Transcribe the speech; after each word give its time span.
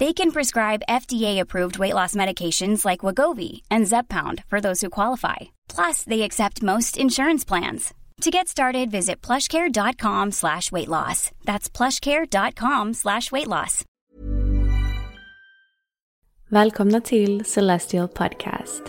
They 0.00 0.14
can 0.14 0.32
prescribe 0.32 0.86
FDA-approved 0.88 1.78
weight 1.78 1.94
loss 1.94 2.14
medications 2.14 2.86
like 2.86 3.04
Wagovi 3.06 3.60
and 3.70 3.86
Zeppound 3.86 4.42
for 4.48 4.60
those 4.60 4.80
who 4.80 4.88
qualify. 4.90 5.36
Plus, 5.68 6.04
they 6.04 6.22
accept 6.22 6.62
most 6.62 6.96
insurance 6.96 7.48
plans. 7.48 7.92
To 8.22 8.30
get 8.30 8.48
started, 8.48 8.90
visit 8.90 9.26
plushcare.com 9.26 10.32
slash 10.32 10.72
weight 10.72 10.88
loss. 10.88 11.30
That's 11.44 11.76
plushcare.com 11.76 12.94
slash 12.94 13.32
weight 13.32 13.46
loss. 13.46 13.84
Välkomna 16.48 17.00
till 17.00 17.44
Celestial 17.44 18.08
Podcast. 18.08 18.82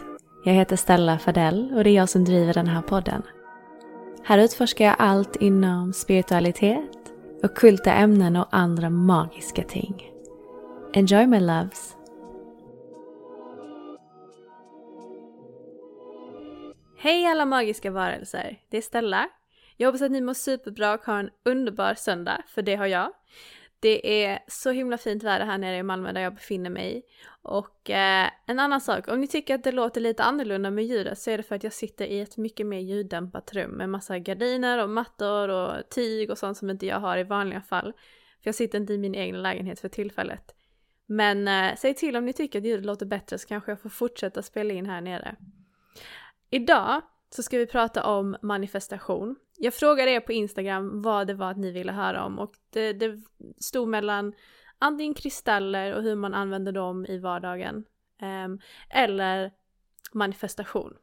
Jag 0.46 0.54
heter 0.54 0.76
Stella 0.76 1.20
Fadell 1.20 1.74
och 1.74 1.84
det 1.84 1.90
är 1.90 1.96
jag 1.96 2.10
som 2.10 2.26
driver 2.26 2.54
den 2.54 2.68
här 2.68 2.82
podden. 2.82 3.22
Här 4.24 4.38
utforskar 4.38 4.86
jag 4.86 4.96
allt 5.00 5.36
inom 5.36 5.94
spiritualitet, 5.94 7.14
ockulta 7.44 7.94
ämnen 7.94 8.36
och 8.36 8.48
andra 8.52 8.90
magiska 8.90 9.64
ting. 9.64 10.11
Enjoy 10.94 11.28
my 11.28 11.40
loves! 11.40 11.96
Hej 16.98 17.26
alla 17.26 17.46
magiska 17.46 17.92
varelser! 17.92 18.60
Det 18.70 18.78
är 18.78 18.82
Stella. 18.82 19.30
Jag 19.78 19.88
hoppas 19.88 20.02
att 20.02 20.12
ni 20.12 20.22
mår 20.22 20.34
superbra 20.34 20.94
och 20.94 21.06
har 21.06 21.20
en 21.20 21.30
underbar 21.46 21.94
söndag, 21.94 22.44
för 22.48 22.62
det 22.62 22.76
har 22.76 22.86
jag. 22.86 23.12
Det 23.80 24.24
är 24.26 24.40
så 24.48 24.72
himla 24.72 24.98
fint 24.98 25.24
väder 25.24 25.46
här 25.46 25.58
nere 25.58 25.78
i 25.78 25.84
Malmö 25.84 26.12
där 26.12 26.22
jag 26.22 26.34
befinner 26.34 26.70
mig. 26.70 27.04
Och 27.42 27.90
eh, 27.90 28.30
en 28.46 28.60
annan 28.60 28.82
sak, 28.82 29.08
om 29.08 29.22
ni 29.22 29.28
tycker 29.28 29.56
att 29.56 29.64
det 29.64 29.72
låter 29.72 30.02
lite 30.02 30.24
annorlunda 30.24 30.72
med 30.72 30.86
ljudet 30.86 31.20
så 31.20 31.32
är 31.32 31.38
det 31.38 31.44
för 31.44 31.56
att 31.56 31.64
jag 31.64 31.74
sitter 31.74 32.06
i 32.06 32.20
ett 32.20 32.38
mycket 32.38 32.66
mer 32.66 32.80
ljuddämpat 32.80 33.54
rum 33.54 33.72
med 33.72 33.90
massa 33.90 34.20
gardiner 34.20 34.84
och 34.84 34.90
mattor 34.90 35.50
och 35.50 35.90
tyg 35.90 36.32
och 36.32 36.38
sånt 36.38 36.58
som 36.58 36.70
inte 36.70 36.86
jag 36.86 37.00
har 37.00 37.18
i 37.18 37.24
vanliga 37.24 37.62
fall. 37.62 37.94
För 38.42 38.48
jag 38.48 38.56
sitter 38.56 38.78
inte 38.78 38.94
i 38.94 38.98
min 38.98 39.16
egen 39.16 39.42
lägenhet 39.42 39.80
för 39.80 39.90
tillfället. 39.90 40.56
Men 41.12 41.48
eh, 41.48 41.76
säg 41.76 41.94
till 41.94 42.16
om 42.16 42.26
ni 42.26 42.34
tycker 42.34 42.60
att 42.60 42.66
ljudet 42.66 42.86
låter 42.86 43.06
bättre 43.06 43.38
så 43.38 43.48
kanske 43.48 43.72
jag 43.72 43.82
får 43.82 43.90
fortsätta 43.90 44.42
spela 44.42 44.74
in 44.74 44.86
här 44.86 45.02
nere. 45.02 45.36
Idag 46.50 47.02
så 47.30 47.44
ska 47.44 47.58
vi 47.58 47.66
prata 47.66 48.04
om 48.04 48.38
manifestation. 48.42 49.36
Jag 49.58 49.74
frågade 49.74 50.12
er 50.12 50.20
på 50.20 50.32
Instagram 50.32 51.02
vad 51.02 51.28
det 51.28 51.34
var 51.34 51.52
att 51.52 51.58
ni 51.58 51.72
ville 51.72 51.92
höra 51.92 52.26
om 52.26 52.40
och 52.40 52.54
det, 52.70 52.94
det 52.94 53.22
stod 53.58 53.88
mellan 53.88 54.34
antingen 54.80 55.14
kristaller 55.14 55.94
och 55.94 56.04
hur 56.04 56.16
man 56.16 56.34
använder 56.34 56.72
dem 56.72 57.06
i 57.06 57.18
vardagen 57.18 57.86
eh, 58.22 58.48
eller 58.90 59.52
manifestation. 60.12 60.98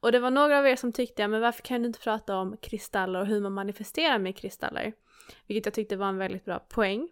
Och 0.00 0.12
det 0.12 0.18
var 0.18 0.30
några 0.30 0.58
av 0.58 0.66
er 0.66 0.76
som 0.76 0.92
tyckte, 0.92 1.28
men 1.28 1.40
varför 1.40 1.62
kan 1.62 1.82
du 1.82 1.86
inte 1.86 2.00
prata 2.00 2.36
om 2.36 2.56
kristaller 2.56 3.20
och 3.20 3.26
hur 3.26 3.40
man 3.40 3.52
manifesterar 3.52 4.18
med 4.18 4.36
kristaller? 4.36 4.92
Vilket 5.46 5.66
jag 5.66 5.74
tyckte 5.74 5.96
var 5.96 6.08
en 6.08 6.18
väldigt 6.18 6.44
bra 6.44 6.58
poäng. 6.58 7.08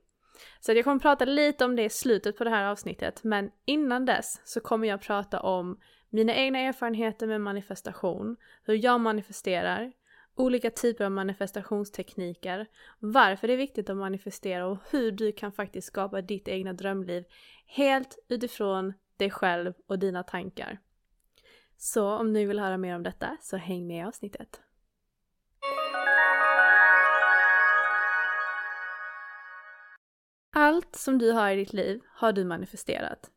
Så 0.60 0.72
jag 0.72 0.84
kommer 0.84 0.98
prata 0.98 1.24
lite 1.24 1.64
om 1.64 1.76
det 1.76 1.84
i 1.84 1.90
slutet 1.90 2.38
på 2.38 2.44
det 2.44 2.50
här 2.50 2.64
avsnittet, 2.64 3.24
men 3.24 3.50
innan 3.64 4.04
dess 4.04 4.40
så 4.44 4.60
kommer 4.60 4.88
jag 4.88 5.00
prata 5.00 5.40
om 5.40 5.80
mina 6.10 6.34
egna 6.34 6.58
erfarenheter 6.58 7.26
med 7.26 7.40
manifestation, 7.40 8.36
hur 8.64 8.84
jag 8.84 9.00
manifesterar, 9.00 9.92
olika 10.34 10.70
typer 10.70 11.04
av 11.04 11.10
manifestationstekniker, 11.10 12.66
varför 12.98 13.46
det 13.46 13.52
är 13.52 13.56
viktigt 13.56 13.90
att 13.90 13.96
manifestera 13.96 14.66
och 14.66 14.78
hur 14.90 15.12
du 15.12 15.32
kan 15.32 15.52
faktiskt 15.52 15.86
skapa 15.86 16.22
ditt 16.22 16.48
egna 16.48 16.72
drömliv 16.72 17.24
helt 17.66 18.18
utifrån 18.28 18.92
dig 19.16 19.30
själv 19.30 19.74
och 19.86 19.98
dina 19.98 20.22
tankar. 20.22 20.78
Så 21.76 22.12
om 22.12 22.32
ni 22.32 22.44
vill 22.44 22.58
höra 22.58 22.76
mer 22.76 22.94
om 22.94 23.02
detta 23.02 23.36
så 23.40 23.56
häng 23.56 23.86
med 23.86 23.98
i 23.98 24.02
avsnittet. 24.02 24.60
Allt 30.60 30.96
som 30.96 31.18
du 31.18 31.32
har 31.32 31.50
i 31.50 31.56
ditt 31.56 31.72
liv 31.72 32.00
har 32.14 32.32
du 32.32 32.44
manifesterat. 32.44 33.30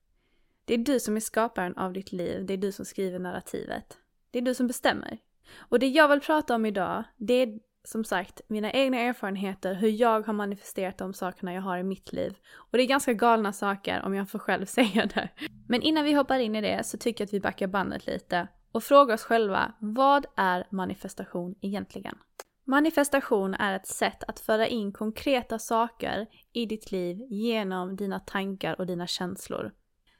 Det 0.65 0.73
är 0.73 0.77
du 0.77 0.99
som 0.99 1.15
är 1.15 1.19
skaparen 1.19 1.77
av 1.77 1.93
ditt 1.93 2.11
liv, 2.11 2.45
det 2.45 2.53
är 2.53 2.57
du 2.57 2.71
som 2.71 2.85
skriver 2.85 3.19
narrativet. 3.19 3.97
Det 4.31 4.37
är 4.37 4.41
du 4.41 4.53
som 4.55 4.67
bestämmer. 4.67 5.17
Och 5.57 5.79
det 5.79 5.87
jag 5.87 6.07
vill 6.07 6.19
prata 6.19 6.55
om 6.55 6.65
idag, 6.65 7.03
det 7.17 7.33
är 7.33 7.59
som 7.83 8.03
sagt 8.03 8.41
mina 8.47 8.71
egna 8.71 8.97
erfarenheter, 8.97 9.73
hur 9.73 9.89
jag 9.89 10.25
har 10.25 10.33
manifesterat 10.33 10.97
de 10.97 11.13
sakerna 11.13 11.53
jag 11.53 11.61
har 11.61 11.77
i 11.77 11.83
mitt 11.83 12.13
liv. 12.13 12.35
Och 12.53 12.77
det 12.77 12.83
är 12.83 12.87
ganska 12.87 13.13
galna 13.13 13.53
saker 13.53 14.01
om 14.05 14.15
jag 14.15 14.29
får 14.29 14.39
själv 14.39 14.65
säga 14.77 15.05
det. 15.05 15.29
Men 15.67 15.81
innan 15.81 16.03
vi 16.03 16.13
hoppar 16.13 16.39
in 16.39 16.55
i 16.55 16.61
det 16.61 16.85
så 16.85 16.97
tycker 16.97 17.21
jag 17.21 17.27
att 17.27 17.33
vi 17.33 17.39
backar 17.39 17.67
bandet 17.67 18.07
lite 18.07 18.47
och 18.71 18.83
frågar 18.83 19.13
oss 19.13 19.23
själva, 19.23 19.73
vad 19.79 20.25
är 20.35 20.67
manifestation 20.69 21.55
egentligen? 21.61 22.17
Manifestation 22.63 23.53
är 23.53 23.75
ett 23.75 23.87
sätt 23.87 24.23
att 24.27 24.39
föra 24.39 24.67
in 24.67 24.91
konkreta 24.91 25.59
saker 25.59 26.27
i 26.53 26.65
ditt 26.65 26.91
liv 26.91 27.17
genom 27.29 27.95
dina 27.95 28.19
tankar 28.19 28.79
och 28.79 28.85
dina 28.85 29.07
känslor. 29.07 29.71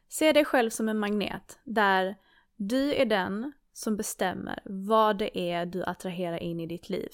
Se 0.09 0.31
dig 0.33 0.45
själv 0.45 0.69
som 0.69 0.89
en 0.89 0.99
magnet 0.99 1.59
där 1.63 2.15
du 2.55 2.93
är 2.93 3.05
den 3.05 3.53
som 3.73 3.97
bestämmer 3.97 4.59
vad 4.65 5.17
det 5.17 5.39
är 5.39 5.65
du 5.65 5.83
attraherar 5.83 6.37
in 6.37 6.59
i 6.59 6.67
ditt 6.67 6.89
liv. 6.89 7.09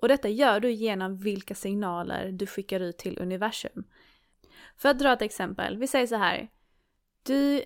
Och 0.00 0.08
detta 0.08 0.28
gör 0.28 0.60
du 0.60 0.72
genom 0.72 1.16
vilka 1.16 1.54
signaler 1.54 2.32
du 2.32 2.46
skickar 2.46 2.80
ut 2.80 2.98
till 2.98 3.18
universum. 3.18 3.84
För 4.76 4.88
att 4.88 4.98
dra 4.98 5.12
ett 5.12 5.22
exempel, 5.22 5.78
vi 5.78 5.86
säger 5.86 6.06
så 6.06 6.16
här. 6.16 6.48
Du 7.22 7.62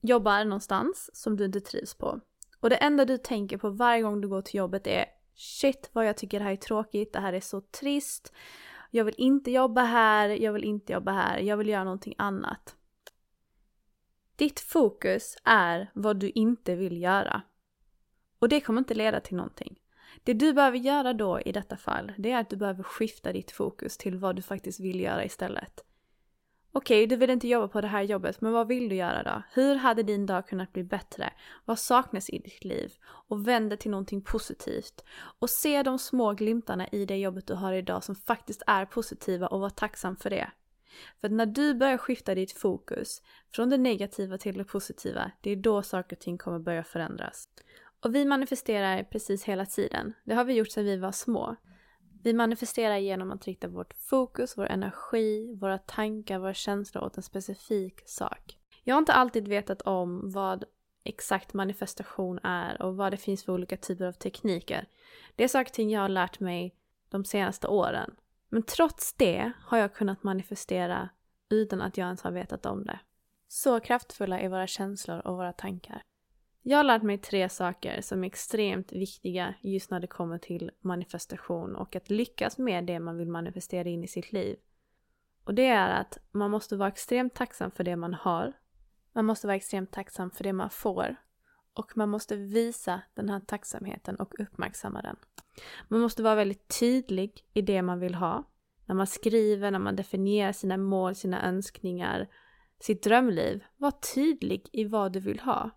jobbar 0.00 0.44
någonstans 0.44 1.10
som 1.12 1.36
du 1.36 1.44
inte 1.44 1.60
trivs 1.60 1.94
på. 1.94 2.20
Och 2.60 2.70
det 2.70 2.76
enda 2.76 3.04
du 3.04 3.18
tänker 3.18 3.58
på 3.58 3.70
varje 3.70 4.02
gång 4.02 4.20
du 4.20 4.28
går 4.28 4.42
till 4.42 4.58
jobbet 4.58 4.86
är 4.86 5.04
Shit 5.34 5.90
vad 5.92 6.06
jag 6.06 6.16
tycker 6.16 6.38
det 6.38 6.44
här 6.44 6.52
är 6.52 6.56
tråkigt, 6.56 7.12
det 7.12 7.20
här 7.20 7.32
är 7.32 7.40
så 7.40 7.60
trist. 7.60 8.32
Jag 8.90 9.04
vill 9.04 9.14
inte 9.18 9.50
jobba 9.50 9.82
här, 9.82 10.28
jag 10.28 10.52
vill 10.52 10.64
inte 10.64 10.92
jobba 10.92 11.12
här, 11.12 11.38
jag 11.38 11.56
vill 11.56 11.68
göra 11.68 11.84
någonting 11.84 12.14
annat. 12.18 12.76
Ditt 14.36 14.60
fokus 14.60 15.36
är 15.44 15.90
vad 15.94 16.16
du 16.16 16.30
inte 16.30 16.74
vill 16.74 17.02
göra. 17.02 17.42
Och 18.38 18.48
det 18.48 18.60
kommer 18.60 18.78
inte 18.78 18.94
leda 18.94 19.20
till 19.20 19.36
någonting. 19.36 19.80
Det 20.22 20.34
du 20.34 20.52
behöver 20.52 20.78
göra 20.78 21.12
då 21.12 21.40
i 21.40 21.52
detta 21.52 21.76
fall, 21.76 22.12
det 22.18 22.30
är 22.30 22.40
att 22.40 22.50
du 22.50 22.56
behöver 22.56 22.82
skifta 22.82 23.32
ditt 23.32 23.50
fokus 23.50 23.96
till 23.96 24.16
vad 24.16 24.36
du 24.36 24.42
faktiskt 24.42 24.80
vill 24.80 25.00
göra 25.00 25.24
istället. 25.24 25.84
Okej, 26.76 27.06
du 27.06 27.16
vill 27.16 27.30
inte 27.30 27.48
jobba 27.48 27.68
på 27.68 27.80
det 27.80 27.88
här 27.88 28.02
jobbet, 28.02 28.40
men 28.40 28.52
vad 28.52 28.68
vill 28.68 28.88
du 28.88 28.96
göra 28.96 29.22
då? 29.22 29.42
Hur 29.52 29.74
hade 29.74 30.02
din 30.02 30.26
dag 30.26 30.46
kunnat 30.48 30.72
bli 30.72 30.84
bättre? 30.84 31.32
Vad 31.64 31.78
saknas 31.78 32.30
i 32.30 32.38
ditt 32.38 32.64
liv? 32.64 32.92
Och 33.28 33.48
vänd 33.48 33.70
det 33.70 33.76
till 33.76 33.90
någonting 33.90 34.22
positivt. 34.22 35.04
Och 35.38 35.50
se 35.50 35.82
de 35.82 35.98
små 35.98 36.32
glimtarna 36.32 36.88
i 36.88 37.04
det 37.04 37.16
jobbet 37.16 37.46
du 37.46 37.54
har 37.54 37.72
idag 37.72 38.04
som 38.04 38.14
faktiskt 38.14 38.62
är 38.66 38.84
positiva 38.84 39.46
och 39.46 39.60
var 39.60 39.70
tacksam 39.70 40.16
för 40.16 40.30
det. 40.30 40.50
För 41.20 41.28
när 41.28 41.46
du 41.46 41.74
börjar 41.74 41.98
skifta 41.98 42.34
ditt 42.34 42.52
fokus 42.52 43.22
från 43.52 43.70
det 43.70 43.78
negativa 43.78 44.38
till 44.38 44.58
det 44.58 44.64
positiva, 44.64 45.30
det 45.40 45.50
är 45.50 45.56
då 45.56 45.82
saker 45.82 46.16
och 46.16 46.20
ting 46.20 46.38
kommer 46.38 46.58
börja 46.58 46.84
förändras. 46.84 47.44
Och 48.02 48.14
vi 48.14 48.24
manifesterar 48.24 49.02
precis 49.02 49.44
hela 49.44 49.66
tiden. 49.66 50.14
Det 50.24 50.34
har 50.34 50.44
vi 50.44 50.54
gjort 50.54 50.70
sedan 50.70 50.84
vi 50.84 50.96
var 50.96 51.12
små. 51.12 51.56
Vi 52.24 52.32
manifesterar 52.32 52.96
genom 52.96 53.32
att 53.32 53.44
rikta 53.44 53.68
vårt 53.68 53.94
fokus, 53.94 54.58
vår 54.58 54.66
energi, 54.66 55.54
våra 55.60 55.78
tankar, 55.78 56.38
våra 56.38 56.54
känslor 56.54 57.04
åt 57.04 57.16
en 57.16 57.22
specifik 57.22 58.00
sak. 58.06 58.58
Jag 58.84 58.94
har 58.94 58.98
inte 58.98 59.12
alltid 59.12 59.48
vetat 59.48 59.82
om 59.82 60.30
vad 60.30 60.64
exakt 61.04 61.54
manifestation 61.54 62.38
är 62.42 62.82
och 62.82 62.96
vad 62.96 63.12
det 63.12 63.16
finns 63.16 63.44
för 63.44 63.52
olika 63.52 63.76
typer 63.76 64.04
av 64.04 64.12
tekniker. 64.12 64.88
Det 65.36 65.44
är 65.44 65.48
saker 65.48 65.70
och 65.70 65.74
ting 65.74 65.90
jag 65.90 66.00
har 66.00 66.08
lärt 66.08 66.40
mig 66.40 66.74
de 67.08 67.24
senaste 67.24 67.66
åren. 67.66 68.14
Men 68.48 68.62
trots 68.62 69.12
det 69.12 69.52
har 69.64 69.78
jag 69.78 69.94
kunnat 69.94 70.22
manifestera 70.22 71.08
utan 71.48 71.80
att 71.80 71.98
jag 71.98 72.04
ens 72.04 72.22
har 72.22 72.30
vetat 72.30 72.66
om 72.66 72.84
det. 72.84 72.98
Så 73.48 73.80
kraftfulla 73.80 74.40
är 74.40 74.48
våra 74.48 74.66
känslor 74.66 75.26
och 75.26 75.36
våra 75.36 75.52
tankar. 75.52 76.02
Jag 76.66 76.76
har 76.76 76.84
lärt 76.84 77.02
mig 77.02 77.18
tre 77.18 77.48
saker 77.48 78.00
som 78.00 78.24
är 78.24 78.26
extremt 78.26 78.92
viktiga 78.92 79.54
just 79.60 79.90
när 79.90 80.00
det 80.00 80.06
kommer 80.06 80.38
till 80.38 80.70
manifestation 80.80 81.76
och 81.76 81.96
att 81.96 82.10
lyckas 82.10 82.58
med 82.58 82.84
det 82.84 83.00
man 83.00 83.16
vill 83.16 83.28
manifestera 83.28 83.88
in 83.88 84.04
i 84.04 84.08
sitt 84.08 84.32
liv. 84.32 84.56
Och 85.44 85.54
det 85.54 85.66
är 85.66 86.00
att 86.00 86.18
man 86.32 86.50
måste 86.50 86.76
vara 86.76 86.88
extremt 86.88 87.34
tacksam 87.34 87.70
för 87.70 87.84
det 87.84 87.96
man 87.96 88.14
har. 88.14 88.52
Man 89.12 89.24
måste 89.24 89.46
vara 89.46 89.56
extremt 89.56 89.92
tacksam 89.92 90.30
för 90.30 90.44
det 90.44 90.52
man 90.52 90.70
får. 90.70 91.16
Och 91.74 91.96
man 91.96 92.08
måste 92.08 92.36
visa 92.36 93.00
den 93.14 93.28
här 93.28 93.40
tacksamheten 93.40 94.16
och 94.16 94.34
uppmärksamma 94.38 95.02
den. 95.02 95.16
Man 95.88 96.00
måste 96.00 96.22
vara 96.22 96.34
väldigt 96.34 96.78
tydlig 96.80 97.44
i 97.52 97.62
det 97.62 97.82
man 97.82 98.00
vill 98.00 98.14
ha. 98.14 98.44
När 98.86 98.94
man 98.94 99.06
skriver, 99.06 99.70
när 99.70 99.78
man 99.78 99.96
definierar 99.96 100.52
sina 100.52 100.76
mål, 100.76 101.14
sina 101.14 101.48
önskningar, 101.48 102.28
sitt 102.80 103.02
drömliv. 103.02 103.64
Var 103.76 103.90
tydlig 104.14 104.68
i 104.72 104.84
vad 104.84 105.12
du 105.12 105.20
vill 105.20 105.40
ha. 105.40 105.70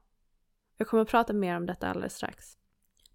Jag 0.77 0.87
kommer 0.87 1.03
att 1.03 1.09
prata 1.09 1.33
mer 1.33 1.57
om 1.57 1.65
detta 1.65 1.87
alldeles 1.87 2.15
strax. 2.15 2.57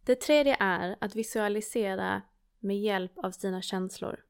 Det 0.04 0.14
tredje 0.14 0.56
är 0.60 0.96
att 1.00 1.16
visualisera 1.16 2.22
med 2.60 2.80
hjälp 2.80 3.18
av 3.18 3.30
sina 3.30 3.62
känslor. 3.62 4.24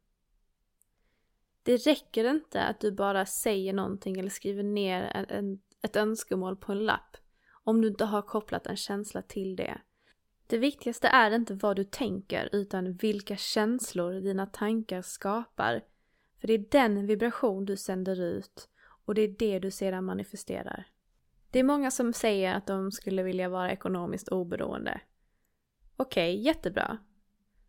Det 1.63 1.77
räcker 1.77 2.31
inte 2.31 2.63
att 2.63 2.81
du 2.81 2.93
bara 2.93 3.27
säger 3.27 3.73
någonting 3.73 4.19
eller 4.19 4.31
skriver 4.31 4.63
ner 4.63 5.03
en, 5.03 5.27
en, 5.29 5.61
ett 5.83 5.97
önskemål 5.97 6.57
på 6.57 6.73
en 6.73 6.85
lapp 6.85 7.17
om 7.65 7.81
du 7.81 7.89
inte 7.89 8.05
har 8.05 8.23
kopplat 8.23 8.67
en 8.67 8.77
känsla 8.77 9.23
till 9.23 9.57
det. 9.57 9.81
Det 10.47 10.59
viktigaste 10.59 11.09
är 11.09 11.31
inte 11.31 11.55
vad 11.55 11.77
du 11.77 11.85
tänker 11.85 12.49
utan 12.53 12.93
vilka 12.93 13.37
känslor 13.37 14.13
dina 14.13 14.47
tankar 14.47 15.03
skapar. 15.03 15.85
För 16.41 16.47
det 16.47 16.55
är 16.55 16.67
den 16.71 17.07
vibration 17.07 17.65
du 17.65 17.77
sänder 17.77 18.21
ut 18.21 18.69
och 19.05 19.15
det 19.15 19.23
är 19.23 19.29
det 19.29 19.59
du 19.59 19.71
sedan 19.71 20.05
manifesterar. 20.05 20.87
Det 21.53 21.59
är 21.59 21.65
många 21.65 21.91
som 21.91 22.13
säger 22.13 22.55
att 22.55 22.67
de 22.67 22.93
skulle 22.93 23.23
vilja 23.23 23.49
vara 23.49 23.73
ekonomiskt 23.73 24.29
oberoende. 24.29 25.01
Okej, 25.97 26.35
okay, 26.35 26.45
jättebra. 26.45 26.99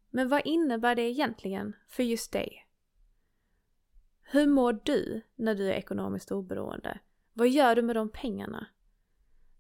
Men 0.10 0.30
vad 0.30 0.42
innebär 0.46 0.96
det 0.96 1.02
egentligen 1.02 1.76
för 1.90 2.04
just 2.04 2.32
dig? 2.32 2.68
Hur 4.22 4.48
mår 4.48 4.80
du 4.84 5.22
när 5.36 5.56
du 5.56 5.68
är 5.68 5.74
ekonomiskt 5.74 6.32
oberoende? 6.32 7.00
Vad 7.34 7.50
gör 7.50 7.76
du 7.76 7.82
med 7.82 7.96
de 7.96 8.10
pengarna? 8.10 8.68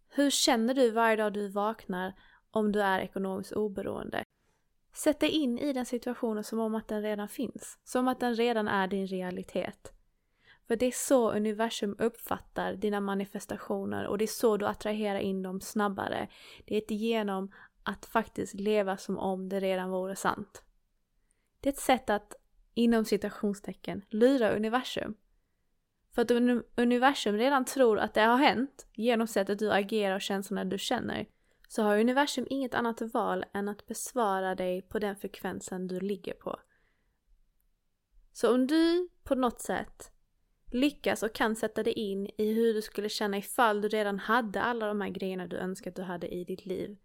Hur 0.10 0.30
känner 0.30 0.74
du 0.74 0.92
varje 0.92 1.16
dag 1.16 1.34
du 1.34 1.48
vaknar 1.48 2.14
om 2.52 2.72
du 2.72 2.82
är 2.82 3.00
ekonomiskt 3.00 3.52
oberoende? 3.52 4.24
Sätt 4.94 5.20
dig 5.20 5.30
in 5.30 5.60
i 5.60 5.74
den 5.74 5.86
situationen 5.86 6.44
som 6.44 6.60
om 6.60 6.76
att 6.76 6.88
den 6.88 7.02
redan 7.02 7.28
finns. 7.28 7.80
Som 7.84 8.08
att 8.08 8.20
den 8.20 8.36
redan 8.36 8.68
är 8.68 8.88
din 8.88 9.08
realitet. 9.08 9.93
För 10.68 10.76
det 10.76 10.86
är 10.86 10.92
så 10.92 11.32
universum 11.32 11.96
uppfattar 12.00 12.74
dina 12.74 13.00
manifestationer 13.00 14.08
och 14.08 14.18
det 14.18 14.26
är 14.26 14.28
så 14.28 14.58
du 14.58 14.68
attraherar 14.68 15.20
in 15.20 15.44
dem 15.44 15.62
snabbare. 15.62 16.28
Det 16.66 16.76
är 16.92 16.96
genom 16.96 17.52
att 17.84 18.06
faktiskt 18.06 18.54
leva 18.54 18.98
som 18.98 19.18
om 19.18 19.50
det 19.50 19.60
redan 19.60 19.90
vore 19.90 20.16
sant. 20.16 20.64
Det 21.60 21.70
är 21.70 21.74
ett 21.74 21.80
sätt 21.80 22.10
att, 22.10 22.36
inom 22.74 23.06
citationstecken, 23.06 24.06
lura 24.10 24.56
universum. 24.56 25.16
För 26.12 26.22
att 26.22 26.32
universum 26.76 27.38
redan 27.38 27.66
tror 27.66 28.00
att 28.00 28.14
det 28.14 28.22
har 28.22 28.38
hänt 28.38 28.88
genom 28.94 29.28
sättet 29.28 29.60
du 29.60 29.72
agerar 29.72 30.16
och 30.16 30.22
känslorna 30.22 30.66
du 30.66 30.78
känner 30.78 31.26
så 31.68 31.84
har 31.84 32.00
universum 32.00 32.48
inget 32.50 32.74
annat 32.74 33.02
val 33.02 33.46
än 33.54 33.70
att 33.70 33.86
besvara 33.86 34.56
dig 34.56 34.82
på 34.82 35.00
den 35.00 35.16
frekvensen 35.16 35.88
du 35.88 36.00
ligger 36.00 36.34
på. 36.34 36.60
Så 38.34 38.54
om 38.54 38.68
du 38.68 39.10
på 39.24 39.36
något 39.36 39.62
sätt 39.62 40.13
lyckas 40.74 41.24
och 41.24 41.36
kan 41.36 41.56
sätta 41.56 41.84
dig 41.84 41.94
in 41.94 42.30
i 42.38 42.54
hur 42.54 42.74
du 42.74 42.82
skulle 42.82 43.10
känna 43.10 43.38
ifall 43.38 43.82
du 43.82 43.88
redan 43.88 44.20
hade 44.20 44.62
alla 44.62 44.88
de 44.88 45.02
här 45.02 45.10
grejerna 45.10 45.48
du 45.48 45.58
önskar 45.58 45.92
att 45.92 45.96
du 45.96 46.02
hade 46.02 46.28
i 46.28 46.44
ditt 46.44 46.66
liv 46.66 46.98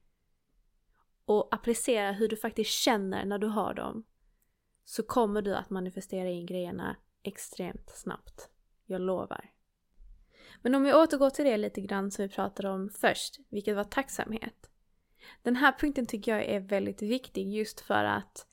och 1.24 1.54
applicera 1.54 2.12
hur 2.12 2.28
du 2.28 2.36
faktiskt 2.36 2.70
känner 2.70 3.24
när 3.24 3.38
du 3.38 3.46
har 3.46 3.74
dem 3.74 4.04
så 4.84 5.02
kommer 5.02 5.42
du 5.42 5.54
att 5.54 5.70
manifestera 5.70 6.28
in 6.28 6.46
grejerna 6.46 6.96
extremt 7.22 7.90
snabbt. 7.90 8.50
Jag 8.86 9.00
lovar. 9.00 9.50
Men 10.62 10.74
om 10.74 10.82
vi 10.82 10.94
återgår 10.94 11.30
till 11.30 11.44
det 11.44 11.56
lite 11.56 11.80
grann 11.80 12.10
som 12.10 12.22
vi 12.22 12.28
pratade 12.28 12.68
om 12.68 12.90
först, 12.90 13.38
vilket 13.48 13.76
var 13.76 13.84
tacksamhet. 13.84 14.70
Den 15.42 15.56
här 15.56 15.72
punkten 15.78 16.06
tycker 16.06 16.36
jag 16.36 16.44
är 16.44 16.60
väldigt 16.60 17.02
viktig 17.02 17.48
just 17.48 17.80
för 17.80 18.04
att 18.04 18.46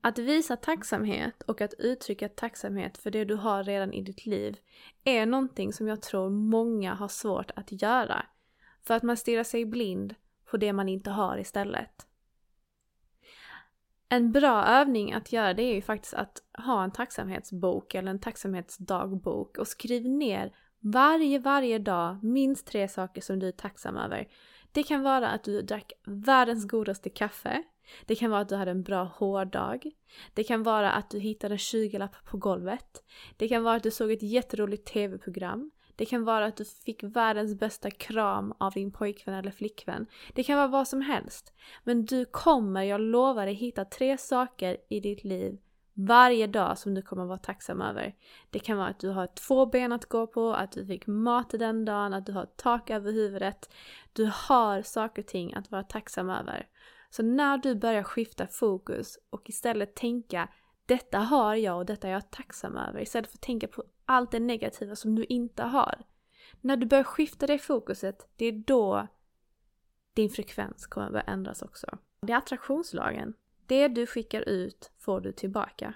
att 0.00 0.18
visa 0.18 0.56
tacksamhet 0.56 1.42
och 1.42 1.60
att 1.60 1.74
uttrycka 1.78 2.28
tacksamhet 2.28 2.98
för 2.98 3.10
det 3.10 3.24
du 3.24 3.34
har 3.34 3.64
redan 3.64 3.92
i 3.92 4.02
ditt 4.02 4.26
liv 4.26 4.56
är 5.04 5.26
någonting 5.26 5.72
som 5.72 5.88
jag 5.88 6.02
tror 6.02 6.30
många 6.30 6.94
har 6.94 7.08
svårt 7.08 7.50
att 7.56 7.82
göra. 7.82 8.26
För 8.82 8.94
att 8.94 9.02
man 9.02 9.16
stirrar 9.16 9.44
sig 9.44 9.64
blind 9.64 10.14
på 10.50 10.56
det 10.56 10.72
man 10.72 10.88
inte 10.88 11.10
har 11.10 11.38
istället. 11.38 12.06
En 14.08 14.32
bra 14.32 14.64
övning 14.64 15.12
att 15.12 15.32
göra 15.32 15.54
det 15.54 15.62
är 15.62 15.74
ju 15.74 15.82
faktiskt 15.82 16.14
att 16.14 16.42
ha 16.66 16.84
en 16.84 16.90
tacksamhetsbok 16.90 17.94
eller 17.94 18.10
en 18.10 18.20
tacksamhetsdagbok 18.20 19.58
och 19.58 19.68
skriv 19.68 20.08
ner 20.08 20.52
varje, 20.80 21.38
varje 21.38 21.78
dag 21.78 22.24
minst 22.24 22.66
tre 22.66 22.88
saker 22.88 23.20
som 23.20 23.38
du 23.38 23.48
är 23.48 23.52
tacksam 23.52 23.96
över. 23.96 24.28
Det 24.72 24.82
kan 24.82 25.02
vara 25.02 25.28
att 25.28 25.44
du 25.44 25.62
drack 25.62 25.92
världens 26.06 26.68
godaste 26.68 27.10
kaffe. 27.10 27.62
Det 28.06 28.14
kan 28.14 28.30
vara 28.30 28.40
att 28.40 28.48
du 28.48 28.56
hade 28.56 28.70
en 28.70 28.82
bra 28.82 29.04
hårdag. 29.04 29.90
Det 30.34 30.44
kan 30.44 30.62
vara 30.62 30.92
att 30.92 31.10
du 31.10 31.18
hittade 31.18 31.54
en 31.54 31.58
20 31.58 32.08
på 32.30 32.36
golvet. 32.36 33.02
Det 33.36 33.48
kan 33.48 33.62
vara 33.62 33.76
att 33.76 33.82
du 33.82 33.90
såg 33.90 34.10
ett 34.10 34.22
jätteroligt 34.22 34.92
tv-program. 34.92 35.70
Det 35.96 36.04
kan 36.04 36.24
vara 36.24 36.46
att 36.46 36.56
du 36.56 36.64
fick 36.64 37.02
världens 37.02 37.54
bästa 37.54 37.90
kram 37.90 38.54
av 38.58 38.72
din 38.72 38.92
pojkvän 38.92 39.34
eller 39.34 39.50
flickvän. 39.50 40.06
Det 40.34 40.42
kan 40.42 40.56
vara 40.56 40.68
vad 40.68 40.88
som 40.88 41.00
helst. 41.00 41.52
Men 41.84 42.04
du 42.04 42.24
kommer, 42.24 42.82
jag 42.82 43.00
lovar 43.00 43.46
dig, 43.46 43.54
hitta 43.54 43.84
tre 43.84 44.18
saker 44.18 44.76
i 44.88 45.00
ditt 45.00 45.24
liv 45.24 45.58
varje 46.06 46.46
dag 46.46 46.78
som 46.78 46.94
du 46.94 47.02
kommer 47.02 47.24
vara 47.24 47.38
tacksam 47.38 47.80
över. 47.80 48.14
Det 48.50 48.58
kan 48.58 48.76
vara 48.76 48.88
att 48.88 49.00
du 49.00 49.08
har 49.08 49.26
två 49.26 49.66
ben 49.66 49.92
att 49.92 50.04
gå 50.04 50.26
på, 50.26 50.52
att 50.52 50.72
du 50.72 50.86
fick 50.86 51.06
mat 51.06 51.50
den 51.50 51.84
dagen, 51.84 52.14
att 52.14 52.26
du 52.26 52.32
har 52.32 52.46
tak 52.56 52.90
över 52.90 53.12
huvudet. 53.12 53.70
Du 54.12 54.30
har 54.34 54.82
saker 54.82 55.22
och 55.22 55.28
ting 55.28 55.54
att 55.54 55.70
vara 55.70 55.82
tacksam 55.82 56.30
över. 56.30 56.66
Så 57.10 57.22
när 57.22 57.58
du 57.58 57.74
börjar 57.74 58.02
skifta 58.02 58.46
fokus 58.46 59.18
och 59.30 59.50
istället 59.50 59.94
tänka 59.94 60.48
detta 60.86 61.18
har 61.18 61.54
jag 61.54 61.76
och 61.76 61.86
detta 61.86 62.08
är 62.08 62.12
jag 62.12 62.30
tacksam 62.30 62.76
över 62.76 63.00
istället 63.00 63.30
för 63.30 63.36
att 63.36 63.42
tänka 63.42 63.68
på 63.68 63.84
allt 64.04 64.30
det 64.30 64.40
negativa 64.40 64.96
som 64.96 65.14
du 65.14 65.24
inte 65.24 65.62
har. 65.62 66.02
När 66.60 66.76
du 66.76 66.86
börjar 66.86 67.04
skifta 67.04 67.46
det 67.46 67.58
fokuset, 67.58 68.28
det 68.36 68.44
är 68.44 68.52
då 68.52 69.06
din 70.14 70.30
frekvens 70.30 70.86
kommer 70.86 71.10
börja 71.10 71.22
ändras 71.22 71.62
också. 71.62 71.98
Det 72.20 72.32
är 72.32 72.36
attraktionslagen. 72.36 73.34
Det 73.66 73.88
du 73.88 74.06
skickar 74.06 74.48
ut 74.48 74.90
får 74.98 75.20
du 75.20 75.32
tillbaka. 75.32 75.94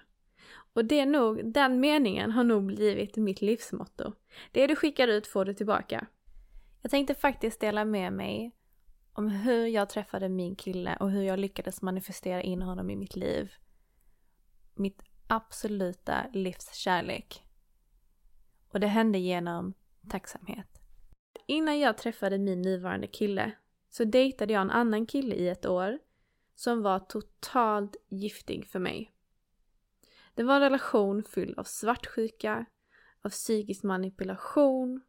Och 0.73 0.85
det 0.85 1.01
är 1.01 1.07
nog, 1.07 1.53
den 1.53 1.81
meningen 1.81 2.31
har 2.31 2.45
nog 2.45 2.67
blivit 2.67 3.17
mitt 3.17 3.43
livsmotto. 3.43 4.13
Det 4.53 4.67
du 4.67 4.77
skickar 4.77 5.09
ut 5.09 5.27
får 5.27 5.45
du 5.45 5.55
tillbaka. 5.55 6.07
Jag 6.83 6.91
tänkte 6.91 7.15
faktiskt 7.15 7.61
dela 7.61 7.85
med 7.85 8.13
mig 8.13 8.53
om 9.13 9.29
hur 9.29 9.67
jag 9.67 9.89
träffade 9.89 10.29
min 10.29 10.57
kille 10.57 10.97
och 11.01 11.11
hur 11.11 11.23
jag 11.23 11.39
lyckades 11.39 11.83
manifestera 11.83 12.43
in 12.43 12.63
honom 12.63 12.91
i 12.91 12.97
mitt 12.97 13.17
liv. 13.17 13.53
Mitt 14.75 15.03
absoluta 15.27 16.27
livskärlek. 16.33 17.43
Och 18.69 18.81
det 18.81 18.87
hände 18.87 19.19
genom 19.19 19.75
tacksamhet. 20.09 20.83
Innan 21.47 21.81
jag 21.81 21.99
träffade 21.99 22.39
min 22.39 22.63
nuvarande 22.63 23.07
kille 23.07 23.53
så 23.89 24.05
dejtade 24.05 24.53
jag 24.53 24.63
en 24.63 24.71
annan 24.71 25.07
kille 25.07 25.35
i 25.35 25.49
ett 25.49 25.67
år 25.67 25.99
som 26.55 26.83
var 26.83 26.99
totalt 26.99 27.97
giftig 28.09 28.67
för 28.67 28.79
mig. 28.79 29.13
Det 30.35 30.43
var 30.43 30.55
en 30.55 30.61
relation 30.61 31.25
fylld 31.25 31.59
av 31.59 31.65
svartsjuka, 31.65 32.67
av 33.23 33.31
psykisk 33.31 33.83
manipulation 33.83 35.01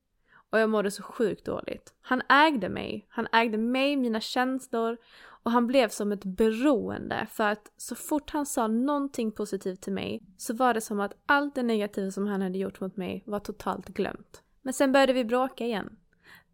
och 0.54 0.60
jag 0.60 0.70
mådde 0.70 0.92
så 0.92 1.04
sjukt 1.04 1.46
dåligt. 1.46 1.94
Han 2.02 2.22
ägde 2.30 2.70
mig, 2.70 3.06
han 3.10 3.28
ägde 3.32 3.58
mig, 3.58 3.98
mina 3.98 4.20
känslor 4.20 4.98
och 5.44 5.52
han 5.52 5.68
blev 5.68 5.90
som 5.90 6.12
ett 6.12 6.26
beroende 6.26 7.28
för 7.32 7.44
att 7.44 7.72
så 7.78 7.96
fort 7.96 8.30
han 8.30 8.46
sa 8.46 8.68
någonting 8.68 9.32
positivt 9.32 9.82
till 9.82 9.94
mig 9.94 10.22
så 10.38 10.54
var 10.54 10.74
det 10.74 10.82
som 10.82 11.00
att 11.00 11.14
allt 11.26 11.56
det 11.56 11.64
negativa 11.64 12.12
som 12.12 12.28
han 12.28 12.42
hade 12.42 12.58
gjort 12.58 12.80
mot 12.80 12.98
mig 12.98 13.24
var 13.26 13.40
totalt 13.40 13.90
glömt. 13.90 14.44
Men 14.62 14.74
sen 14.74 14.92
började 14.92 15.14
vi 15.14 15.26
bråka 15.26 15.66
igen. 15.66 15.98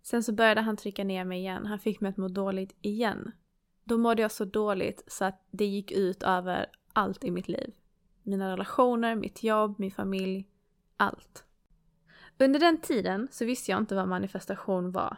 Sen 0.04 0.24
så 0.24 0.34
började 0.34 0.62
han 0.62 0.78
trycka 0.78 1.04
ner 1.04 1.26
mig 1.26 1.40
igen, 1.40 1.66
han 1.66 1.80
fick 1.80 2.02
mig 2.02 2.10
att 2.10 2.18
må 2.18 2.28
dåligt 2.28 2.76
igen. 2.82 3.32
Då 3.84 3.98
mådde 3.98 4.22
jag 4.22 4.32
så 4.32 4.46
dåligt 4.46 5.04
så 5.08 5.26
att 5.26 5.46
det 5.52 5.66
gick 5.66 5.92
ut 5.92 6.24
över 6.24 6.66
allt 6.94 7.24
i 7.24 7.32
mitt 7.32 7.48
liv. 7.48 7.74
Mina 8.24 8.52
relationer, 8.52 9.16
mitt 9.16 9.44
jobb, 9.44 9.76
min 9.80 9.92
familj, 9.92 10.46
allt. 10.98 11.46
Under 12.40 12.60
den 12.60 12.82
tiden 12.82 13.28
så 13.32 13.46
visste 13.46 13.72
jag 13.72 13.78
inte 13.78 13.96
vad 13.96 14.08
manifestation 14.08 14.92
var. 14.92 15.18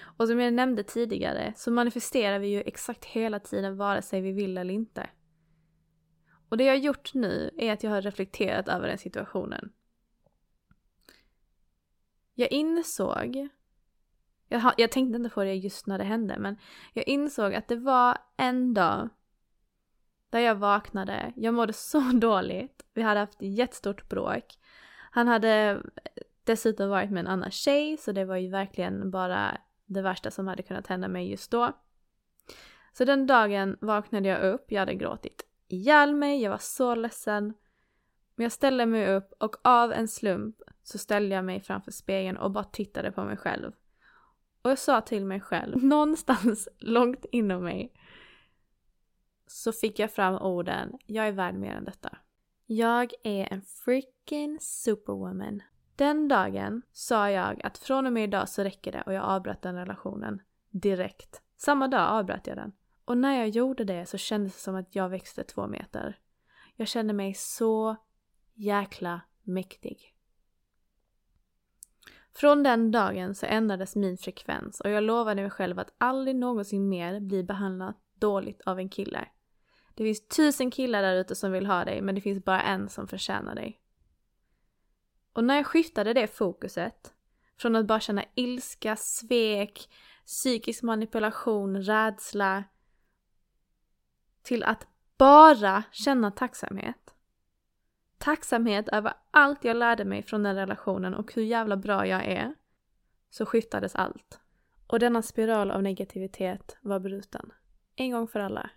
Och 0.00 0.28
som 0.28 0.40
jag 0.40 0.54
nämnde 0.54 0.82
tidigare 0.82 1.52
så 1.56 1.70
manifesterar 1.70 2.38
vi 2.38 2.48
ju 2.48 2.60
exakt 2.60 3.04
hela 3.04 3.40
tiden 3.40 3.76
vare 3.76 4.02
sig 4.02 4.20
vi 4.20 4.32
vill 4.32 4.58
eller 4.58 4.74
inte. 4.74 5.10
Och 6.48 6.56
det 6.56 6.64
jag 6.64 6.72
har 6.72 6.78
gjort 6.78 7.14
nu 7.14 7.50
är 7.56 7.72
att 7.72 7.82
jag 7.82 7.90
har 7.90 8.02
reflekterat 8.02 8.68
över 8.68 8.88
den 8.88 8.98
situationen. 8.98 9.72
Jag 12.34 12.52
insåg, 12.52 13.48
jag, 14.48 14.72
jag 14.76 14.92
tänkte 14.92 15.16
inte 15.16 15.30
på 15.30 15.44
det 15.44 15.54
just 15.54 15.86
när 15.86 15.98
det 15.98 16.04
hände, 16.04 16.38
men 16.38 16.56
jag 16.92 17.08
insåg 17.08 17.54
att 17.54 17.68
det 17.68 17.76
var 17.76 18.18
en 18.36 18.74
dag 18.74 19.08
där 20.30 20.40
jag 20.40 20.54
vaknade, 20.54 21.32
jag 21.36 21.54
mådde 21.54 21.72
så 21.72 22.00
dåligt, 22.14 22.86
vi 22.94 23.02
hade 23.02 23.20
haft 23.20 23.34
ett 23.34 23.56
jättestort 23.56 24.08
bråk. 24.08 24.44
Han 25.10 25.28
hade 25.28 25.82
dessutom 26.46 26.90
varit 26.90 27.10
med 27.10 27.20
en 27.20 27.26
annan 27.26 27.50
tjej, 27.50 27.96
så 27.96 28.12
det 28.12 28.24
var 28.24 28.36
ju 28.36 28.50
verkligen 28.50 29.10
bara 29.10 29.58
det 29.86 30.02
värsta 30.02 30.30
som 30.30 30.48
hade 30.48 30.62
kunnat 30.62 30.86
hända 30.86 31.08
mig 31.08 31.30
just 31.30 31.50
då. 31.50 31.72
Så 32.92 33.04
den 33.04 33.26
dagen 33.26 33.78
vaknade 33.80 34.28
jag 34.28 34.42
upp, 34.54 34.72
jag 34.72 34.80
hade 34.80 34.94
gråtit 34.94 35.42
ihjäl 35.68 36.14
mig, 36.14 36.42
jag 36.42 36.50
var 36.50 36.58
så 36.58 36.94
ledsen. 36.94 37.54
Men 38.34 38.44
jag 38.44 38.52
ställde 38.52 38.86
mig 38.86 39.14
upp 39.14 39.32
och 39.38 39.56
av 39.64 39.92
en 39.92 40.08
slump 40.08 40.56
så 40.82 40.98
ställde 40.98 41.34
jag 41.34 41.44
mig 41.44 41.60
framför 41.60 41.90
spegeln 41.90 42.36
och 42.36 42.50
bara 42.50 42.64
tittade 42.64 43.12
på 43.12 43.24
mig 43.24 43.36
själv. 43.36 43.72
Och 44.62 44.70
jag 44.70 44.78
sa 44.78 45.00
till 45.00 45.24
mig 45.24 45.40
själv, 45.40 45.76
någonstans 45.84 46.68
långt 46.78 47.24
inom 47.32 47.64
mig, 47.64 47.92
så 49.46 49.72
fick 49.72 49.98
jag 49.98 50.12
fram 50.12 50.34
orden, 50.34 50.98
jag 51.06 51.28
är 51.28 51.32
värd 51.32 51.54
mer 51.54 51.74
än 51.74 51.84
detta. 51.84 52.18
Jag 52.66 53.12
är 53.22 53.52
en 53.52 53.62
freaking 53.62 54.58
superwoman. 54.60 55.62
Den 55.96 56.28
dagen 56.28 56.82
sa 56.92 57.30
jag 57.30 57.60
att 57.66 57.78
från 57.78 58.06
och 58.06 58.12
med 58.12 58.24
idag 58.24 58.48
så 58.48 58.62
räcker 58.62 58.92
det 58.92 59.02
och 59.06 59.12
jag 59.12 59.24
avbröt 59.24 59.62
den 59.62 59.74
relationen 59.74 60.42
direkt. 60.70 61.42
Samma 61.56 61.88
dag 61.88 62.08
avbröt 62.08 62.46
jag 62.46 62.56
den. 62.56 62.72
Och 63.04 63.18
när 63.18 63.38
jag 63.38 63.48
gjorde 63.48 63.84
det 63.84 64.06
så 64.06 64.18
kändes 64.18 64.54
det 64.54 64.60
som 64.60 64.76
att 64.76 64.94
jag 64.94 65.08
växte 65.08 65.44
två 65.44 65.66
meter. 65.66 66.18
Jag 66.76 66.88
kände 66.88 67.12
mig 67.12 67.34
så 67.34 67.96
jäkla 68.54 69.20
mäktig. 69.42 70.14
Från 72.34 72.62
den 72.62 72.90
dagen 72.90 73.34
så 73.34 73.46
ändrades 73.46 73.96
min 73.96 74.18
frekvens 74.18 74.80
och 74.80 74.90
jag 74.90 75.04
lovade 75.04 75.42
mig 75.42 75.50
själv 75.50 75.78
att 75.78 75.94
aldrig 75.98 76.36
någonsin 76.36 76.88
mer 76.88 77.20
bli 77.20 77.42
behandlad 77.42 77.94
dåligt 78.14 78.60
av 78.66 78.78
en 78.78 78.88
kille. 78.88 79.28
Det 79.94 80.04
finns 80.04 80.28
tusen 80.28 80.70
killar 80.70 81.02
där 81.02 81.14
ute 81.14 81.34
som 81.34 81.52
vill 81.52 81.66
ha 81.66 81.84
dig 81.84 82.02
men 82.02 82.14
det 82.14 82.20
finns 82.20 82.44
bara 82.44 82.62
en 82.62 82.88
som 82.88 83.08
förtjänar 83.08 83.54
dig. 83.54 83.80
Och 85.36 85.44
när 85.44 85.56
jag 85.56 85.66
skiftade 85.66 86.12
det 86.12 86.26
fokuset 86.26 87.14
från 87.58 87.76
att 87.76 87.86
bara 87.86 88.00
känna 88.00 88.24
ilska, 88.34 88.96
svek, 88.96 89.88
psykisk 90.26 90.82
manipulation, 90.82 91.82
rädsla 91.82 92.64
till 94.42 94.64
att 94.64 94.86
bara 95.18 95.82
känna 95.92 96.30
tacksamhet. 96.30 97.14
Tacksamhet 98.18 98.88
över 98.88 99.12
allt 99.30 99.64
jag 99.64 99.76
lärde 99.76 100.04
mig 100.04 100.22
från 100.22 100.42
den 100.42 100.56
relationen 100.56 101.14
och 101.14 101.34
hur 101.34 101.42
jävla 101.42 101.76
bra 101.76 102.06
jag 102.06 102.24
är. 102.24 102.54
Så 103.30 103.46
skiftades 103.46 103.94
allt. 103.94 104.40
Och 104.86 104.98
denna 104.98 105.22
spiral 105.22 105.70
av 105.70 105.82
negativitet 105.82 106.76
var 106.80 107.00
bruten. 107.00 107.52
En 107.96 108.10
gång 108.10 108.28
för 108.28 108.40
alla. 108.40 108.70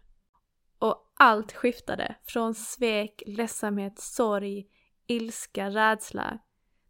Och 0.80 1.14
allt 1.14 1.52
skiftade 1.52 2.16
från 2.24 2.56
svek, 2.56 3.24
ledsamhet, 3.26 4.00
sorg, 4.00 4.68
ilska, 5.08 5.70
rädsla 5.70 6.40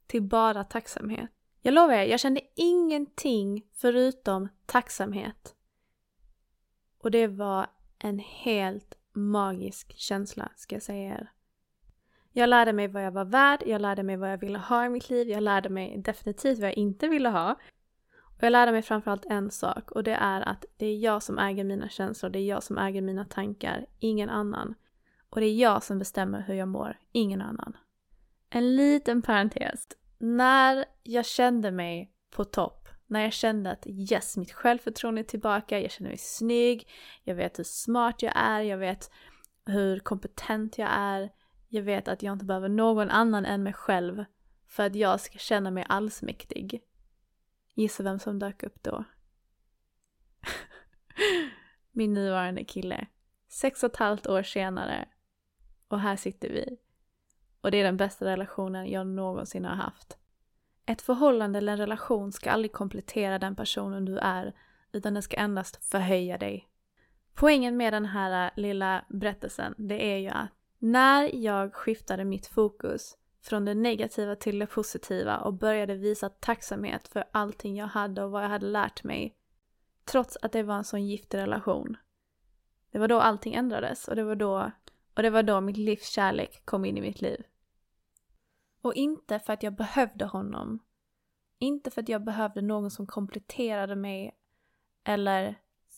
till 0.09 0.21
bara 0.21 0.63
tacksamhet. 0.63 1.29
Jag 1.61 1.73
lovar 1.73 1.93
er, 1.93 2.05
jag 2.05 2.19
kände 2.19 2.41
ingenting 2.55 3.65
förutom 3.73 4.49
tacksamhet. 4.65 5.55
Och 6.97 7.11
det 7.11 7.27
var 7.27 7.67
en 7.99 8.19
helt 8.19 8.95
magisk 9.13 9.97
känsla, 9.97 10.51
ska 10.55 10.75
jag 10.75 10.83
säga 10.83 11.13
er. 11.13 11.31
Jag 12.31 12.49
lärde 12.49 12.73
mig 12.73 12.87
vad 12.87 13.05
jag 13.05 13.11
var 13.11 13.25
värd, 13.25 13.63
jag 13.65 13.81
lärde 13.81 14.03
mig 14.03 14.17
vad 14.17 14.31
jag 14.31 14.37
ville 14.37 14.59
ha 14.59 14.85
i 14.85 14.89
mitt 14.89 15.09
liv, 15.09 15.29
jag 15.29 15.43
lärde 15.43 15.69
mig 15.69 15.97
definitivt 15.97 16.59
vad 16.59 16.67
jag 16.67 16.77
inte 16.77 17.07
ville 17.07 17.29
ha. 17.29 17.55
Och 18.21 18.43
jag 18.43 18.51
lärde 18.51 18.71
mig 18.71 18.81
framförallt 18.81 19.25
en 19.25 19.51
sak 19.51 19.91
och 19.91 20.03
det 20.03 20.13
är 20.13 20.41
att 20.41 20.65
det 20.77 20.85
är 20.85 20.97
jag 20.97 21.23
som 21.23 21.39
äger 21.39 21.63
mina 21.63 21.89
känslor, 21.89 22.29
det 22.29 22.39
är 22.39 22.47
jag 22.47 22.63
som 22.63 22.77
äger 22.77 23.01
mina 23.01 23.25
tankar, 23.25 23.85
ingen 23.99 24.29
annan. 24.29 24.75
Och 25.29 25.39
det 25.39 25.45
är 25.45 25.55
jag 25.55 25.83
som 25.83 25.99
bestämmer 25.99 26.41
hur 26.41 26.53
jag 26.53 26.67
mår, 26.67 26.97
ingen 27.11 27.41
annan. 27.41 27.77
En 28.49 28.75
liten 28.75 29.21
parentes. 29.21 29.87
När 30.21 30.85
jag 31.03 31.25
kände 31.25 31.71
mig 31.71 32.13
på 32.29 32.45
topp, 32.45 32.89
när 33.07 33.21
jag 33.21 33.33
kände 33.33 33.71
att 33.71 33.87
yes, 33.87 34.37
mitt 34.37 34.51
självförtroende 34.51 35.21
är 35.21 35.23
tillbaka, 35.23 35.79
jag 35.79 35.91
känner 35.91 36.09
mig 36.09 36.17
snygg, 36.17 36.89
jag 37.23 37.35
vet 37.35 37.59
hur 37.59 37.63
smart 37.63 38.21
jag 38.21 38.33
är, 38.35 38.61
jag 38.61 38.77
vet 38.77 39.11
hur 39.65 39.99
kompetent 39.99 40.77
jag 40.77 40.89
är, 40.91 41.31
jag 41.67 41.83
vet 41.83 42.07
att 42.07 42.23
jag 42.23 42.33
inte 42.33 42.45
behöver 42.45 42.69
någon 42.69 43.09
annan 43.09 43.45
än 43.45 43.63
mig 43.63 43.73
själv 43.73 44.25
för 44.67 44.85
att 44.85 44.95
jag 44.95 45.19
ska 45.19 45.37
känna 45.37 45.71
mig 45.71 45.85
allsmäktig. 45.89 46.83
Gissa 47.73 48.03
vem 48.03 48.19
som 48.19 48.39
dök 48.39 48.63
upp 48.63 48.83
då? 48.83 49.03
Min 51.91 52.13
nuvarande 52.13 52.63
kille. 52.63 53.07
Sex 53.47 53.83
och 53.83 53.91
ett 53.91 53.97
halvt 53.97 54.27
år 54.27 54.43
senare. 54.43 55.09
Och 55.87 55.99
här 55.99 56.15
sitter 56.15 56.49
vi. 56.49 56.77
Och 57.61 57.71
det 57.71 57.77
är 57.77 57.83
den 57.83 57.97
bästa 57.97 58.25
relationen 58.25 58.91
jag 58.91 59.07
någonsin 59.07 59.65
har 59.65 59.75
haft. 59.75 60.17
Ett 60.85 61.01
förhållande 61.01 61.57
eller 61.57 61.71
en 61.71 61.77
relation 61.77 62.31
ska 62.31 62.51
aldrig 62.51 62.71
komplettera 62.71 63.39
den 63.39 63.55
personen 63.55 64.05
du 64.05 64.17
är, 64.17 64.53
utan 64.91 65.13
den 65.13 65.23
ska 65.23 65.37
endast 65.37 65.85
förhöja 65.85 66.37
dig. 66.37 66.69
Poängen 67.33 67.77
med 67.77 67.93
den 67.93 68.05
här 68.05 68.45
äh, 68.45 68.51
lilla 68.55 69.05
berättelsen, 69.09 69.75
det 69.77 70.13
är 70.13 70.17
ju 70.17 70.29
att 70.29 70.49
när 70.77 71.35
jag 71.35 71.73
skiftade 71.73 72.25
mitt 72.25 72.47
fokus 72.47 73.17
från 73.41 73.65
det 73.65 73.73
negativa 73.73 74.35
till 74.35 74.59
det 74.59 74.67
positiva 74.67 75.37
och 75.37 75.53
började 75.53 75.95
visa 75.95 76.29
tacksamhet 76.29 77.07
för 77.07 77.23
allting 77.31 77.77
jag 77.77 77.87
hade 77.87 78.23
och 78.23 78.31
vad 78.31 78.43
jag 78.43 78.49
hade 78.49 78.65
lärt 78.65 79.03
mig, 79.03 79.35
trots 80.05 80.37
att 80.41 80.51
det 80.51 80.63
var 80.63 80.75
en 80.75 80.83
sån 80.83 81.07
giftig 81.07 81.37
relation. 81.37 81.97
Det 82.91 82.99
var 82.99 83.07
då 83.07 83.19
allting 83.19 83.53
ändrades 83.53 84.07
och 84.07 84.15
det 84.15 84.23
var 84.23 84.35
då, 84.35 84.71
och 85.19 85.23
det 85.23 85.29
var 85.29 85.43
då 85.43 85.61
mitt 85.61 85.77
livs 85.77 86.09
kärlek 86.09 86.65
kom 86.65 86.85
in 86.85 86.97
i 86.97 87.01
mitt 87.01 87.21
liv. 87.21 87.43
Och 88.81 88.93
inte 88.93 89.39
för 89.39 89.53
att 89.53 89.63
jag 89.63 89.75
behövde 89.75 90.25
honom. 90.25 90.79
Inte 91.57 91.91
för 91.91 92.01
att 92.01 92.09
jag 92.09 92.23
behövde 92.23 92.61
någon 92.61 92.91
som 92.91 93.07
kompletterade 93.07 93.95
mig 93.95 94.35
eller 95.03 95.55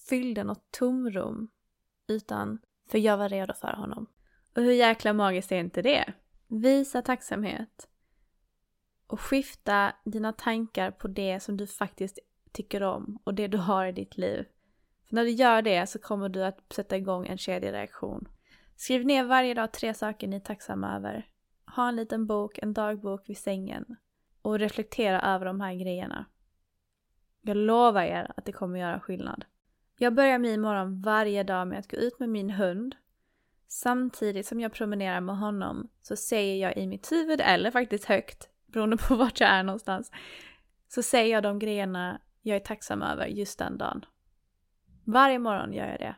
fyllde 0.10 0.44
något 0.44 0.72
tomrum. 0.72 1.48
Utan 2.08 2.60
för 2.90 2.98
jag 2.98 3.18
var 3.18 3.30
redo 3.30 3.54
för 3.54 3.74
honom. 3.74 4.08
Och 4.56 4.62
hur 4.62 4.72
jäkla 4.72 5.14
magiskt 5.14 5.52
är 5.52 5.60
inte 5.60 5.82
det? 5.82 6.14
Visa 6.48 7.02
tacksamhet. 7.02 7.90
Och 9.08 9.22
skifta 9.22 9.94
dina 10.06 10.34
tankar 10.34 10.92
på 10.92 11.08
det 11.08 11.40
som 11.40 11.58
du 11.58 11.68
faktiskt 11.68 12.20
tycker 12.52 12.84
om 12.84 13.20
och 13.24 13.34
det 13.34 13.48
du 13.48 13.58
har 13.58 13.86
i 13.86 13.92
ditt 13.92 14.18
liv. 14.18 14.46
För 15.08 15.16
när 15.16 15.24
du 15.24 15.32
gör 15.32 15.62
det 15.62 15.90
så 15.90 16.00
kommer 16.00 16.30
du 16.30 16.46
att 16.46 16.74
sätta 16.74 16.98
igång 16.98 17.28
en 17.28 17.38
kedjereaktion. 17.38 18.28
Skriv 18.82 19.06
ner 19.06 19.24
varje 19.24 19.54
dag 19.54 19.72
tre 19.72 19.94
saker 19.94 20.28
ni 20.28 20.36
är 20.36 20.40
tacksamma 20.40 20.96
över. 20.96 21.28
Ha 21.76 21.90
en 21.90 21.96
liten 21.96 22.28
bok, 22.28 22.58
en 22.58 22.74
dagbok 22.74 23.30
vid 23.30 23.38
sängen 23.38 23.86
och 24.42 24.60
reflektera 24.60 25.22
över 25.22 25.46
de 25.46 25.62
här 25.62 25.74
grejerna. 25.74 26.26
Jag 27.42 27.58
lovar 27.58 28.04
er 28.04 28.32
att 28.38 28.46
det 28.46 28.52
kommer 28.52 28.80
göra 28.80 29.00
skillnad. 29.00 29.46
Jag 29.98 30.14
börjar 30.14 30.40
min 30.40 30.62
morgon 30.62 31.02
varje 31.02 31.44
dag 31.44 31.68
med 31.68 31.80
att 31.80 31.92
gå 31.92 31.98
ut 31.98 32.20
med 32.20 32.30
min 32.30 32.50
hund. 32.50 32.96
Samtidigt 33.68 34.48
som 34.48 34.60
jag 34.60 34.74
promenerar 34.74 35.22
med 35.22 35.38
honom 35.38 35.90
så 36.02 36.16
säger 36.16 36.68
jag 36.68 36.78
i 36.78 36.88
mitt 36.88 37.12
huvud, 37.12 37.42
eller 37.42 37.72
faktiskt 37.72 38.06
högt, 38.06 38.50
beroende 38.66 38.98
på 38.98 39.16
vart 39.16 39.40
jag 39.40 39.50
är 39.50 39.64
någonstans, 39.64 40.12
så 40.88 41.04
säger 41.04 41.34
jag 41.34 41.44
de 41.44 41.60
grejerna 41.60 42.22
jag 42.42 42.56
är 42.56 42.60
tacksam 42.60 43.02
över 43.02 43.26
just 43.26 43.60
den 43.60 43.78
dagen. 43.78 44.06
Varje 45.06 45.40
morgon 45.40 45.74
gör 45.74 45.88
jag 45.88 46.00
det. 46.00 46.16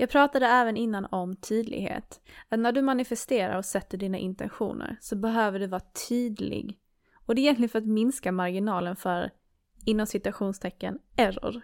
Jag 0.00 0.10
pratade 0.10 0.46
även 0.46 0.76
innan 0.76 1.04
om 1.04 1.36
tydlighet. 1.36 2.20
Att 2.48 2.58
när 2.58 2.72
du 2.72 2.82
manifesterar 2.82 3.56
och 3.56 3.64
sätter 3.64 3.98
dina 3.98 4.18
intentioner 4.18 4.96
så 5.00 5.16
behöver 5.16 5.58
du 5.58 5.66
vara 5.66 5.82
tydlig. 6.08 6.78
Och 7.26 7.34
det 7.34 7.40
är 7.40 7.42
egentligen 7.42 7.68
för 7.68 7.78
att 7.78 7.86
minska 7.86 8.32
marginalen 8.32 8.96
för, 8.96 9.30
inom 9.86 10.06
citationstecken, 10.06 10.98
error. 11.16 11.60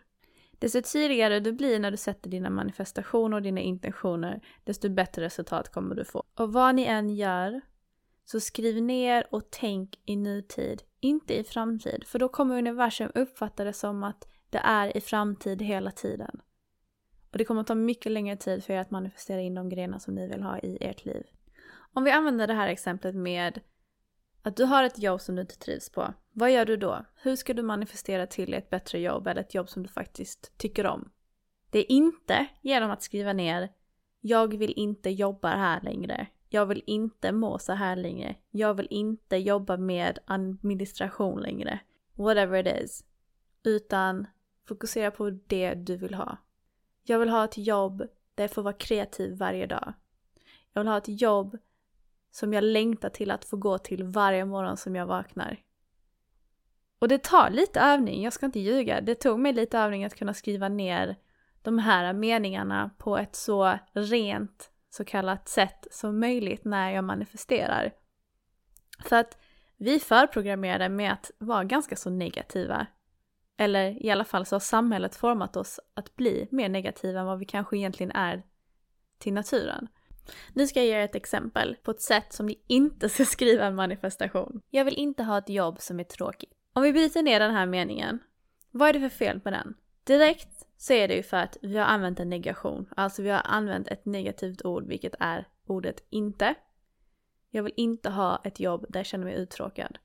Desto 0.58 0.82
tydligare 0.82 1.40
du 1.40 1.52
blir 1.52 1.78
när 1.78 1.90
du 1.90 1.96
sätter 1.96 2.30
dina 2.30 2.50
manifestationer 2.50 3.36
och 3.36 3.42
dina 3.42 3.60
intentioner, 3.60 4.40
desto 4.64 4.88
bättre 4.88 5.22
resultat 5.22 5.72
kommer 5.72 5.94
du 5.94 6.04
få. 6.04 6.22
Och 6.34 6.52
vad 6.52 6.74
ni 6.74 6.82
än 6.82 7.10
gör, 7.10 7.60
så 8.24 8.40
skriv 8.40 8.82
ner 8.82 9.26
och 9.30 9.50
tänk 9.50 9.98
i 10.04 10.16
nutid, 10.16 10.82
inte 11.00 11.34
i 11.34 11.44
framtid. 11.44 12.04
För 12.06 12.18
då 12.18 12.28
kommer 12.28 12.58
universum 12.58 13.10
uppfatta 13.14 13.64
det 13.64 13.72
som 13.72 14.04
att 14.04 14.28
det 14.50 14.60
är 14.64 14.96
i 14.96 15.00
framtid 15.00 15.62
hela 15.62 15.90
tiden. 15.90 16.40
Och 17.36 17.38
det 17.38 17.44
kommer 17.44 17.60
att 17.60 17.66
ta 17.66 17.74
mycket 17.74 18.12
längre 18.12 18.36
tid 18.36 18.64
för 18.64 18.72
er 18.72 18.78
att 18.78 18.90
manifestera 18.90 19.40
in 19.40 19.54
de 19.54 19.68
grejerna 19.68 19.98
som 19.98 20.14
ni 20.14 20.28
vill 20.28 20.42
ha 20.42 20.58
i 20.58 20.78
ert 20.80 21.04
liv. 21.04 21.26
Om 21.92 22.04
vi 22.04 22.10
använder 22.10 22.46
det 22.46 22.54
här 22.54 22.68
exemplet 22.68 23.14
med 23.14 23.60
att 24.42 24.56
du 24.56 24.64
har 24.64 24.84
ett 24.84 24.98
jobb 24.98 25.20
som 25.20 25.34
du 25.34 25.40
inte 25.40 25.58
trivs 25.58 25.90
på. 25.90 26.14
Vad 26.32 26.52
gör 26.52 26.64
du 26.64 26.76
då? 26.76 27.04
Hur 27.14 27.36
ska 27.36 27.54
du 27.54 27.62
manifestera 27.62 28.26
till 28.26 28.54
ett 28.54 28.70
bättre 28.70 28.98
jobb 28.98 29.26
eller 29.26 29.40
ett 29.40 29.54
jobb 29.54 29.68
som 29.68 29.82
du 29.82 29.88
faktiskt 29.88 30.58
tycker 30.58 30.86
om? 30.86 31.10
Det 31.70 31.78
är 31.78 31.92
inte 31.92 32.46
genom 32.62 32.90
att 32.90 33.02
skriva 33.02 33.32
ner 33.32 33.68
jag 34.20 34.56
vill 34.56 34.72
inte 34.76 35.10
jobba 35.10 35.48
här 35.48 35.80
längre. 35.80 36.26
Jag 36.48 36.66
vill 36.66 36.82
inte 36.86 37.32
må 37.32 37.58
så 37.58 37.72
här 37.72 37.96
längre. 37.96 38.36
Jag 38.50 38.74
vill 38.74 38.88
inte 38.90 39.36
jobba 39.36 39.76
med 39.76 40.18
administration 40.26 41.40
längre. 41.40 41.80
Whatever 42.14 42.66
it 42.66 42.84
is. 42.84 43.04
Utan 43.62 44.26
fokusera 44.64 45.10
på 45.10 45.30
det 45.30 45.74
du 45.74 45.96
vill 45.96 46.14
ha. 46.14 46.38
Jag 47.08 47.18
vill 47.18 47.28
ha 47.28 47.44
ett 47.44 47.58
jobb 47.58 47.98
där 48.34 48.44
jag 48.44 48.50
får 48.50 48.62
vara 48.62 48.74
kreativ 48.74 49.36
varje 49.38 49.66
dag. 49.66 49.92
Jag 50.72 50.80
vill 50.80 50.88
ha 50.88 50.98
ett 50.98 51.20
jobb 51.20 51.58
som 52.30 52.52
jag 52.52 52.64
längtar 52.64 53.08
till 53.08 53.30
att 53.30 53.44
få 53.44 53.56
gå 53.56 53.78
till 53.78 54.04
varje 54.04 54.44
morgon 54.44 54.76
som 54.76 54.96
jag 54.96 55.06
vaknar. 55.06 55.58
Och 56.98 57.08
det 57.08 57.22
tar 57.22 57.50
lite 57.50 57.80
övning, 57.80 58.22
jag 58.22 58.32
ska 58.32 58.46
inte 58.46 58.60
ljuga. 58.60 59.00
Det 59.00 59.14
tog 59.14 59.38
mig 59.38 59.52
lite 59.52 59.78
övning 59.78 60.04
att 60.04 60.14
kunna 60.14 60.34
skriva 60.34 60.68
ner 60.68 61.16
de 61.62 61.78
här 61.78 62.12
meningarna 62.12 62.90
på 62.98 63.18
ett 63.18 63.36
så 63.36 63.78
rent 63.92 64.70
så 64.90 65.04
kallat 65.04 65.48
sätt 65.48 65.86
som 65.90 66.20
möjligt 66.20 66.64
när 66.64 66.90
jag 66.90 67.04
manifesterar. 67.04 67.92
För 69.04 69.16
att 69.16 69.38
vi 69.76 70.00
förprogrammerade 70.00 70.88
med 70.88 71.12
att 71.12 71.30
vara 71.38 71.64
ganska 71.64 71.96
så 71.96 72.10
negativa. 72.10 72.86
Eller 73.56 74.06
i 74.06 74.10
alla 74.10 74.24
fall 74.24 74.46
så 74.46 74.54
har 74.54 74.60
samhället 74.60 75.16
format 75.16 75.56
oss 75.56 75.80
att 75.94 76.16
bli 76.16 76.48
mer 76.50 76.68
negativa 76.68 77.20
än 77.20 77.26
vad 77.26 77.38
vi 77.38 77.44
kanske 77.44 77.76
egentligen 77.76 78.12
är 78.12 78.42
till 79.18 79.32
naturen. 79.32 79.88
Nu 80.52 80.66
ska 80.66 80.80
jag 80.80 80.86
ge 80.86 80.92
er 80.92 81.00
ett 81.00 81.14
exempel 81.14 81.76
på 81.82 81.90
ett 81.90 82.00
sätt 82.00 82.32
som 82.32 82.46
ni 82.46 82.60
inte 82.66 83.08
ska 83.08 83.24
skriva 83.24 83.64
en 83.64 83.74
manifestation. 83.74 84.60
Jag 84.70 84.84
vill 84.84 84.94
inte 84.94 85.22
ha 85.22 85.38
ett 85.38 85.48
jobb 85.48 85.80
som 85.80 86.00
är 86.00 86.04
tråkigt. 86.04 86.52
Om 86.72 86.82
vi 86.82 86.92
bryter 86.92 87.22
ner 87.22 87.40
den 87.40 87.54
här 87.54 87.66
meningen, 87.66 88.18
vad 88.70 88.88
är 88.88 88.92
det 88.92 89.00
för 89.00 89.16
fel 89.16 89.40
på 89.40 89.50
den? 89.50 89.74
Direkt 90.04 90.66
så 90.76 90.92
är 90.92 91.08
det 91.08 91.14
ju 91.14 91.22
för 91.22 91.36
att 91.36 91.56
vi 91.62 91.76
har 91.76 91.86
använt 91.86 92.20
en 92.20 92.30
negation. 92.30 92.88
Alltså 92.96 93.22
vi 93.22 93.30
har 93.30 93.42
använt 93.44 93.88
ett 93.88 94.04
negativt 94.04 94.64
ord, 94.64 94.86
vilket 94.86 95.14
är 95.20 95.48
ordet 95.66 96.04
inte. 96.10 96.54
Jag 97.50 97.62
vill 97.62 97.74
inte 97.76 98.10
ha 98.10 98.40
ett 98.44 98.60
jobb 98.60 98.86
där 98.88 99.00
jag 99.00 99.06
känner 99.06 99.24
mig 99.24 99.34
uttråkad. 99.34 99.98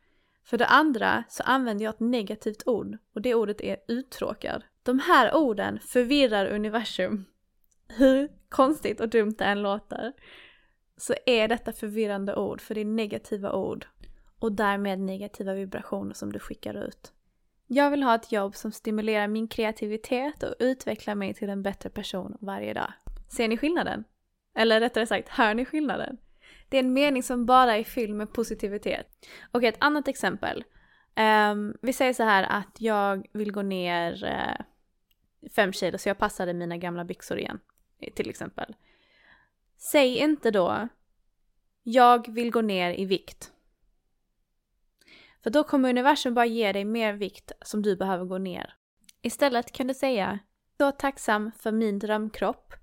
För 0.44 0.58
det 0.58 0.66
andra 0.66 1.24
så 1.30 1.44
använder 1.44 1.86
jag 1.86 1.94
ett 1.94 2.00
negativt 2.00 2.64
ord 2.68 2.98
och 3.14 3.22
det 3.22 3.36
ordet 3.36 3.62
är 3.62 3.78
uttråkad. 3.88 4.64
De 4.84 5.00
här 5.00 5.36
orden 5.36 5.80
förvirrar 5.80 6.46
universum. 6.46 7.26
Hur 7.88 8.30
konstigt 8.50 9.00
och 9.00 9.10
dumt 9.10 9.36
det 9.38 9.46
än 9.46 9.62
låter 9.62 10.14
så 10.98 11.14
är 11.26 11.48
detta 11.48 11.74
förvirrande 11.74 12.36
ord 12.36 12.62
för 12.62 12.76
det 12.76 12.82
är 12.82 12.86
negativa 12.86 13.54
ord 13.54 13.86
och 14.40 14.52
därmed 14.52 15.00
negativa 15.00 15.54
vibrationer 15.54 16.14
som 16.14 16.32
du 16.32 16.40
skickar 16.40 16.88
ut. 16.88 17.14
Jag 17.68 17.92
vill 17.92 18.04
ha 18.04 18.16
ett 18.16 18.32
jobb 18.32 18.56
som 18.56 18.72
stimulerar 18.72 19.28
min 19.28 19.48
kreativitet 19.48 20.44
och 20.44 20.56
utvecklar 20.60 21.16
mig 21.16 21.34
till 21.34 21.50
en 21.50 21.64
bättre 21.64 21.90
person 21.90 22.38
varje 22.42 22.74
dag. 22.74 22.94
Ser 23.30 23.48
ni 23.48 23.58
skillnaden? 23.58 24.04
Eller 24.56 24.80
rättare 24.80 25.06
sagt, 25.06 25.30
hör 25.30 25.54
ni 25.54 25.66
skillnaden? 25.66 26.18
Det 26.72 26.78
är 26.78 26.84
en 26.84 26.94
mening 26.94 27.24
som 27.24 27.46
bara 27.46 27.78
är 27.78 27.84
fylld 27.84 28.16
med 28.16 28.34
positivitet. 28.34 29.08
Okej, 29.52 29.70
ett 29.70 29.76
annat 29.80 30.08
exempel. 30.08 30.64
Um, 31.52 31.78
vi 31.82 31.94
säger 31.94 32.14
så 32.14 32.24
här 32.24 32.44
att 32.44 32.82
jag 32.82 33.28
vill 33.32 33.52
gå 33.52 33.62
ner 33.62 34.26
uh, 34.26 34.66
fem 35.56 35.74
kilo 35.74 35.98
så 35.98 36.10
jag 36.10 36.18
passade 36.18 36.54
mina 36.54 36.78
gamla 36.78 37.06
byxor 37.06 37.40
igen. 37.40 37.60
Till 38.16 38.30
exempel. 38.30 38.76
Säg 39.78 40.18
inte 40.18 40.52
då 40.52 40.88
jag 41.84 42.34
vill 42.34 42.52
gå 42.52 42.62
ner 42.62 43.00
i 43.00 43.06
vikt. 43.06 43.52
För 45.44 45.50
då 45.50 45.64
kommer 45.64 45.90
universum 45.90 46.34
bara 46.34 46.46
ge 46.46 46.72
dig 46.72 46.86
mer 46.86 47.14
vikt 47.14 47.52
som 47.62 47.82
du 47.82 47.96
behöver 47.96 48.26
gå 48.26 48.38
ner. 48.38 48.74
Istället 49.22 49.72
kan 49.72 49.88
du 49.88 49.94
säga 49.94 50.40
så 50.78 50.92
tacksam 50.92 51.52
för 51.60 51.72
min 51.72 52.00
drömkropp 52.00 52.74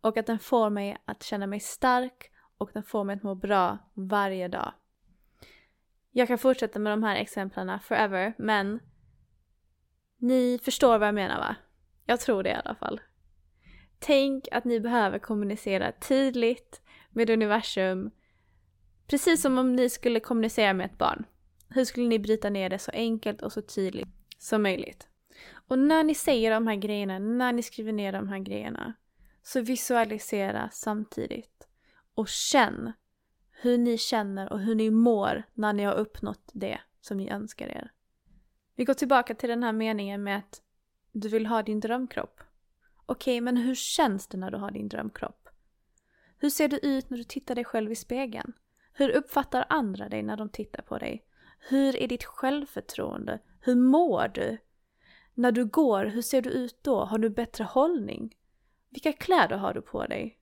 och 0.00 0.16
att 0.16 0.26
den 0.26 0.38
får 0.38 0.70
mig 0.70 0.96
att 1.04 1.22
känna 1.22 1.46
mig 1.46 1.60
stark 1.60 2.30
och 2.58 2.70
den 2.72 2.82
får 2.82 3.04
mig 3.04 3.16
att 3.16 3.22
må 3.22 3.34
bra 3.34 3.78
varje 3.94 4.48
dag. 4.48 4.72
Jag 6.10 6.28
kan 6.28 6.38
fortsätta 6.38 6.78
med 6.78 6.92
de 6.92 7.02
här 7.02 7.16
exemplen 7.16 7.80
forever, 7.80 8.34
men 8.38 8.80
ni 10.18 10.58
förstår 10.62 10.98
vad 10.98 11.08
jag 11.08 11.14
menar 11.14 11.38
va? 11.38 11.56
Jag 12.06 12.20
tror 12.20 12.42
det 12.42 12.50
i 12.50 12.60
alla 12.64 12.74
fall. 12.74 13.00
Tänk 13.98 14.48
att 14.52 14.64
ni 14.64 14.80
behöver 14.80 15.18
kommunicera 15.18 15.92
tydligt 15.92 16.82
med 17.10 17.30
universum, 17.30 18.10
precis 19.06 19.42
som 19.42 19.58
om 19.58 19.76
ni 19.76 19.90
skulle 19.90 20.20
kommunicera 20.20 20.72
med 20.72 20.86
ett 20.86 20.98
barn. 20.98 21.24
Hur 21.68 21.84
skulle 21.84 22.08
ni 22.08 22.18
bryta 22.18 22.50
ner 22.50 22.70
det 22.70 22.78
så 22.78 22.90
enkelt 22.90 23.42
och 23.42 23.52
så 23.52 23.62
tydligt 23.62 24.08
som 24.38 24.62
möjligt? 24.62 25.08
Och 25.68 25.78
när 25.78 26.04
ni 26.04 26.14
säger 26.14 26.50
de 26.50 26.66
här 26.66 26.76
grejerna, 26.76 27.18
när 27.18 27.52
ni 27.52 27.62
skriver 27.62 27.92
ner 27.92 28.12
de 28.12 28.28
här 28.28 28.38
grejerna, 28.38 28.94
så 29.42 29.60
visualisera 29.60 30.68
samtidigt. 30.72 31.68
Och 32.14 32.28
känn 32.28 32.92
hur 33.50 33.78
ni 33.78 33.98
känner 33.98 34.52
och 34.52 34.60
hur 34.60 34.74
ni 34.74 34.90
mår 34.90 35.42
när 35.54 35.72
ni 35.72 35.82
har 35.82 35.94
uppnått 35.94 36.50
det 36.52 36.80
som 37.00 37.16
ni 37.16 37.30
önskar 37.30 37.66
er. 37.66 37.92
Vi 38.74 38.84
går 38.84 38.94
tillbaka 38.94 39.34
till 39.34 39.48
den 39.48 39.62
här 39.62 39.72
meningen 39.72 40.22
med 40.22 40.38
att 40.38 40.62
du 41.12 41.28
vill 41.28 41.46
ha 41.46 41.62
din 41.62 41.80
drömkropp. 41.80 42.40
Okej, 43.06 43.34
okay, 43.36 43.40
men 43.40 43.56
hur 43.56 43.74
känns 43.74 44.26
det 44.26 44.38
när 44.38 44.50
du 44.50 44.58
har 44.58 44.70
din 44.70 44.88
drömkropp? 44.88 45.48
Hur 46.38 46.50
ser 46.50 46.68
du 46.68 46.78
ut 46.78 47.10
när 47.10 47.18
du 47.18 47.24
tittar 47.24 47.54
dig 47.54 47.64
själv 47.64 47.92
i 47.92 47.94
spegeln? 47.94 48.52
Hur 48.92 49.10
uppfattar 49.10 49.66
andra 49.68 50.08
dig 50.08 50.22
när 50.22 50.36
de 50.36 50.48
tittar 50.48 50.82
på 50.82 50.98
dig? 50.98 51.24
Hur 51.58 51.96
är 51.96 52.08
ditt 52.08 52.24
självförtroende? 52.24 53.38
Hur 53.60 53.74
mår 53.74 54.28
du? 54.28 54.58
När 55.34 55.52
du 55.52 55.64
går, 55.64 56.04
hur 56.04 56.22
ser 56.22 56.42
du 56.42 56.50
ut 56.50 56.78
då? 56.82 57.04
Har 57.04 57.18
du 57.18 57.30
bättre 57.30 57.64
hållning? 57.64 58.36
Vilka 58.90 59.12
kläder 59.12 59.56
har 59.56 59.74
du 59.74 59.82
på 59.82 60.06
dig? 60.06 60.38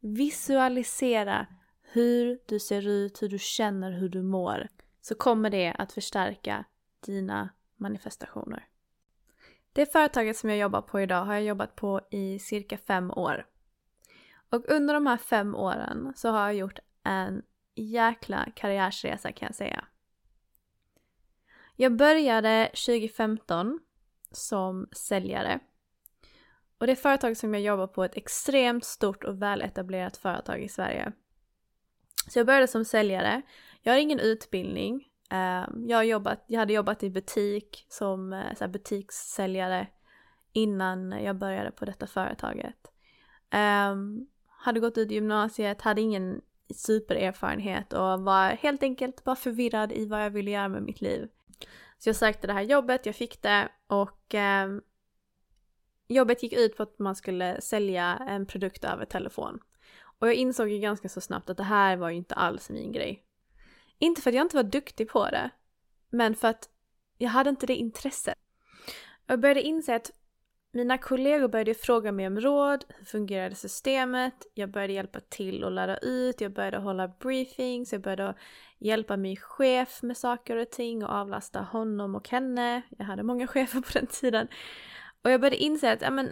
Visualisera 0.00 1.46
hur 1.82 2.38
du 2.46 2.58
ser 2.58 2.88
ut, 2.88 3.22
hur 3.22 3.28
du 3.28 3.38
känner, 3.38 3.92
hur 3.92 4.08
du 4.08 4.22
mår. 4.22 4.68
Så 5.00 5.14
kommer 5.14 5.50
det 5.50 5.72
att 5.72 5.92
förstärka 5.92 6.64
dina 7.06 7.48
manifestationer. 7.76 8.66
Det 9.72 9.92
företaget 9.92 10.36
som 10.36 10.50
jag 10.50 10.58
jobbar 10.58 10.82
på 10.82 11.00
idag 11.00 11.24
har 11.24 11.34
jag 11.34 11.42
jobbat 11.42 11.76
på 11.76 12.00
i 12.10 12.38
cirka 12.38 12.78
fem 12.78 13.10
år. 13.10 13.46
Och 14.50 14.68
under 14.68 14.94
de 14.94 15.06
här 15.06 15.16
fem 15.16 15.54
åren 15.54 16.12
så 16.16 16.28
har 16.28 16.40
jag 16.40 16.54
gjort 16.54 16.78
en 17.04 17.42
jäkla 17.74 18.48
karriärsresa 18.56 19.32
kan 19.32 19.46
jag 19.46 19.54
säga. 19.54 19.84
Jag 21.76 21.96
började 21.96 22.66
2015 22.66 23.80
som 24.30 24.88
säljare. 24.92 25.60
Och 26.80 26.86
det 26.86 26.96
företag 26.96 27.36
som 27.36 27.54
jag 27.54 27.62
jobbar 27.62 27.86
på 27.86 28.02
är 28.02 28.06
ett 28.06 28.16
extremt 28.16 28.84
stort 28.84 29.24
och 29.24 29.42
väletablerat 29.42 30.16
företag 30.16 30.62
i 30.62 30.68
Sverige. 30.68 31.12
Så 32.28 32.38
jag 32.38 32.46
började 32.46 32.68
som 32.68 32.84
säljare. 32.84 33.42
Jag 33.82 33.92
har 33.92 33.98
ingen 33.98 34.20
utbildning. 34.20 35.08
Ehm, 35.30 35.88
jag, 35.88 35.96
har 35.96 36.02
jobbat, 36.02 36.44
jag 36.46 36.58
hade 36.58 36.72
jobbat 36.72 37.02
i 37.02 37.10
butik 37.10 37.86
som 37.88 38.32
eh, 38.32 38.54
så 38.58 38.68
butikssäljare 38.68 39.86
innan 40.52 41.12
jag 41.12 41.36
började 41.36 41.70
på 41.70 41.84
detta 41.84 42.06
företaget. 42.06 42.92
Um, 43.92 44.26
hade 44.46 44.80
gått 44.80 44.98
ut 44.98 45.10
gymnasiet, 45.10 45.82
hade 45.82 46.00
ingen 46.00 46.40
supererfarenhet 46.74 47.92
och 47.92 48.20
var 48.20 48.48
helt 48.48 48.82
enkelt 48.82 49.24
bara 49.24 49.36
förvirrad 49.36 49.92
i 49.92 50.06
vad 50.06 50.24
jag 50.24 50.30
ville 50.30 50.50
göra 50.50 50.68
med 50.68 50.82
mitt 50.82 51.00
liv. 51.00 51.28
Så 51.98 52.08
jag 52.08 52.16
sökte 52.16 52.46
det 52.46 52.52
här 52.52 52.62
jobbet, 52.62 53.06
jag 53.06 53.16
fick 53.16 53.42
det 53.42 53.68
och 53.86 54.34
ehm, 54.34 54.82
jobbet 56.10 56.42
gick 56.42 56.52
ut 56.52 56.76
på 56.76 56.82
att 56.82 56.98
man 56.98 57.16
skulle 57.16 57.60
sälja 57.60 58.16
en 58.28 58.46
produkt 58.46 58.84
över 58.84 59.04
telefon. 59.04 59.60
Och 60.18 60.28
jag 60.28 60.34
insåg 60.34 60.68
ju 60.68 60.78
ganska 60.78 61.08
så 61.08 61.20
snabbt 61.20 61.50
att 61.50 61.56
det 61.56 61.64
här 61.64 61.96
var 61.96 62.10
ju 62.10 62.16
inte 62.16 62.34
alls 62.34 62.70
min 62.70 62.92
grej. 62.92 63.22
Inte 63.98 64.22
för 64.22 64.30
att 64.30 64.34
jag 64.34 64.44
inte 64.44 64.56
var 64.56 64.62
duktig 64.62 65.08
på 65.08 65.24
det, 65.24 65.50
men 66.10 66.34
för 66.34 66.48
att 66.48 66.68
jag 67.18 67.30
hade 67.30 67.50
inte 67.50 67.66
det 67.66 67.74
intresset. 67.74 68.34
Jag 69.26 69.40
började 69.40 69.62
inse 69.62 69.94
att 69.94 70.10
mina 70.72 70.98
kollegor 70.98 71.48
började 71.48 71.74
fråga 71.74 72.12
mig 72.12 72.26
om 72.26 72.40
råd, 72.40 72.84
hur 72.98 73.04
fungerade 73.04 73.54
systemet? 73.54 74.46
Jag 74.54 74.70
började 74.70 74.92
hjälpa 74.92 75.20
till 75.20 75.64
att 75.64 75.72
lära 75.72 75.96
ut, 75.96 76.40
jag 76.40 76.52
började 76.52 76.78
hålla 76.78 77.08
briefings, 77.08 77.92
jag 77.92 78.02
började 78.02 78.34
hjälpa 78.78 79.16
min 79.16 79.36
chef 79.36 80.02
med 80.02 80.16
saker 80.16 80.56
och 80.56 80.70
ting 80.70 81.04
och 81.04 81.10
avlasta 81.10 81.60
honom 81.60 82.14
och 82.14 82.28
henne. 82.28 82.82
Jag 82.98 83.04
hade 83.04 83.22
många 83.22 83.46
chefer 83.46 83.80
på 83.80 83.88
den 83.92 84.06
tiden. 84.06 84.48
Och 85.22 85.30
jag 85.30 85.40
började 85.40 85.56
inse 85.56 85.92
att, 85.92 86.02
ja 86.02 86.10
men, 86.10 86.26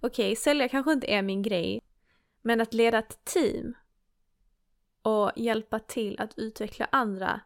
okej, 0.00 0.32
okay, 0.32 0.36
sälja 0.36 0.68
kanske 0.68 0.92
inte 0.92 1.12
är 1.12 1.22
min 1.22 1.42
grej, 1.42 1.80
men 2.42 2.60
att 2.60 2.74
leda 2.74 2.98
ett 2.98 3.24
team 3.24 3.74
och 5.02 5.32
hjälpa 5.36 5.78
till 5.78 6.20
att 6.20 6.38
utveckla 6.38 6.88
andra, 6.92 7.40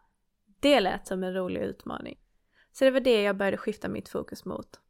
det 0.60 0.80
lät 0.80 1.06
som 1.06 1.24
en 1.24 1.34
rolig 1.34 1.60
utmaning. 1.60 2.18
Så 2.72 2.84
det 2.84 2.90
var 2.90 3.00
det 3.00 3.22
jag 3.22 3.36
började 3.36 3.56
skifta 3.56 3.88
mitt 3.88 4.08
fokus 4.08 4.44
mot. 4.44 4.80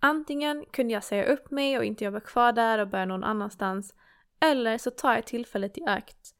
Antingen 0.00 0.64
kunde 0.70 0.92
jag 0.92 1.04
säga 1.04 1.24
upp 1.24 1.50
mig 1.50 1.78
och 1.78 1.84
inte 1.84 2.04
jobba 2.04 2.20
kvar 2.20 2.52
där 2.52 2.78
och 2.78 2.88
börja 2.88 3.04
någon 3.04 3.24
annanstans, 3.24 3.94
eller 4.40 4.78
så 4.78 4.90
tar 4.90 5.14
jag 5.14 5.26
tillfället 5.26 5.78
i 5.78 5.84
akt 5.84 6.34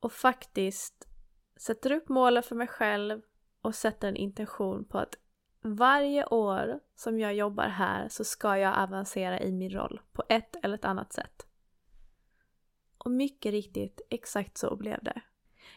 och 0.00 0.12
faktiskt 0.12 1.08
sätter 1.56 1.92
upp 1.92 2.08
målen 2.08 2.42
för 2.42 2.54
mig 2.54 2.66
själv 2.66 3.22
och 3.62 3.74
sätter 3.74 4.08
en 4.08 4.16
intention 4.16 4.84
på 4.84 4.98
att 4.98 5.14
varje 5.62 6.26
år 6.26 6.80
som 6.94 7.20
jag 7.20 7.34
jobbar 7.34 7.68
här 7.68 8.08
så 8.08 8.24
ska 8.24 8.58
jag 8.58 8.78
avancera 8.78 9.40
i 9.40 9.52
min 9.52 9.70
roll 9.70 10.00
på 10.12 10.24
ett 10.28 10.56
eller 10.62 10.74
ett 10.74 10.84
annat 10.84 11.12
sätt. 11.12 11.46
Och 12.98 13.10
mycket 13.10 13.52
riktigt, 13.52 14.00
exakt 14.10 14.58
så 14.58 14.76
blev 14.76 14.98
det. 15.02 15.22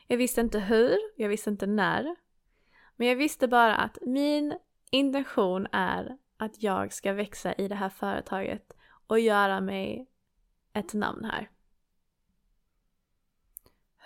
Jag 0.07 0.17
visste 0.17 0.41
inte 0.41 0.59
hur, 0.59 0.97
jag 1.15 1.29
visste 1.29 1.49
inte 1.49 1.67
när. 1.67 2.15
Men 2.95 3.07
jag 3.07 3.15
visste 3.15 3.47
bara 3.47 3.75
att 3.75 3.97
min 4.01 4.57
intention 4.91 5.67
är 5.71 6.17
att 6.37 6.63
jag 6.63 6.93
ska 6.93 7.13
växa 7.13 7.53
i 7.53 7.67
det 7.67 7.75
här 7.75 7.89
företaget 7.89 8.73
och 9.07 9.19
göra 9.19 9.61
mig 9.61 10.07
ett 10.73 10.93
namn 10.93 11.25
här. 11.25 11.49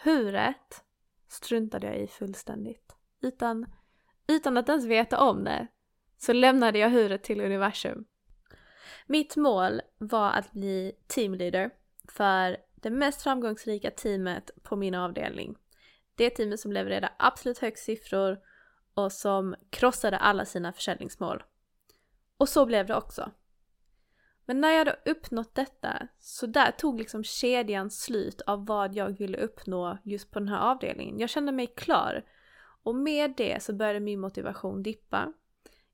Huret 0.04 0.84
struntade 1.28 1.88
jag 1.88 1.98
i 1.98 2.08
fullständigt. 2.08 2.96
Utan, 3.22 3.66
utan 4.30 4.58
att 4.58 4.70
ens 4.70 4.86
veta 4.86 5.20
om 5.20 5.44
det 5.44 5.68
så 6.18 6.34
lämnade 6.34 6.80
jag 6.80 6.90
huret 6.90 7.24
till 7.24 7.42
universum. 7.42 8.06
Mitt 9.08 9.36
mål 9.36 9.82
var 9.98 10.32
att 10.32 10.52
bli 10.52 10.92
teamleader 11.08 11.72
för 12.08 12.58
det 12.76 12.90
mest 12.90 13.22
framgångsrika 13.22 13.92
teamet 13.92 14.52
på 14.64 14.76
min 14.76 14.96
avdelning. 14.96 15.56
Det 16.16 16.30
teamet 16.30 16.60
som 16.60 16.72
levererade 16.72 17.12
absolut 17.20 17.60
högst 17.60 17.84
siffror 17.84 18.40
och 18.94 19.12
som 19.12 19.56
krossade 19.70 20.18
alla 20.18 20.46
sina 20.46 20.74
försäljningsmål. 20.74 21.44
Och 22.38 22.50
så 22.50 22.66
blev 22.66 22.86
det 22.86 22.96
också. 22.96 23.32
Men 24.46 24.62
när 24.62 24.72
jag 24.72 24.78
hade 24.78 25.00
uppnått 25.06 25.56
detta, 25.56 26.08
så 26.20 26.46
där 26.46 26.72
tog 26.72 27.00
liksom 27.00 27.24
kedjan 27.24 27.92
slut 27.92 28.42
av 28.42 28.66
vad 28.66 28.96
jag 28.96 29.18
ville 29.18 29.38
uppnå 29.38 29.98
just 30.04 30.32
på 30.32 30.40
den 30.40 30.48
här 30.48 30.72
avdelningen. 30.72 31.20
Jag 31.20 31.30
kände 31.30 31.52
mig 31.52 31.68
klar. 31.68 32.24
Och 32.90 32.96
med 32.96 33.34
det 33.38 33.64
så 33.64 33.74
började 33.74 34.00
min 34.00 34.20
motivation 34.20 34.84
dippa. 34.84 35.34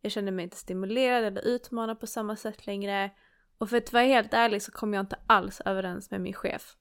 Jag 0.01 0.11
kände 0.11 0.31
mig 0.31 0.43
inte 0.43 0.57
stimulerad 0.57 1.23
eller 1.23 1.47
utmanad 1.47 1.99
på 1.99 2.07
samma 2.07 2.35
sätt 2.35 2.67
längre. 2.67 3.11
Och 3.57 3.69
för 3.69 3.77
att 3.77 3.93
vara 3.93 4.03
helt 4.03 4.33
ärlig 4.33 4.61
så 4.61 4.71
kom 4.71 4.93
jag 4.93 5.03
inte 5.03 5.19
alls 5.27 5.61
överens 5.65 6.11
med 6.11 6.21
min 6.21 6.33
chef. 6.33 6.77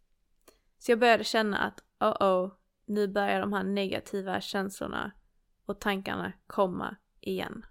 Så 0.79 0.93
jag 0.93 0.99
började 0.99 1.25
känna 1.25 1.59
att 1.59 1.81
oh 2.01 2.45
oh, 2.45 2.53
nu 2.87 3.09
börjar 3.09 3.41
de 3.41 3.53
här 3.53 3.65
negativa 3.65 4.41
känslorna 4.41 5.13
och 5.67 5.81
tankarna 5.81 6.33
komma 6.47 6.97
igen. 7.21 7.67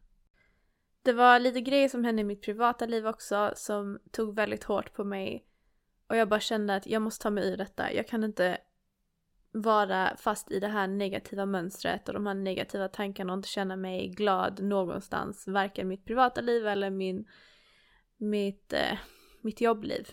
Det 1.02 1.14
var 1.14 1.40
lite 1.40 1.62
grejer 1.62 1.90
som 1.90 2.04
hände 2.04 2.22
i 2.22 2.26
mitt 2.26 2.42
privata 2.42 2.86
liv 2.86 3.08
också 3.08 3.54
som 3.56 4.00
tog 4.12 4.36
väldigt 4.36 4.64
hårt 4.64 4.94
på 4.94 5.04
mig. 5.04 5.46
Och 6.08 6.18
jag 6.18 6.30
bara 6.30 6.40
kände 6.40 6.76
att 6.76 6.88
jag 6.88 7.02
måste 7.02 7.24
ta 7.24 7.30
mig 7.30 7.48
ur 7.48 7.58
detta. 7.58 7.94
Jag 7.94 8.08
kan 8.08 8.24
inte 8.24 8.58
vara 9.54 10.18
fast 10.18 10.52
i 10.52 10.60
det 10.60 10.68
här 10.68 10.88
negativa 10.88 11.46
mönstret 11.46 12.08
och 12.08 12.14
de 12.14 12.26
här 12.28 12.34
negativa 12.34 12.88
tankarna 12.88 13.34
och 13.34 13.38
inte 13.38 13.50
känna 13.50 13.76
mig 13.76 14.08
glad 14.08 14.64
någonstans. 14.64 15.48
Varken 15.48 15.88
mitt 15.88 16.06
privata 16.06 16.42
liv 16.42 16.68
eller 16.68 16.90
min, 16.90 17.26
mitt, 18.18 18.74
eh, 18.74 18.98
mitt 19.42 19.62
jobbliv. 19.62 20.10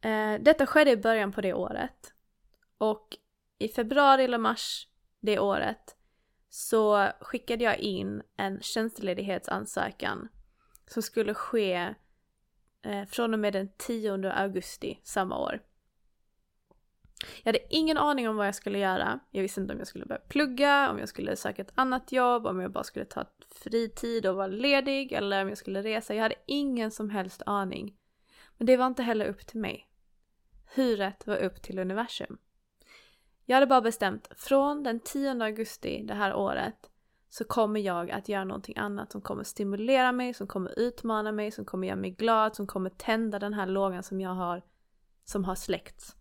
Eh, 0.00 0.34
detta 0.40 0.66
skedde 0.66 0.90
i 0.90 0.96
början 0.96 1.32
på 1.32 1.40
det 1.40 1.54
året. 1.54 2.14
Och 2.78 3.16
i 3.58 3.68
februari 3.68 4.24
eller 4.24 4.38
mars 4.38 4.88
det 5.20 5.38
året 5.38 5.96
så 6.48 7.08
skickade 7.20 7.64
jag 7.64 7.78
in 7.78 8.22
en 8.36 8.60
tjänstledighetsansökan 8.60 10.28
som 10.86 11.02
skulle 11.02 11.34
ske 11.34 11.94
eh, 12.82 13.04
från 13.04 13.34
och 13.34 13.40
med 13.40 13.52
den 13.52 13.68
10 13.76 14.30
augusti 14.30 15.00
samma 15.02 15.38
år. 15.38 15.60
Jag 17.42 17.48
hade 17.48 17.74
ingen 17.74 17.96
aning 17.96 18.28
om 18.28 18.36
vad 18.36 18.46
jag 18.46 18.54
skulle 18.54 18.78
göra. 18.78 19.20
Jag 19.30 19.42
visste 19.42 19.60
inte 19.60 19.72
om 19.72 19.78
jag 19.78 19.88
skulle 19.88 20.06
börja 20.06 20.20
plugga, 20.20 20.90
om 20.90 20.98
jag 20.98 21.08
skulle 21.08 21.36
söka 21.36 21.62
ett 21.62 21.72
annat 21.74 22.12
jobb, 22.12 22.46
om 22.46 22.60
jag 22.60 22.72
bara 22.72 22.84
skulle 22.84 23.04
ta 23.04 23.24
fritid 23.50 24.26
och 24.26 24.36
vara 24.36 24.46
ledig 24.46 25.12
eller 25.12 25.42
om 25.42 25.48
jag 25.48 25.58
skulle 25.58 25.82
resa. 25.82 26.14
Jag 26.14 26.22
hade 26.22 26.34
ingen 26.46 26.90
som 26.90 27.10
helst 27.10 27.42
aning. 27.46 27.96
Men 28.56 28.66
det 28.66 28.76
var 28.76 28.86
inte 28.86 29.02
heller 29.02 29.26
upp 29.26 29.46
till 29.46 29.60
mig. 29.60 29.88
Huret 30.74 31.26
var 31.26 31.36
upp 31.36 31.62
till 31.62 31.78
universum. 31.78 32.38
Jag 33.44 33.56
hade 33.56 33.66
bara 33.66 33.80
bestämt, 33.80 34.28
från 34.36 34.82
den 34.82 35.00
10 35.00 35.44
augusti 35.44 36.02
det 36.02 36.14
här 36.14 36.34
året 36.34 36.90
så 37.28 37.44
kommer 37.44 37.80
jag 37.80 38.10
att 38.10 38.28
göra 38.28 38.44
någonting 38.44 38.76
annat 38.76 39.12
som 39.12 39.20
kommer 39.20 39.44
stimulera 39.44 40.12
mig, 40.12 40.34
som 40.34 40.46
kommer 40.46 40.78
utmana 40.78 41.32
mig, 41.32 41.50
som 41.50 41.64
kommer 41.64 41.86
göra 41.86 41.96
mig 41.96 42.10
glad, 42.10 42.56
som 42.56 42.66
kommer 42.66 42.90
tända 42.90 43.38
den 43.38 43.54
här 43.54 43.66
lågan 43.66 44.02
som 44.02 44.20
jag 44.20 44.30
har, 44.30 44.62
som 45.24 45.44
har 45.44 45.54
släckts. 45.54 46.16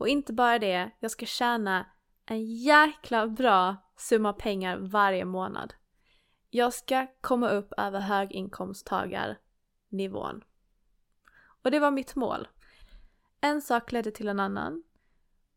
Och 0.00 0.08
inte 0.08 0.32
bara 0.32 0.58
det, 0.58 0.90
jag 1.00 1.10
ska 1.10 1.26
tjäna 1.26 1.86
en 2.26 2.44
jäkla 2.44 3.26
bra 3.26 3.76
summa 3.96 4.32
pengar 4.32 4.76
varje 4.76 5.24
månad. 5.24 5.74
Jag 6.50 6.74
ska 6.74 7.06
komma 7.20 7.48
upp 7.48 7.72
över 7.76 8.00
höginkomsttagarnivån. 8.00 10.44
Och 11.62 11.70
det 11.70 11.80
var 11.80 11.90
mitt 11.90 12.14
mål. 12.14 12.48
En 13.40 13.62
sak 13.62 13.92
ledde 13.92 14.10
till 14.10 14.28
en 14.28 14.40
annan 14.40 14.82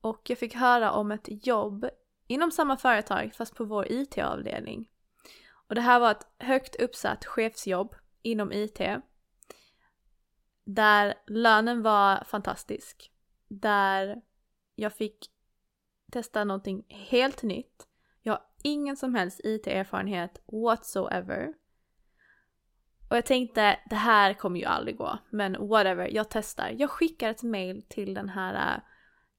och 0.01 0.29
jag 0.29 0.37
fick 0.37 0.55
höra 0.55 0.91
om 0.91 1.11
ett 1.11 1.45
jobb 1.47 1.89
inom 2.27 2.51
samma 2.51 2.77
företag 2.77 3.33
fast 3.35 3.55
på 3.55 3.63
vår 3.63 3.91
IT-avdelning. 3.91 4.89
Och 5.67 5.75
det 5.75 5.81
här 5.81 5.99
var 5.99 6.11
ett 6.11 6.27
högt 6.37 6.75
uppsatt 6.75 7.25
chefsjobb 7.25 7.95
inom 8.21 8.51
IT. 8.51 8.81
Där 10.63 11.13
lönen 11.27 11.81
var 11.81 12.23
fantastisk. 12.23 13.11
Där 13.47 14.21
jag 14.75 14.93
fick 14.93 15.29
testa 16.11 16.43
någonting 16.43 16.85
helt 16.89 17.43
nytt. 17.43 17.87
Jag 18.21 18.33
har 18.33 18.41
ingen 18.63 18.97
som 18.97 19.15
helst 19.15 19.41
IT-erfarenhet 19.43 20.41
whatsoever. 20.45 21.53
Och 23.09 23.17
jag 23.17 23.25
tänkte, 23.25 23.79
det 23.89 23.95
här 23.95 24.33
kommer 24.33 24.59
ju 24.59 24.65
aldrig 24.65 24.97
gå, 24.97 25.17
men 25.29 25.67
whatever, 25.67 26.07
jag 26.07 26.29
testar. 26.29 26.75
Jag 26.77 26.89
skickar 26.89 27.29
ett 27.29 27.43
mail 27.43 27.81
till 27.89 28.13
den 28.13 28.29
här 28.29 28.75
äh, 28.75 28.81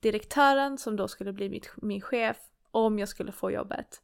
direktören 0.01 0.79
som 0.79 0.97
då 0.97 1.09
skulle 1.09 1.33
bli 1.33 1.49
mitt, 1.49 1.71
min 1.77 2.01
chef 2.01 2.37
om 2.71 2.99
jag 2.99 3.09
skulle 3.09 3.33
få 3.33 3.51
jobbet. 3.51 4.03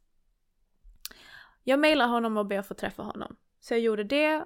Jag 1.65 1.79
mailar 1.79 2.07
honom 2.07 2.37
och 2.37 2.47
ber 2.47 2.59
att 2.59 2.67
få 2.67 2.75
träffa 2.75 3.03
honom. 3.03 3.37
Så 3.61 3.75
jag 3.75 3.81
gjorde 3.81 4.05
det 4.05 4.45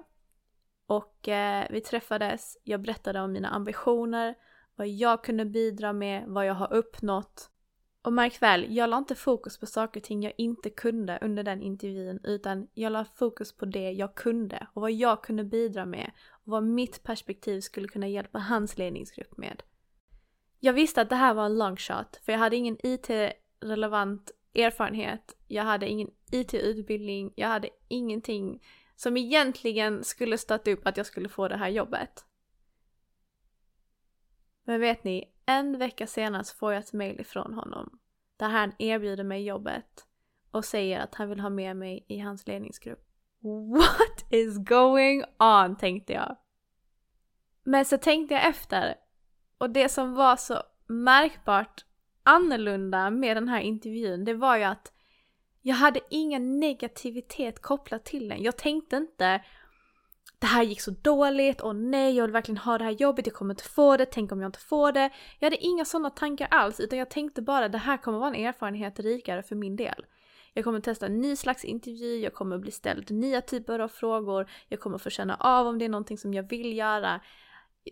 och 0.85 1.27
eh, 1.27 1.67
vi 1.69 1.81
träffades. 1.81 2.57
Jag 2.63 2.81
berättade 2.81 3.21
om 3.21 3.31
mina 3.31 3.49
ambitioner, 3.49 4.35
vad 4.75 4.87
jag 4.87 5.23
kunde 5.23 5.45
bidra 5.45 5.93
med, 5.93 6.23
vad 6.27 6.45
jag 6.45 6.53
har 6.53 6.73
uppnått. 6.73 7.49
Och 8.01 8.13
märk 8.13 8.41
väl, 8.41 8.75
jag 8.75 8.89
la 8.89 8.97
inte 8.97 9.15
fokus 9.15 9.57
på 9.57 9.65
saker 9.65 9.99
och 9.99 10.03
ting 10.03 10.23
jag 10.23 10.33
inte 10.37 10.69
kunde 10.69 11.19
under 11.21 11.43
den 11.43 11.61
intervjun 11.61 12.19
utan 12.23 12.67
jag 12.73 12.91
la 12.91 13.05
fokus 13.15 13.51
på 13.51 13.65
det 13.65 13.91
jag 13.91 14.15
kunde 14.15 14.67
och 14.73 14.81
vad 14.81 14.91
jag 14.91 15.23
kunde 15.23 15.43
bidra 15.43 15.85
med 15.85 16.11
och 16.29 16.51
vad 16.51 16.63
mitt 16.63 17.03
perspektiv 17.03 17.61
skulle 17.61 17.87
kunna 17.87 18.07
hjälpa 18.07 18.39
hans 18.39 18.77
ledningsgrupp 18.77 19.37
med. 19.37 19.63
Jag 20.59 20.73
visste 20.73 21.01
att 21.01 21.09
det 21.09 21.15
här 21.15 21.33
var 21.33 21.45
en 21.45 21.57
long 21.57 21.77
shot 21.77 22.21
för 22.25 22.31
jag 22.31 22.39
hade 22.39 22.55
ingen 22.55 22.77
IT-relevant 22.83 24.31
erfarenhet. 24.55 25.35
Jag 25.47 25.63
hade 25.63 25.89
ingen 25.89 26.09
IT-utbildning. 26.31 27.33
Jag 27.35 27.47
hade 27.47 27.69
ingenting 27.87 28.63
som 28.95 29.17
egentligen 29.17 30.03
skulle 30.03 30.37
stötta 30.37 30.71
upp 30.71 30.87
att 30.87 30.97
jag 30.97 31.05
skulle 31.05 31.29
få 31.29 31.47
det 31.47 31.57
här 31.57 31.69
jobbet. 31.69 32.25
Men 34.65 34.79
vet 34.79 35.03
ni, 35.03 35.33
en 35.45 35.77
vecka 35.77 36.07
senare 36.07 36.43
så 36.43 36.55
får 36.55 36.73
jag 36.73 36.83
ett 36.83 36.93
mail 36.93 37.19
ifrån 37.19 37.53
honom 37.53 37.99
där 38.37 38.49
han 38.49 38.71
erbjuder 38.79 39.23
mig 39.23 39.43
jobbet 39.43 40.07
och 40.51 40.65
säger 40.65 40.99
att 40.99 41.15
han 41.15 41.29
vill 41.29 41.39
ha 41.39 41.49
med 41.49 41.77
mig 41.77 42.05
i 42.07 42.19
hans 42.19 42.47
ledningsgrupp. 42.47 43.05
What 43.71 44.25
is 44.33 44.57
going 44.57 45.23
on? 45.39 45.75
tänkte 45.77 46.13
jag. 46.13 46.35
Men 47.63 47.85
så 47.85 47.97
tänkte 47.97 48.33
jag 48.33 48.47
efter 48.47 48.95
och 49.57 49.69
det 49.69 49.89
som 49.89 50.13
var 50.13 50.35
så 50.35 50.63
märkbart 50.87 51.85
annorlunda 52.23 53.09
med 53.09 53.37
den 53.37 53.49
här 53.49 53.59
intervjun, 53.59 54.25
det 54.25 54.33
var 54.33 54.57
ju 54.57 54.63
att 54.63 54.91
jag 55.61 55.75
hade 55.75 55.99
ingen 56.09 56.59
negativitet 56.59 57.61
kopplat 57.61 58.05
till 58.05 58.29
den. 58.29 58.43
Jag 58.43 58.57
tänkte 58.57 58.95
inte 58.95 59.43
det 60.45 60.49
här 60.49 60.63
gick 60.63 60.81
så 60.81 60.91
dåligt, 60.91 61.61
och 61.61 61.75
nej 61.75 62.15
jag 62.15 62.23
vill 62.23 62.31
verkligen 62.31 62.57
ha 62.57 62.77
det 62.77 62.83
här 62.83 62.91
jobbet, 62.91 63.27
jag 63.27 63.35
kommer 63.35 63.53
inte 63.53 63.63
få 63.63 63.97
det, 63.97 64.05
tänk 64.05 64.31
om 64.31 64.41
jag 64.41 64.47
inte 64.47 64.59
får 64.59 64.91
det. 64.91 65.09
Jag 65.39 65.45
hade 65.45 65.65
inga 65.65 65.85
sådana 65.85 66.09
tankar 66.09 66.47
alls 66.51 66.79
utan 66.79 66.99
jag 66.99 67.09
tänkte 67.09 67.41
bara 67.41 67.69
det 67.69 67.77
här 67.77 67.97
kommer 67.97 68.19
vara 68.19 68.35
en 68.35 68.45
erfarenhet 68.45 68.99
rikare 68.99 69.43
för 69.43 69.55
min 69.55 69.75
del. 69.75 70.05
Jag 70.53 70.63
kommer 70.63 70.79
testa 70.79 71.05
en 71.05 71.21
ny 71.21 71.35
slags 71.35 71.65
intervju, 71.65 72.17
jag 72.19 72.33
kommer 72.33 72.57
bli 72.57 72.71
ställd 72.71 73.11
nya 73.11 73.41
typer 73.41 73.79
av 73.79 73.87
frågor, 73.87 74.49
jag 74.69 74.79
kommer 74.79 74.97
få 74.97 75.09
känna 75.09 75.35
av 75.35 75.67
om 75.67 75.79
det 75.79 75.85
är 75.85 75.89
någonting 75.89 76.17
som 76.17 76.33
jag 76.33 76.49
vill 76.49 76.77
göra 76.77 77.21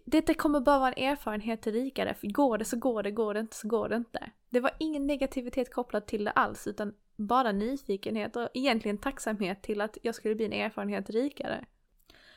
Detta 0.05 0.33
kommer 0.33 0.59
bara 0.59 0.79
vara 0.79 0.93
en 0.93 1.11
erfarenhet 1.11 1.67
rikare. 1.67 2.13
För 2.13 2.27
går 2.27 2.57
det 2.57 2.65
så 2.65 2.77
går 2.77 3.03
det, 3.03 3.11
går 3.11 3.33
det 3.33 3.39
inte 3.39 3.55
så 3.55 3.67
går 3.67 3.89
det 3.89 3.95
inte. 3.95 4.31
Det 4.49 4.59
var 4.59 4.71
ingen 4.79 5.07
negativitet 5.07 5.73
kopplad 5.73 6.05
till 6.05 6.23
det 6.23 6.31
alls 6.31 6.67
utan 6.67 6.93
bara 7.15 7.51
nyfikenhet 7.51 8.35
och 8.35 8.49
egentligen 8.53 8.97
tacksamhet 8.97 9.61
till 9.61 9.81
att 9.81 9.97
jag 10.01 10.15
skulle 10.15 10.35
bli 10.35 10.45
en 10.45 10.53
erfarenhet 10.53 11.09
rikare. 11.09 11.65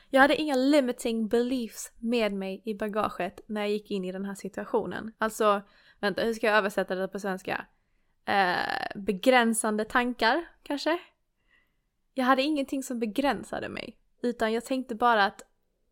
Jag 0.09 0.21
hade 0.21 0.35
inga 0.35 0.55
limiting 0.55 1.27
beliefs 1.27 1.91
med 1.97 2.33
mig 2.33 2.61
i 2.65 2.73
bagaget 2.73 3.41
när 3.47 3.61
jag 3.61 3.69
gick 3.69 3.91
in 3.91 4.05
i 4.05 4.11
den 4.11 4.25
här 4.25 4.35
situationen. 4.35 5.11
Alltså, 5.17 5.61
Vänta, 5.99 6.21
hur 6.21 6.33
ska 6.33 6.47
jag 6.47 6.57
översätta 6.57 6.95
det 6.95 7.07
på 7.07 7.19
svenska? 7.19 7.65
Eh, 8.25 8.91
begränsande 8.95 9.85
tankar, 9.85 10.47
kanske? 10.63 10.99
Jag 12.13 12.25
hade 12.25 12.41
ingenting 12.41 12.83
som 12.83 12.99
begränsade 12.99 13.69
mig. 13.69 13.97
Utan 14.21 14.53
jag 14.53 14.65
tänkte 14.65 14.95
bara 14.95 15.25
att 15.25 15.41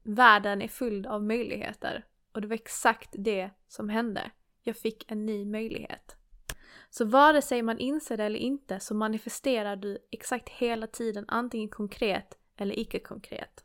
världen 0.03 0.61
är 0.61 0.67
full 0.67 1.05
av 1.05 1.23
möjligheter. 1.23 2.05
Och 2.31 2.41
det 2.41 2.47
var 2.47 2.55
exakt 2.55 3.09
det 3.17 3.49
som 3.67 3.89
hände. 3.89 4.31
Jag 4.63 4.77
fick 4.77 5.11
en 5.11 5.25
ny 5.25 5.45
möjlighet. 5.45 6.15
Så 6.89 7.05
vare 7.05 7.41
sig 7.41 7.61
man 7.61 7.79
inser 7.79 8.17
det 8.17 8.23
eller 8.23 8.39
inte 8.39 8.79
så 8.79 8.95
manifesterar 8.95 9.75
du 9.75 9.97
exakt 10.11 10.49
hela 10.49 10.87
tiden 10.87 11.25
antingen 11.27 11.69
konkret 11.69 12.37
eller 12.57 12.79
icke-konkret. 12.79 13.64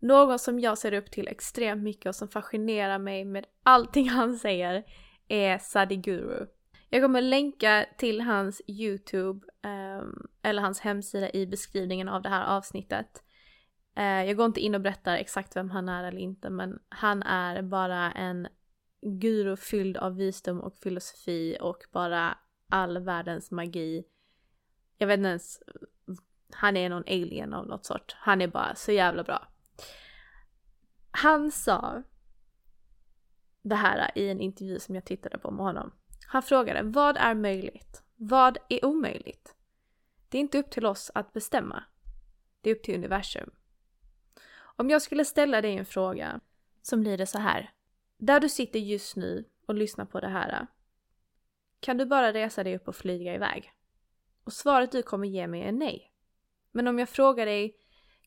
Någon 0.00 0.38
som 0.38 0.60
jag 0.60 0.78
ser 0.78 0.92
upp 0.92 1.10
till 1.10 1.28
extremt 1.28 1.82
mycket 1.82 2.06
och 2.06 2.14
som 2.14 2.28
fascinerar 2.28 2.98
mig 2.98 3.24
med 3.24 3.46
allting 3.62 4.08
han 4.08 4.36
säger 4.36 4.84
är 5.28 5.58
Sadiguru. 5.58 6.46
Jag 6.88 7.02
kommer 7.02 7.22
länka 7.22 7.86
till 7.98 8.20
hans 8.20 8.62
YouTube 8.66 9.46
ehm, 9.62 10.26
eller 10.42 10.62
hans 10.62 10.80
hemsida 10.80 11.30
i 11.30 11.46
beskrivningen 11.46 12.08
av 12.08 12.22
det 12.22 12.28
här 12.28 12.56
avsnittet. 12.56 13.22
Eh, 13.96 14.24
jag 14.24 14.36
går 14.36 14.46
inte 14.46 14.60
in 14.60 14.74
och 14.74 14.80
berättar 14.80 15.16
exakt 15.16 15.56
vem 15.56 15.70
han 15.70 15.88
är 15.88 16.04
eller 16.04 16.20
inte 16.20 16.50
men 16.50 16.78
han 16.88 17.22
är 17.22 17.62
bara 17.62 18.12
en 18.12 18.48
guru 19.02 19.56
fylld 19.56 19.96
av 19.96 20.16
visdom 20.16 20.60
och 20.60 20.78
filosofi 20.78 21.56
och 21.60 21.78
bara 21.92 22.38
all 22.68 22.98
världens 22.98 23.50
magi. 23.50 24.04
Jag 24.98 25.06
vet 25.06 25.18
inte 25.18 25.28
ens, 25.28 25.62
han 26.52 26.76
är 26.76 26.88
någon 26.88 27.04
alien 27.06 27.54
av 27.54 27.66
något 27.66 27.84
sort. 27.84 28.16
Han 28.18 28.40
är 28.40 28.48
bara 28.48 28.74
så 28.74 28.92
jävla 28.92 29.22
bra. 29.22 29.46
Han 31.10 31.50
sa 31.50 32.02
det 33.62 33.74
här 33.74 34.10
i 34.14 34.28
en 34.28 34.40
intervju 34.40 34.78
som 34.78 34.94
jag 34.94 35.04
tittade 35.04 35.38
på 35.38 35.50
med 35.50 35.64
honom. 35.64 35.92
Han 36.26 36.42
frågade 36.42 36.82
vad 36.82 37.16
är 37.16 37.34
möjligt? 37.34 38.02
Vad 38.16 38.58
är 38.68 38.84
omöjligt? 38.84 39.54
Det 40.28 40.38
är 40.38 40.40
inte 40.40 40.58
upp 40.58 40.70
till 40.70 40.86
oss 40.86 41.10
att 41.14 41.32
bestämma. 41.32 41.84
Det 42.60 42.70
är 42.70 42.74
upp 42.74 42.82
till 42.82 42.94
universum. 42.94 43.50
Om 44.58 44.90
jag 44.90 45.02
skulle 45.02 45.24
ställa 45.24 45.60
dig 45.60 45.76
en 45.76 45.86
fråga 45.86 46.40
som 46.82 47.02
lyder 47.02 47.26
så 47.26 47.38
här. 47.38 47.72
Där 48.18 48.40
du 48.40 48.48
sitter 48.48 48.78
just 48.78 49.16
nu 49.16 49.44
och 49.66 49.74
lyssnar 49.74 50.04
på 50.04 50.20
det 50.20 50.28
här. 50.28 50.66
Kan 51.80 51.96
du 51.96 52.06
bara 52.06 52.32
resa 52.32 52.64
dig 52.64 52.76
upp 52.76 52.88
och 52.88 52.96
flyga 52.96 53.34
iväg? 53.34 53.72
Och 54.44 54.52
svaret 54.52 54.92
du 54.92 55.02
kommer 55.02 55.28
ge 55.28 55.46
mig 55.46 55.62
är 55.62 55.72
nej. 55.72 56.12
Men 56.72 56.88
om 56.88 56.98
jag 56.98 57.08
frågar 57.08 57.46
dig, 57.46 57.76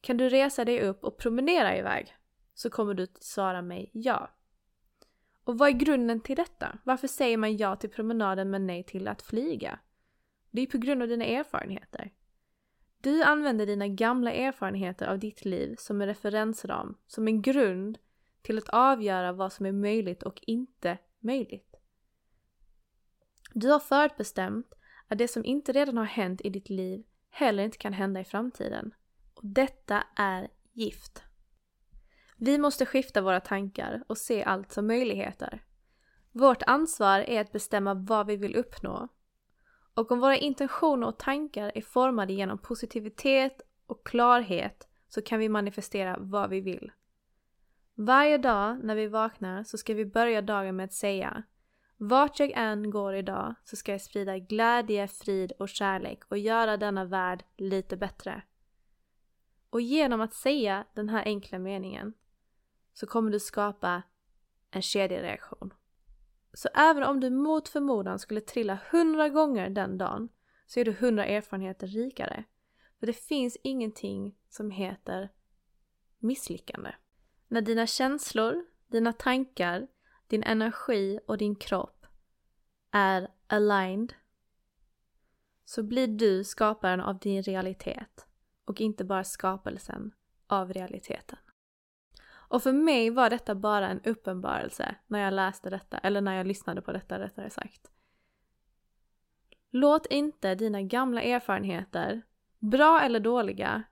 kan 0.02 0.18
du 0.18 0.30
resa 0.30 0.66
dig 0.66 0.82
upp 0.82 1.04
och 1.04 1.18
promenera 1.18 1.78
iväg? 1.78 2.16
Så 2.54 2.70
kommer 2.70 2.94
du 2.94 3.08
svara 3.20 3.62
mig 3.62 3.90
ja. 3.94 4.30
Och 5.44 5.58
vad 5.58 5.70
är 5.70 5.74
grunden 5.74 6.20
till 6.20 6.36
detta? 6.36 6.78
Varför 6.84 7.08
säger 7.08 7.38
man 7.38 7.58
ja 7.58 7.76
till 7.76 7.90
promenaden 7.90 8.50
men 8.50 8.68
nej 8.68 8.84
till 8.84 9.08
att 9.08 9.22
flyga? 9.22 9.80
Det 10.52 10.62
är 10.62 10.68
på 10.68 10.78
grund 10.78 11.02
av 11.02 11.08
dina 11.08 11.26
erfarenheter. 11.26 12.14
Du 13.02 13.24
använder 13.24 13.66
dina 13.66 13.88
gamla 13.88 14.32
erfarenheter 14.32 15.08
av 15.08 15.20
ditt 15.20 15.46
liv 15.46 15.76
som 15.80 16.02
en 16.02 16.08
referensram, 16.08 16.98
som 17.08 17.28
en 17.28 17.42
grund 17.42 17.98
till 18.42 18.58
att 18.58 18.70
avgöra 18.70 19.32
vad 19.32 19.54
som 19.54 19.66
är 19.66 19.72
möjligt 19.72 20.24
och 20.24 20.42
inte 20.48 20.98
möjligt. 21.20 21.76
Du 23.54 23.68
har 23.68 23.80
förutbestämt 23.80 24.74
att 25.08 25.18
det 25.18 25.28
som 25.28 25.46
inte 25.46 25.72
redan 25.72 25.98
har 25.98 26.06
hänt 26.06 26.42
i 26.42 26.50
ditt 26.50 26.70
liv 26.70 27.04
heller 27.30 27.64
inte 27.64 27.78
kan 27.78 27.94
hända 27.94 28.22
i 28.22 28.24
framtiden. 28.24 28.94
Och 29.34 29.46
detta 29.46 30.04
är 30.16 30.48
gift. 30.72 31.24
Vi 32.38 32.58
måste 32.58 32.86
skifta 32.86 33.22
våra 33.22 33.40
tankar 33.40 34.04
och 34.08 34.18
se 34.18 34.44
allt 34.44 34.72
som 34.72 34.88
möjligheter. 34.88 35.64
Vårt 36.32 36.64
ansvar 36.64 37.20
är 37.20 37.42
att 37.42 37.52
bestämma 37.52 37.94
vad 37.94 38.28
vi 38.28 38.36
vill 38.36 38.56
uppnå. 38.56 39.08
Och 39.94 40.12
om 40.12 40.20
våra 40.20 40.38
intentioner 40.38 41.08
och 41.08 41.20
tankar 41.20 41.72
är 41.76 41.82
formade 41.82 42.34
genom 42.34 42.58
positivitet 42.58 43.62
och 43.86 44.06
klarhet 44.06 44.88
så 45.08 45.22
kan 45.22 45.40
vi 45.40 45.50
manifestera 45.50 46.18
vad 46.20 46.50
vi 46.50 46.62
vill. 46.62 46.92
Varje 47.96 48.38
dag 48.38 48.84
när 48.84 48.96
vi 48.96 49.08
vaknar 49.08 49.64
så 49.64 49.78
ska 49.78 49.94
vi 49.94 50.06
börja 50.06 50.42
dagen 50.42 50.76
med 50.76 50.84
att 50.84 50.94
säga 50.94 51.44
vart 51.98 52.40
jag 52.40 52.52
än 52.56 52.90
går 52.90 53.16
idag 53.16 53.56
så 53.64 53.76
ska 53.76 53.92
jag 53.92 54.02
sprida 54.02 54.38
glädje, 54.38 55.08
frid 55.08 55.52
och 55.60 55.70
kärlek 55.70 56.24
och 56.30 56.38
göra 56.38 56.78
denna 56.78 57.06
värld 57.06 57.44
lite 57.58 57.98
bättre. 57.98 58.42
Och 59.70 59.82
genom 59.82 60.22
att 60.22 60.34
säga 60.34 60.86
den 60.94 61.10
här 61.10 61.24
enkla 61.26 61.60
meningen 61.60 62.14
så 62.94 63.08
kommer 63.08 63.32
du 63.32 63.40
skapa 63.40 64.04
en 64.72 64.82
kedjereaktion. 64.82 65.74
Så 66.54 66.70
även 66.74 67.04
om 67.04 67.20
du 67.20 67.30
mot 67.30 67.70
förmodan 67.70 68.20
skulle 68.20 68.42
trilla 68.42 68.78
hundra 68.92 69.30
gånger 69.30 69.70
den 69.70 69.98
dagen 69.98 70.30
så 70.66 70.80
är 70.80 70.86
du 70.86 70.92
hundra 70.92 71.26
erfarenheter 71.26 71.88
rikare. 71.88 72.44
För 73.00 73.08
det 73.08 73.14
finns 73.14 73.58
ingenting 73.64 74.36
som 74.50 74.72
heter 74.72 75.30
misslyckande. 76.20 76.92
När 77.48 77.62
dina 77.62 77.88
känslor, 77.88 78.66
dina 78.88 79.14
tankar, 79.14 79.88
din 80.28 80.44
energi 80.44 81.20
och 81.28 81.38
din 81.38 81.56
kropp 81.56 82.06
är 82.92 83.28
aligned 83.48 84.14
så 85.66 85.84
blir 85.84 86.08
du 86.08 86.44
skaparen 86.44 87.02
av 87.02 87.20
din 87.20 87.44
realitet 87.44 88.28
och 88.66 88.82
inte 88.82 89.04
bara 89.04 89.24
skapelsen 89.24 90.12
av 90.48 90.74
realiteten. 90.74 91.38
Och 92.54 92.64
för 92.64 92.74
mig 92.74 93.10
var 93.10 93.30
detta 93.30 93.56
bara 93.56 93.90
en 93.90 94.02
uppenbarelse 94.02 94.96
när 95.08 95.20
jag 95.20 95.34
läste 95.34 95.70
detta, 95.70 95.98
eller 95.98 96.22
när 96.22 96.38
jag 96.38 96.48
lyssnade 96.48 96.82
på 96.82 96.92
detta 96.92 97.20
rättare 97.20 97.50
sagt. 97.50 97.92
Låt 99.70 100.06
inte 100.06 100.56
dina 100.56 100.82
gamla 100.82 101.22
erfarenheter, 101.22 102.22
bra 102.60 103.02
eller 103.02 103.20
dåliga, 103.20 103.84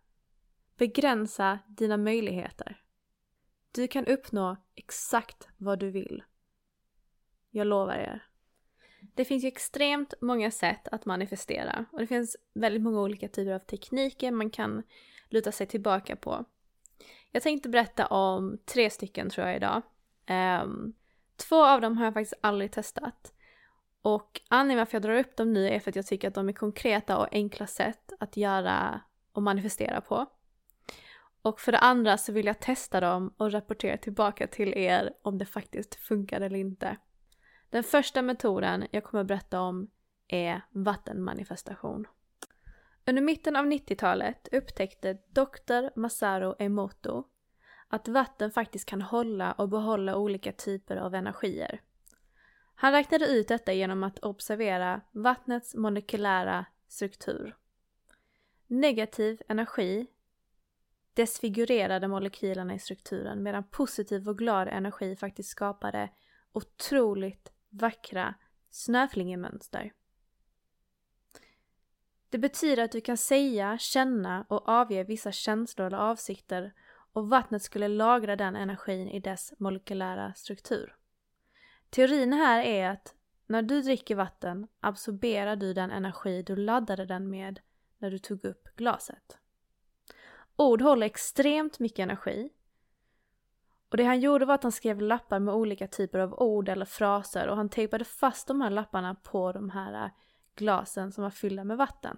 begränsa 0.77 1.59
dina 1.67 1.97
möjligheter. 1.97 2.81
Du 3.71 3.87
kan 3.87 4.05
uppnå 4.05 4.57
exakt 4.75 5.47
vad 5.57 5.79
du 5.79 5.89
vill. 5.91 6.23
Jag 7.49 7.67
lovar 7.67 7.95
er. 7.95 8.25
Det 9.15 9.25
finns 9.25 9.43
ju 9.43 9.47
extremt 9.47 10.13
många 10.21 10.51
sätt 10.51 10.87
att 10.87 11.05
manifestera 11.05 11.85
och 11.91 11.99
det 11.99 12.07
finns 12.07 12.37
väldigt 12.53 12.81
många 12.81 13.01
olika 13.01 13.27
typer 13.27 13.51
av 13.51 13.59
tekniker 13.59 14.31
man 14.31 14.49
kan 14.49 14.83
luta 15.29 15.51
sig 15.51 15.67
tillbaka 15.67 16.15
på. 16.15 16.45
Jag 17.31 17.43
tänkte 17.43 17.69
berätta 17.69 18.07
om 18.07 18.57
tre 18.65 18.89
stycken 18.89 19.29
tror 19.29 19.47
jag 19.47 19.55
idag. 19.55 19.81
Um, 20.63 20.93
två 21.35 21.65
av 21.65 21.81
dem 21.81 21.97
har 21.97 22.05
jag 22.05 22.13
faktiskt 22.13 22.39
aldrig 22.41 22.71
testat. 22.71 23.33
Och 24.01 24.41
anledningen 24.47 24.77
varför 24.77 24.95
jag 24.95 25.01
drar 25.01 25.19
upp 25.19 25.35
dem 25.35 25.53
nu 25.53 25.69
är 25.69 25.79
för 25.79 25.91
att 25.91 25.95
jag 25.95 26.05
tycker 26.05 26.27
att 26.27 26.33
de 26.33 26.49
är 26.49 26.53
konkreta 26.53 27.17
och 27.17 27.27
enkla 27.31 27.67
sätt 27.67 28.13
att 28.19 28.37
göra 28.37 29.01
och 29.31 29.43
manifestera 29.43 30.01
på. 30.01 30.25
Och 31.41 31.59
för 31.59 31.71
det 31.71 31.79
andra 31.79 32.17
så 32.17 32.31
vill 32.31 32.45
jag 32.45 32.59
testa 32.59 32.99
dem 32.99 33.33
och 33.37 33.51
rapportera 33.51 33.97
tillbaka 33.97 34.47
till 34.47 34.73
er 34.73 35.13
om 35.21 35.37
det 35.37 35.45
faktiskt 35.45 35.95
funkar 35.95 36.41
eller 36.41 36.57
inte. 36.57 36.97
Den 37.69 37.83
första 37.83 38.21
metoden 38.21 38.87
jag 38.91 39.03
kommer 39.03 39.23
berätta 39.23 39.61
om 39.61 39.89
är 40.27 40.61
vattenmanifestation. 40.71 42.07
Under 43.05 43.21
mitten 43.21 43.55
av 43.55 43.65
90-talet 43.65 44.47
upptäckte 44.51 45.13
Dr. 45.13 45.99
Masaru 45.99 46.55
Emoto 46.59 47.23
att 47.87 48.07
vatten 48.07 48.51
faktiskt 48.51 48.85
kan 48.85 49.01
hålla 49.01 49.51
och 49.51 49.69
behålla 49.69 50.15
olika 50.15 50.51
typer 50.51 50.97
av 50.97 51.15
energier. 51.15 51.81
Han 52.75 52.91
räknade 52.91 53.25
ut 53.25 53.47
detta 53.47 53.73
genom 53.73 54.03
att 54.03 54.19
observera 54.19 55.01
vattnets 55.11 55.75
molekylära 55.75 56.65
struktur. 56.87 57.55
Negativ 58.67 59.41
energi 59.47 60.07
desfigurerade 61.13 62.07
molekylerna 62.07 62.73
i 62.73 62.79
strukturen 62.79 63.43
medan 63.43 63.63
positiv 63.63 64.29
och 64.29 64.37
glad 64.37 64.67
energi 64.67 65.15
faktiskt 65.15 65.49
skapade 65.49 66.09
otroligt 66.53 67.51
vackra 67.69 68.33
snöflingemönster. 68.69 69.91
Det 72.31 72.37
betyder 72.37 72.83
att 72.83 72.91
du 72.91 73.01
kan 73.01 73.17
säga, 73.17 73.77
känna 73.77 74.45
och 74.49 74.69
avge 74.69 75.03
vissa 75.03 75.31
känslor 75.31 75.87
eller 75.87 75.97
avsikter 75.97 76.73
och 77.13 77.29
vattnet 77.29 77.63
skulle 77.63 77.87
lagra 77.87 78.35
den 78.35 78.55
energin 78.55 79.09
i 79.09 79.19
dess 79.19 79.53
molekylära 79.57 80.33
struktur. 80.33 80.95
Teorin 81.89 82.33
här 82.33 82.63
är 82.63 82.89
att 82.89 83.15
när 83.47 83.61
du 83.61 83.81
dricker 83.81 84.15
vatten 84.15 84.67
absorberar 84.79 85.55
du 85.55 85.73
den 85.73 85.91
energi 85.91 86.43
du 86.43 86.55
laddade 86.55 87.05
den 87.05 87.29
med 87.29 87.59
när 87.97 88.11
du 88.11 88.19
tog 88.19 88.45
upp 88.45 88.75
glaset. 88.75 89.37
Ord 90.55 90.81
håller 90.81 91.05
extremt 91.05 91.79
mycket 91.79 91.99
energi. 91.99 92.49
Och 93.89 93.97
det 93.97 94.03
han 94.03 94.19
gjorde 94.19 94.45
var 94.45 94.55
att 94.55 94.63
han 94.63 94.71
skrev 94.71 95.01
lappar 95.01 95.39
med 95.39 95.53
olika 95.53 95.87
typer 95.87 96.19
av 96.19 96.33
ord 96.33 96.69
eller 96.69 96.85
fraser 96.85 97.47
och 97.47 97.57
han 97.57 97.69
tejpade 97.69 98.05
fast 98.05 98.47
de 98.47 98.61
här 98.61 98.69
lapparna 98.69 99.15
på 99.15 99.51
de 99.51 99.69
här 99.69 100.11
glasen 100.55 101.11
som 101.11 101.23
var 101.23 101.31
fyllda 101.31 101.63
med 101.63 101.77
vatten. 101.77 102.17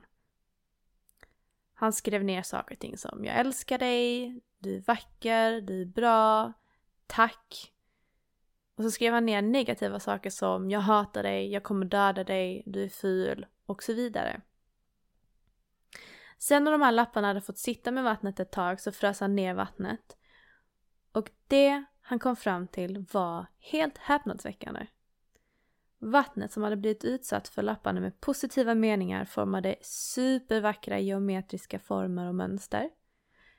Han 1.73 1.93
skrev 1.93 2.23
ner 2.23 2.41
saker 2.41 2.75
och 2.75 2.79
ting 2.79 2.97
som 2.97 3.25
jag 3.25 3.39
älskar 3.39 3.77
dig, 3.77 4.39
du 4.59 4.75
är 4.75 4.81
vacker, 4.81 5.61
du 5.61 5.81
är 5.81 5.85
bra, 5.85 6.53
tack. 7.07 7.73
Och 8.75 8.83
så 8.83 8.91
skrev 8.91 9.13
han 9.13 9.25
ner 9.25 9.41
negativa 9.41 9.99
saker 9.99 10.29
som 10.29 10.71
jag 10.71 10.79
hatar 10.79 11.23
dig, 11.23 11.51
jag 11.51 11.63
kommer 11.63 11.85
döda 11.85 12.23
dig, 12.23 12.63
du 12.65 12.83
är 12.83 12.89
ful 12.89 13.45
och 13.65 13.83
så 13.83 13.93
vidare. 13.93 14.41
Sen 16.37 16.63
när 16.63 16.71
de 16.71 16.81
här 16.81 16.91
lapparna 16.91 17.27
hade 17.27 17.41
fått 17.41 17.57
sitta 17.57 17.91
med 17.91 18.03
vattnet 18.03 18.39
ett 18.39 18.51
tag 18.51 18.79
så 18.79 18.91
frös 18.91 19.19
han 19.19 19.35
ner 19.35 19.53
vattnet. 19.53 20.17
Och 21.11 21.29
det 21.47 21.83
han 22.01 22.19
kom 22.19 22.35
fram 22.35 22.67
till 22.67 23.05
var 23.11 23.45
helt 23.59 23.97
häpnadsväckande. 23.97 24.87
Vattnet 26.05 26.51
som 26.51 26.63
hade 26.63 26.75
blivit 26.75 27.05
utsatt 27.05 27.47
för 27.47 27.61
lapparna 27.61 28.01
med 28.01 28.21
positiva 28.21 28.75
meningar 28.75 29.25
formade 29.25 29.75
supervackra 29.81 30.99
geometriska 30.99 31.79
former 31.79 32.27
och 32.27 32.35
mönster. 32.35 32.89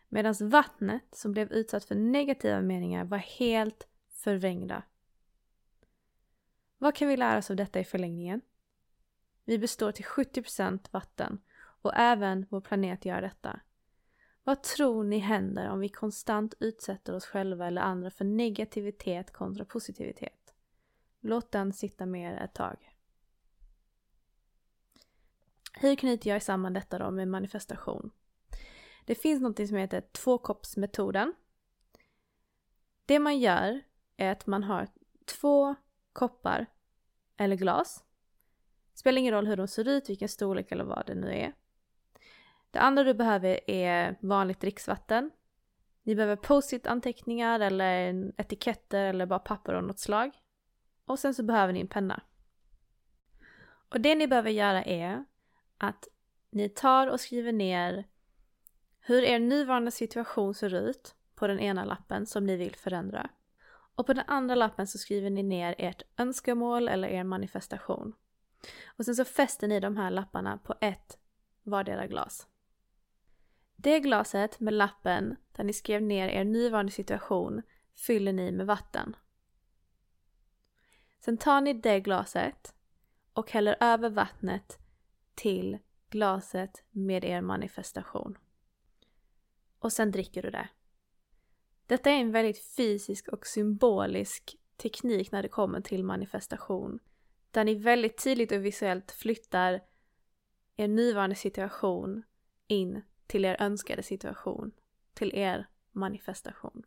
Medan 0.09 0.35
vattnet 0.41 1.05
som 1.13 1.33
blev 1.33 1.53
utsatt 1.53 1.85
för 1.85 1.95
negativa 1.95 2.61
meningar 2.61 3.05
var 3.05 3.19
helt 3.19 3.89
förvrängda. 4.11 4.83
Vad 6.79 6.95
kan 6.95 7.09
vi 7.09 7.17
lära 7.17 7.39
oss 7.39 7.51
av 7.51 7.57
detta 7.57 7.81
i 7.81 7.85
förlängningen? 7.85 8.41
Vi 9.45 9.59
består 9.59 9.93
till 9.93 10.05
70% 10.05 10.81
vatten 10.91 11.41
och 11.83 11.93
även 11.97 12.47
vår 12.51 12.61
planet 12.61 13.05
gör 13.05 13.21
detta. 13.23 13.61
Vad 14.43 14.63
tror 14.63 15.05
ni 15.05 15.19
händer 15.19 15.71
om 15.71 15.81
vi 15.81 15.89
konstant 15.89 16.55
utsätter 16.61 17.15
oss 17.15 17.27
själva 17.27 17.67
eller 17.67 17.83
andra 17.83 18.11
för 18.11 18.25
negativitet 18.25 19.33
kontra 19.33 19.65
positivitet? 19.65 20.44
Låt 21.27 21.53
den 21.53 21.73
sitta 21.73 22.07
med 22.07 22.43
ett 22.43 22.55
tag. 22.55 22.91
Hur 25.73 25.97
knyter 25.97 26.31
jag 26.31 26.43
samman 26.43 26.73
detta 26.73 26.99
då 26.99 27.11
med 27.11 27.29
manifestation? 27.29 28.11
Det 29.05 29.15
finns 29.15 29.43
något 29.43 29.69
som 29.69 29.77
heter 29.77 30.01
tvåkoppsmetoden. 30.01 31.35
Det 33.07 33.19
man 33.19 33.39
gör 33.39 33.81
är 34.17 34.33
att 34.33 34.47
man 34.47 34.63
har 34.63 34.89
två 35.25 35.75
koppar 36.13 36.67
eller 37.37 37.57
glas. 37.57 38.05
Det 38.93 38.99
Spelar 38.99 39.19
ingen 39.19 39.35
roll 39.35 39.47
hur 39.47 39.57
de 39.57 39.69
ser 39.69 39.89
ut, 39.89 40.11
vilken 40.11 40.29
storlek 40.29 40.73
eller 40.73 40.85
vad 40.85 41.07
det 41.07 41.15
nu 41.15 41.35
är. 41.35 41.53
Det 42.71 42.79
andra 42.79 43.05
du 43.05 43.15
behöver 43.15 43.71
är 43.71 44.17
vanligt 44.21 44.61
dricksvatten. 44.61 45.31
Ni 46.03 46.15
behöver 46.15 46.37
post-it 46.37 46.87
anteckningar 46.87 47.61
eller 47.61 48.33
etiketter 48.37 49.05
eller 49.05 49.27
bara 49.27 49.39
papper 49.39 49.75
av 49.75 49.83
något 49.83 49.99
slag. 49.99 50.41
Och 51.05 51.19
sen 51.19 51.35
så 51.35 51.43
behöver 51.43 51.73
ni 51.73 51.81
en 51.81 51.89
penna. 51.89 52.23
Och 53.89 54.01
det 54.01 54.15
ni 54.15 54.27
behöver 54.27 54.51
göra 54.51 54.85
är 54.85 55.25
att 55.79 56.09
ni 56.51 56.69
tar 56.69 57.07
och 57.07 57.21
skriver 57.21 57.53
ner 57.53 58.05
hur 59.01 59.23
er 59.23 59.39
nuvarande 59.39 59.91
situation 59.91 60.55
ser 60.55 60.75
ut 60.75 61.15
på 61.35 61.47
den 61.47 61.61
ena 61.61 61.85
lappen 61.85 62.27
som 62.27 62.47
ni 62.47 62.57
vill 62.57 62.77
förändra. 62.77 63.31
Och 63.95 64.07
på 64.07 64.13
den 64.13 64.25
andra 64.27 64.55
lappen 64.55 64.87
så 64.87 64.99
skriver 64.99 65.31
ni 65.31 65.43
ner 65.43 65.75
ert 65.79 66.03
önskemål 66.17 66.89
eller 66.89 67.09
er 67.09 67.25
manifestation. 67.25 68.13
Och 68.87 69.05
sen 69.05 69.17
så 69.17 69.25
fäster 69.25 69.69
ni 69.69 69.81
de 69.81 69.97
här 69.97 70.11
lapparna 70.11 70.59
på 70.59 70.75
ett 70.81 71.19
vardera 71.63 72.07
glas. 72.07 72.47
Det 73.77 74.01
glaset 74.01 74.61
med 74.61 74.75
lappen 74.75 75.37
där 75.53 75.65
ni 75.65 75.73
skrev 75.73 76.03
ner 76.03 76.29
er 76.29 76.45
nuvarande 76.45 76.93
situation 76.93 77.63
fyller 78.07 78.33
ni 78.33 78.53
med 78.53 78.67
vatten. 78.67 79.17
Sen 81.25 81.37
tar 81.37 81.61
ni 81.61 81.73
det 81.73 82.01
glaset 82.01 82.75
och 83.33 83.51
häller 83.51 83.77
över 83.81 84.11
vattnet 84.11 84.79
till 85.35 85.79
glaset 86.11 86.85
med 86.91 87.25
er 87.25 87.41
manifestation. 87.41 88.39
Och 89.79 89.93
sen 89.93 90.11
dricker 90.11 90.43
du 90.43 90.51
det. 90.51 90.69
Detta 91.87 92.11
är 92.11 92.21
en 92.21 92.33
väldigt 92.33 92.65
fysisk 92.77 93.29
och 93.29 93.47
symbolisk 93.47 94.57
teknik 94.77 95.33
när 95.33 95.43
det 95.43 95.49
kommer 95.49 95.81
till 95.81 96.05
manifestation. 96.05 96.99
Där 97.51 97.65
ni 97.65 97.75
väldigt 97.75 98.25
tydligt 98.25 98.53
och 98.53 98.65
visuellt 98.65 99.11
flyttar 99.11 99.81
er 100.77 100.89
nuvarande 100.89 101.37
situation 101.37 102.23
in 102.67 103.03
till 103.27 103.45
er 103.45 103.57
önskade 103.61 104.03
situation, 104.03 104.73
till 105.15 105.35
er 105.35 105.67
manifestation. 105.95 106.83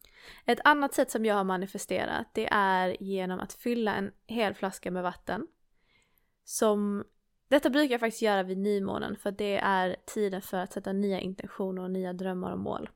Ett 0.46 0.60
annat 0.64 0.94
sätt 0.94 1.12
som 1.12 1.26
jag 1.26 1.36
har 1.36 1.44
manifesterat 1.44 2.28
det 2.34 2.48
är 2.52 3.04
genom 3.04 3.40
att 3.40 3.54
fylla 3.54 3.96
en 3.96 4.12
hel 4.28 4.54
flaska 4.54 4.92
med 4.92 5.04
vatten. 5.04 5.48
Som, 6.44 7.04
detta 7.48 7.70
brukar 7.70 7.94
jag 7.94 8.00
faktiskt 8.00 8.22
göra 8.22 8.44
vid 8.44 8.58
nymånen 8.58 9.16
för 9.16 9.32
det 9.32 9.58
är 9.58 9.96
tiden 10.06 10.42
för 10.42 10.58
att 10.58 10.74
sätta 10.74 10.94
nya 10.94 11.20
intentioner 11.20 11.82
och 11.82 11.92
nya 11.92 12.14
drömmar 12.14 12.52
och 12.52 12.60
mål. 12.60 12.90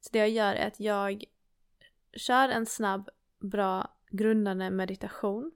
Så 0.00 0.08
det 0.12 0.18
jag 0.18 0.30
gör 0.30 0.54
är 0.54 0.66
att 0.66 0.80
jag 0.80 1.24
kör 2.16 2.48
en 2.48 2.66
snabb, 2.66 3.08
bra, 3.38 3.96
grundande 4.10 4.70
meditation. 4.70 5.52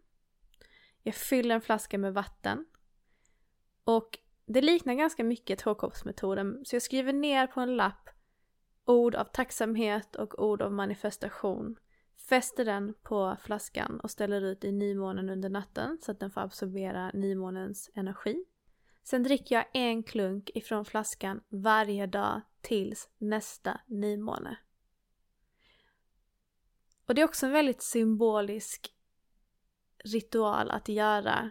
Jag 1.03 1.15
fyller 1.15 1.55
en 1.55 1.61
flaska 1.61 1.99
med 1.99 2.15
vatten. 2.15 2.67
Och 3.85 4.19
det 4.47 4.61
liknar 4.61 4.95
ganska 4.95 5.25
mycket 5.25 5.59
tvåkoppsmetoden, 5.59 6.65
så 6.65 6.75
jag 6.75 6.83
skriver 6.83 7.13
ner 7.13 7.47
på 7.47 7.61
en 7.61 7.77
lapp 7.77 8.11
ord 8.87 9.15
av 9.15 9.25
tacksamhet 9.25 10.17
och 10.17 10.43
ord 10.45 10.63
av 10.63 10.73
manifestation. 10.73 11.77
Fäster 12.29 12.65
den 12.65 12.95
på 13.03 13.37
flaskan 13.41 14.01
och 14.01 14.11
ställer 14.11 14.41
ut 14.41 14.65
i 14.65 14.73
nymånen 14.73 15.31
under 15.31 15.49
natten 15.49 15.99
så 16.03 16.11
att 16.13 16.21
den 16.21 16.31
får 16.31 16.41
absorbera 16.41 17.11
nymånens 17.15 17.91
energi. 17.95 18.45
Sen 19.03 19.23
dricker 19.23 19.55
jag 19.55 19.65
en 19.73 20.03
klunk 20.03 20.51
ifrån 20.55 20.85
flaskan 20.85 21.41
varje 21.49 22.07
dag 22.07 22.41
tills 22.61 23.09
nästa 23.19 23.81
nymåne. 23.87 24.59
Och 27.07 27.15
det 27.15 27.21
är 27.21 27.25
också 27.25 27.47
en 27.47 27.53
väldigt 27.53 27.83
symbolisk 27.83 28.95
ritual 30.05 30.71
att 30.71 30.89
göra. 30.89 31.51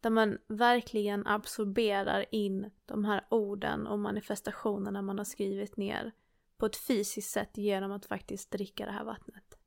Där 0.00 0.10
man 0.10 0.38
verkligen 0.48 1.26
absorberar 1.26 2.24
in 2.30 2.70
de 2.86 3.04
här 3.04 3.26
orden 3.30 3.86
och 3.86 3.98
manifestationerna 3.98 5.02
man 5.02 5.18
har 5.18 5.24
skrivit 5.24 5.76
ner 5.76 6.12
på 6.60 6.66
ett 6.66 6.76
fysiskt 6.76 7.30
sätt 7.30 7.58
genom 7.58 7.92
att 7.92 8.06
faktiskt 8.06 8.50
dricka 8.50 8.86
det 8.86 8.92
här 8.92 9.04
vattnet. 9.04 9.58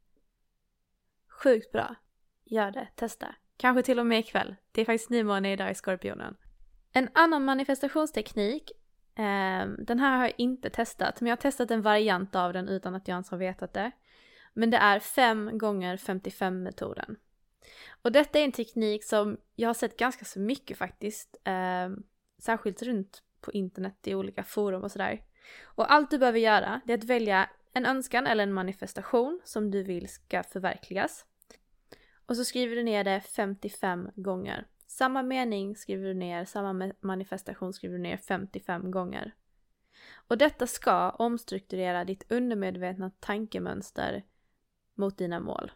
Sjukt 1.27 1.71
bra. 1.71 1.95
Gör 2.43 2.71
det, 2.71 2.87
testa. 2.95 3.35
Kanske 3.57 3.83
till 3.83 3.99
och 3.99 4.05
med 4.05 4.19
ikväll. 4.19 4.55
Det 4.71 4.81
är 4.81 4.85
faktiskt 4.85 5.09
nymåne 5.09 5.53
idag 5.53 5.71
i 5.71 5.75
Skorpionen. 5.75 6.35
En 6.91 7.09
annan 7.13 7.45
manifestationsteknik, 7.45 8.71
eh, 9.15 9.67
den 9.77 9.99
här 9.99 10.17
har 10.17 10.23
jag 10.23 10.33
inte 10.37 10.69
testat, 10.69 11.21
men 11.21 11.27
jag 11.27 11.37
har 11.37 11.41
testat 11.41 11.71
en 11.71 11.81
variant 11.81 12.35
av 12.35 12.53
den 12.53 12.69
utan 12.69 12.95
att 12.95 13.07
jag 13.07 13.15
ens 13.15 13.29
har 13.29 13.37
vetat 13.37 13.73
det. 13.73 13.91
Men 14.53 14.69
det 14.69 14.77
är 14.77 14.99
5 14.99 15.57
gånger 15.57 15.97
55 15.97 16.63
metoden. 16.63 17.15
Och 18.01 18.11
detta 18.11 18.39
är 18.39 18.43
en 18.43 18.51
teknik 18.51 19.03
som 19.03 19.37
jag 19.55 19.69
har 19.69 19.73
sett 19.73 19.97
ganska 19.97 20.25
så 20.25 20.39
mycket 20.39 20.77
faktiskt. 20.77 21.37
Eh, 21.43 21.89
särskilt 22.39 22.81
runt 22.81 23.23
på 23.41 23.51
internet 23.51 24.07
i 24.07 24.15
olika 24.15 24.43
forum 24.43 24.83
och 24.83 24.91
sådär. 24.91 25.21
Och 25.63 25.91
allt 25.91 26.11
du 26.11 26.17
behöver 26.17 26.39
göra 26.39 26.81
är 26.87 26.93
att 26.93 27.03
välja 27.03 27.49
en 27.73 27.85
önskan 27.85 28.27
eller 28.27 28.43
en 28.43 28.53
manifestation 28.53 29.41
som 29.43 29.71
du 29.71 29.83
vill 29.83 30.09
ska 30.09 30.43
förverkligas. 30.43 31.25
Och 32.25 32.37
så 32.37 32.45
skriver 32.45 32.75
du 32.75 32.83
ner 32.83 33.03
det 33.03 33.21
55 33.21 34.09
gånger. 34.15 34.67
Samma 34.87 35.23
mening 35.23 35.75
skriver 35.75 36.07
du 36.07 36.13
ner, 36.13 36.45
samma 36.45 36.91
manifestation 37.01 37.73
skriver 37.73 37.95
du 37.95 38.01
ner 38.01 38.17
55 38.17 38.91
gånger. 38.91 39.33
Och 40.27 40.37
detta 40.37 40.67
ska 40.67 41.09
omstrukturera 41.09 42.05
ditt 42.05 42.31
undermedvetna 42.31 43.11
tankemönster 43.19 44.23
mot 44.95 45.17
dina 45.17 45.39
mål. 45.39 45.71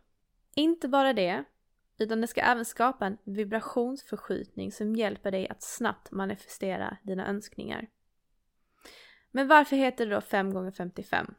Inte 0.56 0.88
bara 0.88 1.14
det, 1.14 1.44
utan 1.98 2.22
det 2.22 2.28
ska 2.28 2.42
även 2.42 2.66
skapa 2.66 3.06
en 3.06 3.18
vibrationsförskjutning 3.24 4.72
som 4.72 4.96
hjälper 4.96 5.32
dig 5.32 5.48
att 5.50 5.64
snabbt 5.64 6.12
manifestera 6.12 6.98
dina 7.04 7.28
önskningar. 7.28 7.88
Men 9.32 9.48
varför 9.48 9.76
heter 9.76 10.06
det 10.06 10.16
då 10.16 10.22
5 10.22 10.54
gånger 10.54 10.72
55 10.72 11.34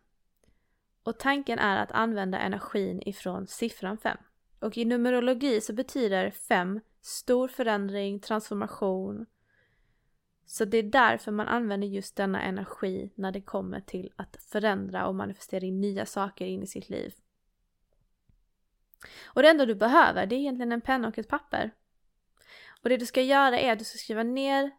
Och 1.03 1.19
tanken 1.19 1.59
är 1.59 1.83
att 1.83 1.93
använda 1.93 2.39
energin 2.39 3.03
ifrån 3.07 3.47
siffran 3.47 3.99
5. 3.99 4.17
Och 4.61 4.79
i 4.79 4.85
numerologi 4.85 5.61
så 5.61 5.73
betyder 5.73 6.31
5 6.31 6.81
stor 7.01 7.49
förändring, 7.49 8.21
transformation. 8.21 9.27
Så 10.47 10.65
det 10.65 10.79
är 10.79 10.83
därför 10.83 11.33
man 11.33 11.49
använder 11.49 11.89
just 11.89 12.17
denna 12.17 12.43
energi 12.43 13.11
när 13.15 13.33
det 13.33 13.41
kommer 13.41 13.81
till 13.81 14.13
att 14.17 14.37
förändra 14.37 15.07
och 15.07 15.15
manifestera 15.15 15.67
in 15.67 15.81
nya 15.81 16.07
saker 16.07 16.47
in 16.47 16.63
i 16.63 16.67
sitt 16.67 16.89
liv. 16.89 17.15
Och 19.25 19.43
det 19.43 19.49
enda 19.49 19.67
du 19.67 19.75
behöver 19.75 20.27
det 20.27 20.35
är 20.35 20.39
egentligen 20.39 20.73
en 20.73 20.81
penna 20.81 21.09
och 21.09 21.19
ett 21.19 21.29
papper. 21.29 21.71
Och 22.83 22.89
det 22.89 22.97
du 22.97 23.07
ska 23.07 23.23
göra 23.23 23.59
är 23.59 23.73
att 23.73 23.79
du 23.79 23.85
ska 23.85 23.99
skriva 23.99 24.23
ner 24.23 24.71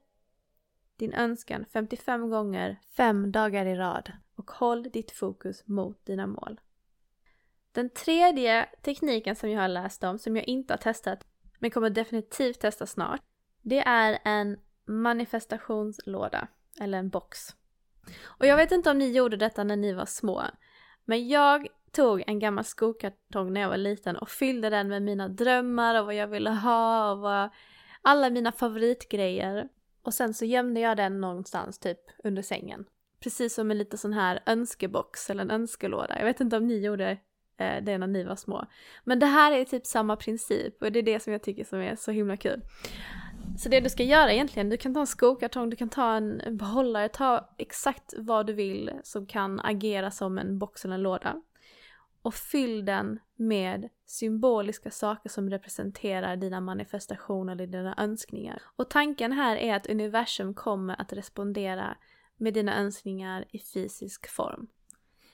din 1.00 1.14
önskan 1.14 1.66
55 1.74 2.30
gånger, 2.30 2.80
5 2.97 3.32
dagar 3.32 3.66
i 3.66 3.76
rad 3.76 4.12
och 4.36 4.52
håll 4.52 4.84
ditt 4.84 5.12
fokus 5.12 5.68
mot 5.68 6.06
dina 6.06 6.28
mål. 6.28 6.60
Den 7.72 7.89
tredje 7.89 8.70
tekniken 8.82 9.36
som 9.36 9.50
jag 9.50 9.62
har 9.62 9.68
läst 9.68 10.04
om, 10.04 10.20
som 10.20 10.36
jag 10.36 10.47
inte 10.47 10.74
har 10.74 10.78
testat, 10.78 11.26
men 11.60 11.72
kommer 11.72 11.89
definitivt 11.89 12.60
testa 12.60 12.86
snart, 12.86 13.22
det 13.62 13.80
är 13.80 14.20
en 14.24 14.58
manifestationslåda, 14.86 16.47
eller 16.82 16.97
en 16.97 17.10
box. 17.10 17.39
Och 18.24 18.45
jag 18.45 18.58
vet 18.58 18.72
inte 18.72 18.91
om 18.91 18.97
ni 18.97 19.12
gjorde 19.12 19.38
detta 19.38 19.64
när 19.64 19.76
ni 19.76 19.93
var 19.93 20.06
små, 20.06 20.43
men 21.06 21.28
jag 21.28 21.68
tog 21.91 22.24
en 22.28 22.39
gammal 22.39 22.64
skokartong 22.64 23.54
när 23.54 23.62
jag 23.62 23.70
var 23.70 23.78
liten 23.78 24.16
och 24.16 24.30
fyllde 24.30 24.70
den 24.70 24.88
med 24.88 25.02
mina 25.02 25.28
drömmar 25.28 26.00
och 26.00 26.06
vad 26.06 26.16
jag 26.16 26.28
ville 26.28 26.50
ha 26.50 27.12
och 27.12 27.20
vad, 27.20 27.50
alla 28.02 28.30
mina 28.30 28.52
favoritgrejer. 28.52 29.70
Och 30.02 30.14
sen 30.14 30.34
så 30.34 30.45
gömde 30.45 30.80
jag 30.80 30.97
den 30.97 31.22
någonstans 31.22 31.80
typ 31.80 32.00
under 32.24 32.41
sängen. 32.41 32.86
Precis 33.20 33.54
som 33.54 33.72
en 33.72 33.78
liten 33.78 33.97
sån 33.97 34.14
här 34.14 34.39
önskebox 34.45 35.30
eller 35.30 35.41
en 35.41 35.52
önskelåda. 35.52 36.18
Jag 36.18 36.26
vet 36.26 36.39
inte 36.39 36.58
om 36.58 36.68
ni 36.68 36.80
gjorde 36.80 37.18
eh, 37.58 37.84
det 37.84 37.97
när 37.97 38.08
ni 38.08 38.24
var 38.24 38.36
små. 38.36 38.66
Men 39.04 39.20
det 39.20 39.26
här 39.26 39.52
är 39.52 39.66
typ 39.66 39.86
samma 39.86 40.16
princip 40.16 40.82
och 40.82 40.91
det 40.91 41.00
är 41.00 41.04
det 41.04 41.20
som 41.20 41.34
jag 41.34 41.43
tycker 41.43 41.64
som 41.64 41.80
är 41.80 41.95
så 41.95 42.12
himla 42.12 42.38
kul. 42.38 42.62
Så 43.58 43.70
det 43.70 43.80
du 43.80 43.89
ska 43.89 44.04
göra 44.04 44.34
egentligen, 44.34 44.70
du 44.70 44.78
kan 44.78 44.93
ta 44.93 45.00
en 45.00 45.08
skokartong, 45.08 45.70
du 45.70 45.76
kan 45.76 45.89
ta 45.89 46.16
en 46.16 46.41
behållare, 46.58 47.10
ta 47.10 47.50
exakt 47.58 48.14
vad 48.18 48.47
du 48.47 48.54
vill 48.54 48.91
som 49.04 49.26
kan 49.26 49.60
agera 49.60 50.12
som 50.12 50.38
en 50.38 50.60
box 50.60 50.86
eller 50.86 50.95
en 50.95 51.02
låda. 51.02 51.41
Och 52.22 52.34
fyll 52.34 52.86
den 52.86 53.20
med 53.36 53.90
symboliska 54.06 54.92
saker 54.92 55.30
som 55.30 55.50
representerar 55.50 56.36
dina 56.36 56.62
manifestationer 56.62 57.54
eller 57.54 57.68
dina 57.68 57.96
önskningar. 57.98 58.62
Och 58.76 58.90
tanken 58.90 59.32
här 59.32 59.56
är 59.56 59.76
att 59.76 59.88
universum 59.88 60.54
kommer 60.54 61.02
att 61.02 61.14
respondera 61.14 61.98
med 62.38 62.54
dina 62.54 62.78
önskningar 62.78 63.46
i 63.52 63.60
fysisk 63.60 64.30
form. 64.30 64.68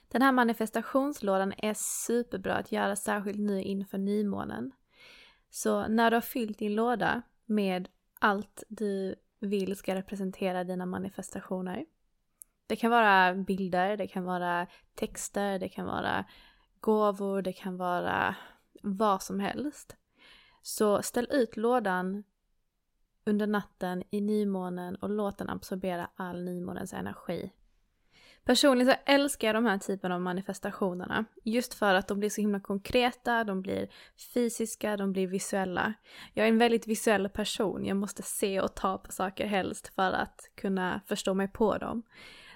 Den 0.08 0.22
här 0.22 0.32
manifestationslådan 0.32 1.52
är 1.58 1.74
superbra 1.76 2.54
att 2.54 2.72
göra 2.72 2.96
särskilt 2.96 3.40
nu 3.40 3.62
inför 3.62 3.98
nymånen. 3.98 4.72
Så 5.50 5.88
när 5.88 6.10
du 6.10 6.16
har 6.16 6.20
fyllt 6.20 6.58
din 6.58 6.74
låda 6.74 7.22
med 7.46 7.88
allt 8.18 8.62
du 8.68 9.14
vill 9.40 9.76
ska 9.76 9.94
representera 9.94 10.64
dina 10.64 10.86
manifestationer. 10.86 11.86
Det 12.66 12.76
kan 12.76 12.90
vara 12.90 13.34
bilder, 13.34 13.96
det 13.96 14.06
kan 14.06 14.24
vara 14.24 14.66
texter, 14.94 15.58
det 15.58 15.68
kan 15.68 15.86
vara 15.86 16.24
gåvor, 16.86 17.42
det 17.42 17.52
kan 17.52 17.76
vara 17.76 18.34
vad 18.82 19.22
som 19.22 19.40
helst. 19.40 19.96
Så 20.62 21.02
ställ 21.02 21.28
ut 21.30 21.56
lådan 21.56 22.24
under 23.24 23.46
natten 23.46 24.02
i 24.10 24.20
nymånen 24.20 24.96
och 24.96 25.10
låt 25.10 25.38
den 25.38 25.50
absorbera 25.50 26.10
all 26.16 26.44
nymånens 26.44 26.92
energi. 26.92 27.52
Personligen 28.44 28.92
så 28.92 28.98
älskar 29.06 29.48
jag 29.48 29.54
de 29.54 29.66
här 29.66 29.78
typerna 29.78 30.14
av 30.14 30.20
manifestationerna. 30.20 31.24
Just 31.44 31.74
för 31.74 31.94
att 31.94 32.08
de 32.08 32.18
blir 32.18 32.30
så 32.30 32.40
himla 32.40 32.60
konkreta, 32.60 33.44
de 33.44 33.62
blir 33.62 33.88
fysiska, 34.34 34.96
de 34.96 35.12
blir 35.12 35.26
visuella. 35.26 35.94
Jag 36.34 36.44
är 36.44 36.48
en 36.48 36.58
väldigt 36.58 36.86
visuell 36.86 37.28
person, 37.28 37.84
jag 37.84 37.96
måste 37.96 38.22
se 38.22 38.60
och 38.60 38.74
ta 38.74 38.98
på 38.98 39.12
saker 39.12 39.46
helst 39.46 39.88
för 39.94 40.12
att 40.12 40.50
kunna 40.54 41.00
förstå 41.06 41.34
mig 41.34 41.48
på 41.48 41.78
dem. 41.78 42.02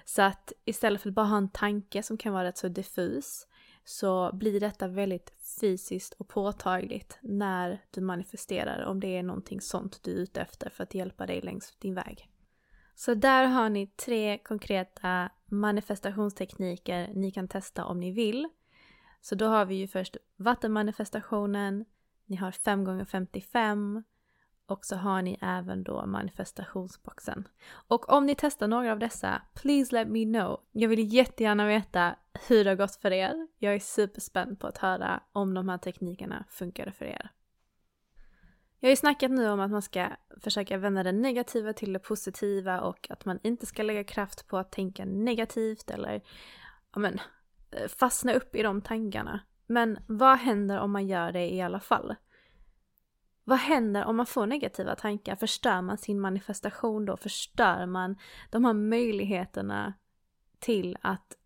Så 0.05 0.21
att 0.21 0.53
istället 0.65 1.01
för 1.01 1.09
att 1.09 1.15
bara 1.15 1.25
ha 1.25 1.37
en 1.37 1.49
tanke 1.49 2.03
som 2.03 2.17
kan 2.17 2.33
vara 2.33 2.43
rätt 2.43 2.57
så 2.57 2.67
diffus 2.67 3.47
så 3.83 4.31
blir 4.33 4.59
detta 4.59 4.87
väldigt 4.87 5.33
fysiskt 5.59 6.13
och 6.13 6.27
påtagligt 6.27 7.17
när 7.21 7.81
du 7.91 8.01
manifesterar 8.01 8.85
om 8.85 8.99
det 8.99 9.17
är 9.17 9.23
någonting 9.23 9.61
sånt 9.61 10.03
du 10.03 10.11
är 10.11 10.15
ute 10.15 10.41
efter 10.41 10.69
för 10.69 10.83
att 10.83 10.93
hjälpa 10.93 11.25
dig 11.25 11.41
längs 11.41 11.75
din 11.79 11.95
väg. 11.95 12.29
Så 12.95 13.13
där 13.13 13.45
har 13.45 13.69
ni 13.69 13.87
tre 13.87 14.37
konkreta 14.37 15.29
manifestationstekniker 15.45 17.13
ni 17.13 17.31
kan 17.31 17.47
testa 17.47 17.85
om 17.85 17.99
ni 17.99 18.11
vill. 18.11 18.49
Så 19.21 19.35
då 19.35 19.45
har 19.45 19.65
vi 19.65 19.75
ju 19.75 19.87
först 19.87 20.17
vattenmanifestationen, 20.37 21.85
ni 22.25 22.35
har 22.35 22.51
5x55 22.51 24.03
och 24.71 24.85
så 24.85 24.95
har 24.95 25.21
ni 25.21 25.37
även 25.41 25.83
då 25.83 26.05
manifestationsboxen. 26.05 27.47
Och 27.87 28.09
om 28.09 28.25
ni 28.25 28.35
testar 28.37 28.67
några 28.67 28.91
av 28.91 28.99
dessa, 28.99 29.41
please 29.53 29.95
let 29.95 30.07
me 30.07 30.25
know. 30.25 30.59
Jag 30.71 30.89
vill 30.89 31.13
jättegärna 31.13 31.67
veta 31.67 32.15
hur 32.47 32.63
det 32.63 32.69
har 32.69 32.75
gått 32.75 32.95
för 32.95 33.11
er. 33.11 33.47
Jag 33.57 33.75
är 33.75 33.79
superspänd 33.79 34.59
på 34.59 34.67
att 34.67 34.77
höra 34.77 35.23
om 35.31 35.53
de 35.53 35.69
här 35.69 35.77
teknikerna 35.77 36.45
funkade 36.49 36.91
för 36.91 37.05
er. 37.05 37.31
Jag 38.79 38.87
har 38.87 38.91
ju 38.91 38.95
snackat 38.95 39.31
nu 39.31 39.49
om 39.49 39.59
att 39.59 39.71
man 39.71 39.81
ska 39.81 40.07
försöka 40.41 40.77
vända 40.77 41.03
det 41.03 41.11
negativa 41.11 41.73
till 41.73 41.93
det 41.93 41.99
positiva 41.99 42.81
och 42.81 43.07
att 43.11 43.25
man 43.25 43.39
inte 43.43 43.65
ska 43.65 43.83
lägga 43.83 44.03
kraft 44.03 44.47
på 44.47 44.57
att 44.57 44.71
tänka 44.71 45.05
negativt 45.05 45.89
eller 45.89 46.21
ja, 46.93 46.99
men, 46.99 47.19
eh, 47.71 47.87
fastna 47.87 48.33
upp 48.33 48.55
i 48.55 48.63
de 48.63 48.81
tankarna. 48.81 49.39
Men 49.67 49.99
vad 50.07 50.39
händer 50.39 50.79
om 50.79 50.91
man 50.91 51.07
gör 51.07 51.31
det 51.31 51.53
i 51.53 51.61
alla 51.61 51.79
fall? 51.79 52.15
Vad 53.43 53.59
händer 53.59 54.05
om 54.05 54.17
man 54.17 54.25
får 54.25 54.45
negativa 54.45 54.95
tankar? 54.95 55.35
Förstör 55.35 55.81
man 55.81 55.97
sin 55.97 56.19
manifestation 56.19 57.05
då? 57.05 57.17
Förstör 57.17 57.85
man 57.85 58.15
de 58.49 58.65
här 58.65 58.73
möjligheterna 58.73 59.93
till 60.59 60.97
att 61.01 61.37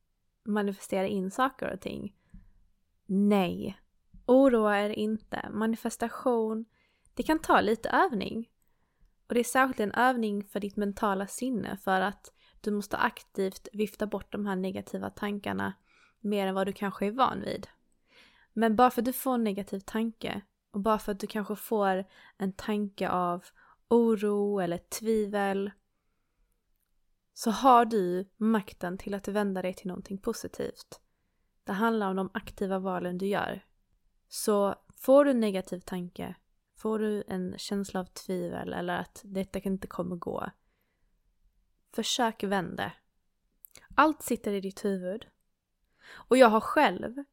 manifestera 0.45 1.07
in 1.07 1.31
saker 1.31 1.73
och 1.73 1.81
ting? 1.81 2.15
Nej. 3.05 3.79
Oroa 4.25 4.79
er 4.79 4.89
inte. 4.89 5.49
Manifestation 5.53 6.65
det 7.15 7.23
kan 7.23 7.39
ta 7.39 7.61
lite 7.61 7.89
övning. 7.89 8.49
Och 9.27 9.33
det 9.33 9.39
är 9.39 9.43
särskilt 9.43 9.79
en 9.79 9.91
övning 9.91 10.43
för 10.43 10.59
ditt 10.59 10.75
mentala 10.75 11.27
sinne 11.27 11.77
för 11.83 12.01
att 12.01 12.33
du 12.61 12.71
måste 12.71 12.97
aktivt 12.97 13.67
vifta 13.73 14.07
bort 14.07 14.31
de 14.31 14.45
här 14.45 14.55
negativa 14.55 15.09
tankarna 15.09 15.73
mer 16.19 16.47
än 16.47 16.55
vad 16.55 16.67
du 16.67 16.73
kanske 16.73 17.05
är 17.05 17.11
van 17.11 17.41
vid. 17.41 17.67
Men 18.53 18.75
bara 18.75 18.91
för 18.91 19.01
att 19.01 19.05
du 19.05 19.13
får 19.13 19.33
en 19.33 19.43
negativ 19.43 19.79
tanke 19.79 20.41
och 20.75 20.81
bara 20.81 20.99
för 20.99 21.11
att 21.11 21.19
du 21.19 21.27
kanske 21.27 21.55
får 21.55 22.05
en 22.37 22.53
tanke 22.53 23.09
av 23.09 23.45
oro 23.87 24.59
eller 24.59 24.77
tvivel 24.77 25.71
så 27.33 27.51
har 27.51 27.85
du 27.85 28.29
makten 28.37 28.97
till 28.97 29.13
att 29.13 29.27
vända 29.27 29.61
dig 29.61 29.73
till 29.73 29.87
någonting 29.87 30.17
positivt. 30.17 31.01
Det 31.63 31.71
handlar 31.71 32.09
om 32.09 32.15
de 32.15 32.29
aktiva 32.33 32.79
valen 32.79 33.17
du 33.17 33.27
gör. 33.27 33.65
Så 34.27 34.75
får 34.95 35.25
du 35.25 35.31
en 35.31 35.39
negativ 35.39 35.79
tanke, 35.79 36.35
Får 36.75 36.99
du 36.99 37.23
en 37.27 37.57
känsla 37.57 37.99
av 37.99 38.05
tvivel 38.05 38.73
eller 38.73 38.97
att 38.97 39.21
detta 39.23 39.59
inte 39.59 39.87
kommer 39.87 40.15
gå. 40.15 40.49
Försök 41.91 42.43
vända. 42.43 42.91
Allt 43.95 44.21
sitter 44.21 44.53
i 44.53 44.61
ditt 44.61 44.85
huvud. 44.85 45.27
Och 46.07 46.37
jag 46.37 46.49
har 46.49 46.61
själv 46.61 47.23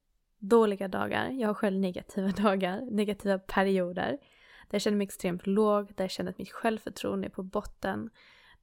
dåliga 0.43 0.89
dagar, 0.89 1.31
jag 1.31 1.49
har 1.49 1.55
själv 1.55 1.81
negativa 1.81 2.29
dagar, 2.43 2.81
negativa 2.91 3.39
perioder. 3.39 4.19
Där 4.69 4.75
jag 4.75 4.83
känner 4.83 4.97
mig 4.97 5.05
extremt 5.05 5.47
låg, 5.47 5.95
där 5.95 6.05
jag 6.05 6.11
känner 6.11 6.31
att 6.31 6.39
mitt 6.39 6.53
självförtroende 6.53 7.27
är 7.27 7.31
på 7.31 7.43
botten. 7.43 8.11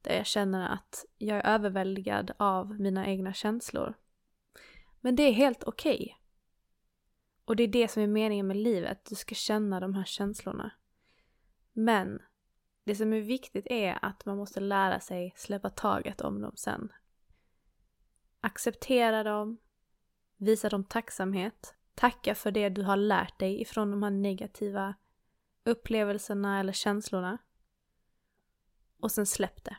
Där 0.02 0.16
jag 0.16 0.26
känner 0.26 0.74
att 0.74 1.04
jag 1.18 1.38
är 1.38 1.46
överväldigad 1.46 2.30
av 2.36 2.80
mina 2.80 3.06
egna 3.06 3.32
känslor. 3.32 3.94
Men 5.00 5.16
det 5.16 5.22
är 5.22 5.32
helt 5.32 5.64
okej. 5.64 5.94
Okay. 5.94 6.14
Och 7.44 7.56
det 7.56 7.62
är 7.62 7.68
det 7.68 7.88
som 7.88 8.02
är 8.02 8.06
meningen 8.06 8.46
med 8.46 8.56
livet, 8.56 9.04
du 9.04 9.14
ska 9.14 9.34
känna 9.34 9.80
de 9.80 9.94
här 9.94 10.04
känslorna. 10.04 10.72
Men 11.72 12.22
det 12.84 12.94
som 12.94 13.12
är 13.12 13.20
viktigt 13.20 13.66
är 13.66 13.98
att 14.02 14.26
man 14.26 14.36
måste 14.36 14.60
lära 14.60 15.00
sig 15.00 15.32
släppa 15.36 15.70
taget 15.70 16.20
om 16.20 16.40
dem 16.40 16.52
sen. 16.56 16.92
Acceptera 18.40 19.22
dem, 19.22 19.58
visa 20.40 20.68
dem 20.68 20.84
tacksamhet, 20.84 21.74
tacka 21.94 22.34
för 22.34 22.50
det 22.50 22.68
du 22.68 22.82
har 22.82 22.96
lärt 22.96 23.38
dig 23.38 23.60
ifrån 23.60 23.90
de 23.90 24.02
här 24.02 24.10
negativa 24.10 24.94
upplevelserna 25.64 26.60
eller 26.60 26.72
känslorna. 26.72 27.38
Och 29.00 29.12
sen 29.12 29.26
släpp 29.26 29.64
det. 29.64 29.76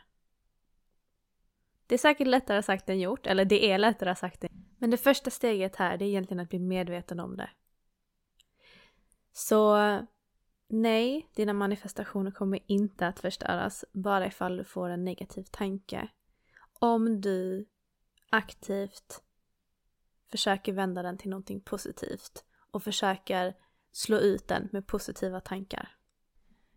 Det 1.86 1.94
är 1.94 1.98
säkert 1.98 2.26
lättare 2.26 2.62
sagt 2.62 2.88
än 2.88 3.00
gjort, 3.00 3.26
eller 3.26 3.44
det 3.44 3.70
är 3.70 3.78
lättare 3.78 4.14
sagt 4.14 4.44
än 4.44 4.50
Men 4.78 4.90
det 4.90 4.96
första 4.96 5.30
steget 5.30 5.76
här, 5.76 5.96
det 5.96 6.04
är 6.04 6.08
egentligen 6.08 6.40
att 6.40 6.48
bli 6.48 6.58
medveten 6.58 7.20
om 7.20 7.36
det. 7.36 7.50
Så 9.32 9.76
Nej, 10.74 11.28
dina 11.34 11.52
manifestationer 11.52 12.30
kommer 12.30 12.60
inte 12.66 13.06
att 13.06 13.20
förstöras 13.20 13.84
bara 13.92 14.26
ifall 14.26 14.56
du 14.56 14.64
får 14.64 14.88
en 14.88 15.04
negativ 15.04 15.42
tanke. 15.50 16.08
Om 16.72 17.20
du 17.20 17.66
aktivt 18.30 19.22
försöker 20.32 20.72
vända 20.72 21.02
den 21.02 21.18
till 21.18 21.30
någonting 21.30 21.60
positivt 21.60 22.44
och 22.70 22.82
försöker 22.82 23.54
slå 23.92 24.16
ut 24.16 24.48
den 24.48 24.68
med 24.72 24.86
positiva 24.86 25.40
tankar. 25.40 25.88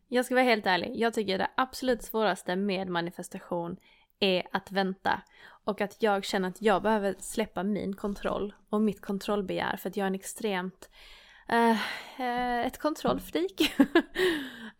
Jag 0.07 0.25
ska 0.25 0.35
vara 0.35 0.45
helt 0.45 0.65
ärlig, 0.65 0.91
jag 0.95 1.13
tycker 1.13 1.37
det 1.37 1.51
absolut 1.57 2.03
svåraste 2.03 2.55
med 2.55 2.89
manifestation 2.89 3.77
är 4.19 4.47
att 4.51 4.71
vänta 4.71 5.21
och 5.63 5.81
att 5.81 6.03
jag 6.03 6.25
känner 6.25 6.49
att 6.49 6.61
jag 6.61 6.83
behöver 6.83 7.15
släppa 7.19 7.63
min 7.63 7.95
kontroll 7.95 8.53
och 8.69 8.81
mitt 8.81 9.01
kontrollbegär 9.01 9.77
för 9.77 9.89
att 9.89 9.97
jag 9.97 10.03
är 10.03 10.07
en 10.07 10.15
extremt 10.15 10.89
Uh, 11.53 12.65
ett 12.65 12.77
kontrollfreak. 12.77 13.61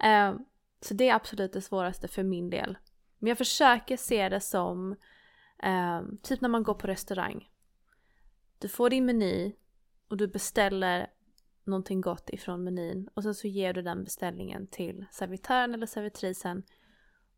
uh, 0.05 0.36
så 0.82 0.93
det 0.93 1.09
är 1.09 1.15
absolut 1.15 1.53
det 1.53 1.61
svåraste 1.61 2.07
för 2.07 2.23
min 2.23 2.49
del. 2.49 2.78
Men 3.19 3.28
jag 3.28 3.38
försöker 3.38 3.97
se 3.97 4.30
det 4.30 4.39
som 4.39 4.91
uh, 5.65 6.01
typ 6.23 6.41
när 6.41 6.49
man 6.49 6.63
går 6.63 6.73
på 6.73 6.88
restaurang. 6.88 7.49
Du 8.60 8.68
får 8.68 8.89
din 8.89 9.06
meny 9.06 9.56
och 10.08 10.18
du 10.18 10.28
beställer 10.28 11.08
någonting 11.64 12.01
gott 12.01 12.30
ifrån 12.30 12.64
menyn 12.64 13.10
och 13.14 13.24
sen 13.24 13.36
så 13.36 13.47
ger 13.47 13.74
du 13.74 13.82
den 13.82 14.03
beställningen 14.03 14.68
till 14.68 15.06
servitören 15.12 15.74
eller 15.74 15.86
servitrisen 15.86 16.64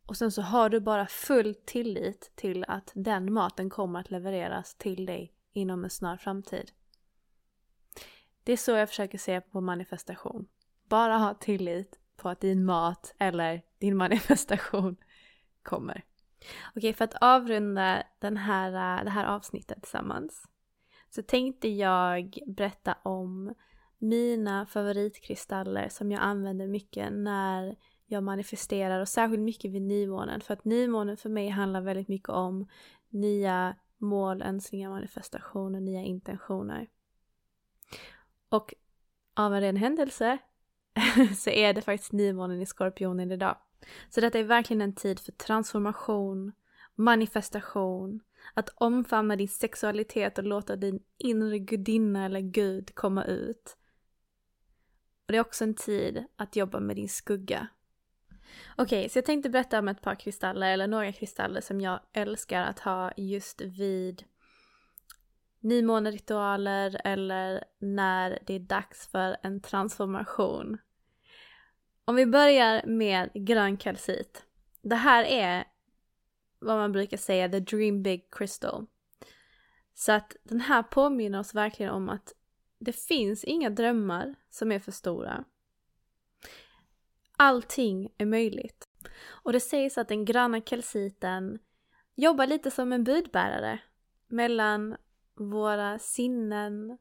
och 0.05 0.17
sen 0.17 0.31
så 0.31 0.41
har 0.41 0.69
du 0.69 0.79
bara 0.79 1.07
full 1.07 1.55
tillit 1.65 2.31
till 2.35 2.65
att 2.67 2.91
den 2.95 3.33
maten 3.33 3.69
kommer 3.69 3.99
att 3.99 4.11
levereras 4.11 4.75
till 4.75 5.05
dig 5.05 5.33
inom 5.53 5.83
en 5.83 5.89
snar 5.89 6.17
framtid. 6.17 6.71
Det 8.43 8.51
är 8.51 8.57
så 8.57 8.71
jag 8.71 8.89
försöker 8.89 9.17
se 9.17 9.41
på 9.41 9.61
manifestation. 9.61 10.47
Bara 10.83 11.17
ha 11.17 11.33
tillit 11.33 11.99
på 12.15 12.29
att 12.29 12.39
din 12.39 12.65
mat 12.65 13.15
eller 13.17 13.61
din 13.79 13.97
manifestation 14.03 14.97
kommer. 15.63 16.03
Okej, 16.75 16.93
för 16.93 17.05
att 17.05 17.15
avrunda 17.21 18.03
den 18.19 18.37
här, 18.37 19.03
det 19.03 19.09
här 19.09 19.25
avsnittet 19.25 19.81
tillsammans 19.81 20.47
så 21.17 21.23
tänkte 21.23 21.67
jag 21.67 22.39
berätta 22.47 22.95
om 23.03 23.53
mina 23.97 24.65
favoritkristaller 24.65 25.89
som 25.89 26.11
jag 26.11 26.21
använder 26.21 26.67
mycket 26.67 27.13
när 27.13 27.75
jag 28.05 28.23
manifesterar 28.23 28.99
och 28.99 29.07
särskilt 29.07 29.41
mycket 29.43 29.71
vid 29.71 29.81
nymånen. 29.81 30.41
För 30.41 30.53
att 30.53 30.65
nymånen 30.65 31.17
för 31.17 31.29
mig 31.29 31.49
handlar 31.49 31.81
väldigt 31.81 32.07
mycket 32.07 32.29
om 32.29 32.67
nya 33.09 33.75
mål, 33.97 34.41
önskningar, 34.41 34.89
manifestationer, 34.89 35.79
nya 35.79 36.01
intentioner. 36.01 36.87
Och 38.49 38.73
av 39.33 39.53
en 39.53 39.61
ren 39.61 39.77
händelse 39.77 40.37
så 41.37 41.49
är 41.49 41.73
det 41.73 41.81
faktiskt 41.81 42.11
nymånen 42.11 42.61
i 42.61 42.65
skorpionen 42.65 43.31
idag. 43.31 43.57
Så 44.09 44.21
detta 44.21 44.39
är 44.39 44.43
verkligen 44.43 44.81
en 44.81 44.95
tid 44.95 45.19
för 45.19 45.31
transformation, 45.31 46.51
manifestation, 46.95 48.19
att 48.53 48.69
omfamna 48.75 49.35
din 49.35 49.47
sexualitet 49.47 50.37
och 50.37 50.43
låta 50.43 50.75
din 50.75 50.99
inre 51.17 51.59
gudinna 51.59 52.25
eller 52.25 52.39
gud 52.39 52.95
komma 52.95 53.25
ut. 53.25 53.77
Och 55.25 55.31
det 55.31 55.37
är 55.37 55.41
också 55.41 55.63
en 55.63 55.75
tid 55.75 56.23
att 56.35 56.55
jobba 56.55 56.79
med 56.79 56.95
din 56.95 57.09
skugga. 57.09 57.67
Okej, 58.75 58.99
okay, 58.99 59.09
så 59.09 59.17
jag 59.17 59.25
tänkte 59.25 59.49
berätta 59.49 59.79
om 59.79 59.87
ett 59.87 60.01
par 60.01 60.15
kristaller, 60.15 60.71
eller 60.71 60.87
några 60.87 61.11
kristaller 61.11 61.61
som 61.61 61.81
jag 61.81 61.99
älskar 62.13 62.61
att 62.61 62.79
ha 62.79 63.11
just 63.17 63.61
vid 63.61 64.23
nymåneritualer 65.59 67.01
eller 67.03 67.63
när 67.79 68.39
det 68.45 68.53
är 68.53 68.59
dags 68.59 69.07
för 69.07 69.37
en 69.43 69.61
transformation. 69.61 70.77
Om 72.05 72.15
vi 72.15 72.25
börjar 72.25 72.85
med 72.85 73.29
grön 73.33 73.77
kalcit. 73.77 74.43
Det 74.81 74.95
här 74.95 75.23
är 75.23 75.63
vad 76.59 76.77
man 76.77 76.91
brukar 76.91 77.17
säga 77.17 77.49
the 77.49 77.59
dream 77.59 78.03
big 78.03 78.27
crystal. 78.31 78.85
Så 79.93 80.11
att 80.11 80.35
den 80.43 80.61
här 80.61 80.83
påminner 80.83 81.39
oss 81.39 81.55
verkligen 81.55 81.91
om 81.91 82.09
att 82.09 82.33
det 82.79 82.95
finns 82.95 83.43
inga 83.43 83.69
drömmar 83.69 84.35
som 84.49 84.71
är 84.71 84.79
för 84.79 84.91
stora. 84.91 85.43
Allting 87.37 88.09
är 88.17 88.25
möjligt. 88.25 88.87
Och 89.25 89.53
det 89.53 89.59
sägs 89.59 89.97
att 89.97 90.07
den 90.07 90.25
gröna 90.25 90.61
kelsiten 90.61 91.59
jobbar 92.15 92.47
lite 92.47 92.71
som 92.71 92.93
en 92.93 93.03
budbärare 93.03 93.79
mellan 94.27 94.95
våra 95.35 95.99
sinnen 95.99 96.97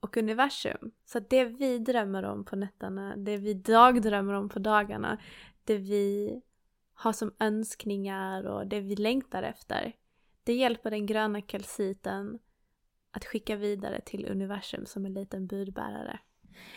och 0.00 0.16
universum. 0.16 0.92
Så 1.04 1.18
att 1.18 1.30
det 1.30 1.44
vi 1.44 1.78
drömmer 1.78 2.22
om 2.22 2.44
på 2.44 2.56
nätterna, 2.56 3.16
det 3.16 3.36
vi 3.36 3.54
dagdrömmer 3.54 4.34
om 4.34 4.48
på 4.48 4.58
dagarna, 4.58 5.18
det 5.64 5.78
vi 5.78 6.40
har 6.94 7.12
som 7.12 7.34
önskningar 7.38 8.46
och 8.46 8.66
det 8.66 8.80
vi 8.80 8.96
längtar 8.96 9.42
efter. 9.42 9.92
Det 10.44 10.54
hjälper 10.54 10.90
den 10.90 11.06
gröna 11.06 11.42
kalciten 11.42 12.38
att 13.10 13.24
skicka 13.24 13.56
vidare 13.56 14.00
till 14.00 14.26
universum 14.30 14.86
som 14.86 15.06
en 15.06 15.14
liten 15.14 15.46
budbärare. 15.46 16.18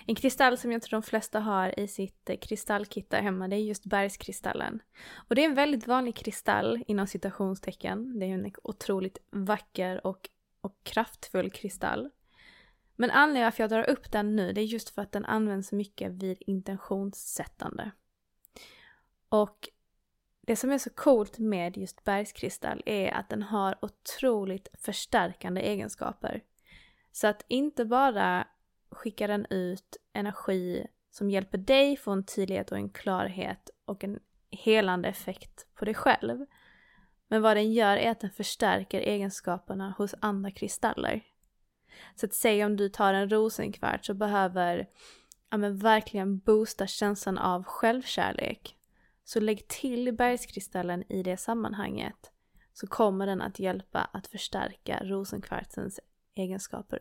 En 0.06 0.16
kristall 0.16 0.58
som 0.58 0.72
jag 0.72 0.82
tror 0.82 1.02
de 1.02 1.04
flesta 1.04 1.40
har 1.40 1.80
i 1.80 1.88
sitt 1.88 2.30
eh, 2.30 2.38
kristallkit 2.38 3.10
där 3.10 3.22
hemma, 3.22 3.48
det 3.48 3.56
är 3.56 3.60
just 3.60 3.86
bergskristallen. 3.86 4.82
Och 5.16 5.36
det 5.36 5.42
är 5.42 5.46
en 5.46 5.56
väldigt 5.56 5.88
vanlig 5.88 6.16
kristall 6.16 6.84
inom 6.88 7.08
citationstecken. 7.08 8.20
Det 8.20 8.26
är 8.26 8.30
en 8.30 8.52
otroligt 8.64 9.18
vacker 9.32 10.08
och, 10.08 10.30
och 10.62 10.76
kraftfull 10.84 11.52
kristall. 11.52 12.10
Men 12.96 13.12
anledningen 13.12 13.52
till 13.52 13.64
att 13.64 13.72
jag 13.72 13.80
drar 13.80 13.90
upp 13.90 14.12
den 14.12 14.36
nu, 14.36 14.54
det 14.54 14.62
är 14.62 14.66
just 14.66 14.90
för 14.90 15.02
att 15.02 15.12
den 15.12 15.26
används 15.26 15.72
mycket 15.72 16.12
vid 16.12 16.44
intentionssättande. 16.48 17.92
Och 19.30 19.70
det 20.48 20.56
som 20.56 20.72
är 20.72 20.78
så 20.78 20.90
coolt 20.90 21.40
med 21.40 21.78
just 21.78 22.04
bergskristall 22.04 22.82
är 22.86 23.12
att 23.12 23.30
den 23.30 23.44
har 23.44 23.76
otroligt 23.82 24.68
förstärkande 24.74 25.62
egenskaper. 25.62 26.44
Så 27.12 27.28
att 27.28 27.46
inte 27.48 27.86
bara 27.86 28.48
skickar 28.90 29.28
den 29.28 29.46
ut 29.50 29.98
energi 30.14 30.88
som 31.12 31.30
hjälper 31.30 31.58
dig 31.58 31.98
få 31.98 32.12
en 32.12 32.24
tydlighet 32.24 32.72
och 32.72 32.78
en 32.78 32.90
klarhet 32.90 33.70
och 33.86 34.04
en 34.04 34.20
helande 34.52 35.10
effekt 35.10 35.68
på 35.76 35.86
dig 35.86 35.94
själv. 35.94 36.46
Men 37.28 37.42
vad 37.42 37.58
den 37.58 37.74
gör 37.74 37.98
är 37.98 38.12
att 38.12 38.20
den 38.20 38.32
förstärker 38.32 39.02
egenskaperna 39.02 39.94
hos 39.98 40.16
andra 40.20 40.52
kristaller. 40.52 41.22
Så 42.16 42.26
att 42.26 42.34
säg 42.34 42.66
om 42.66 42.78
du 42.78 42.90
tar 42.90 43.14
en 43.14 43.30
rosenkvart 43.30 44.06
så 44.06 44.14
behöver 44.14 44.90
ja, 45.50 45.58
men 45.58 45.78
verkligen 45.78 46.40
boosta 46.40 46.88
känslan 46.88 47.38
av 47.38 47.64
självkärlek 47.64 48.78
så 49.28 49.40
lägg 49.40 49.68
till 49.68 50.14
bergskristallen 50.14 51.12
i 51.12 51.24
det 51.24 51.38
sammanhanget 51.38 52.32
så 52.74 52.88
kommer 52.88 53.28
den 53.28 53.42
att 53.42 53.60
hjälpa 53.60 54.00
att 54.00 54.28
förstärka 54.28 55.04
rosenkvartsens 55.04 56.00
egenskaper. 56.36 57.00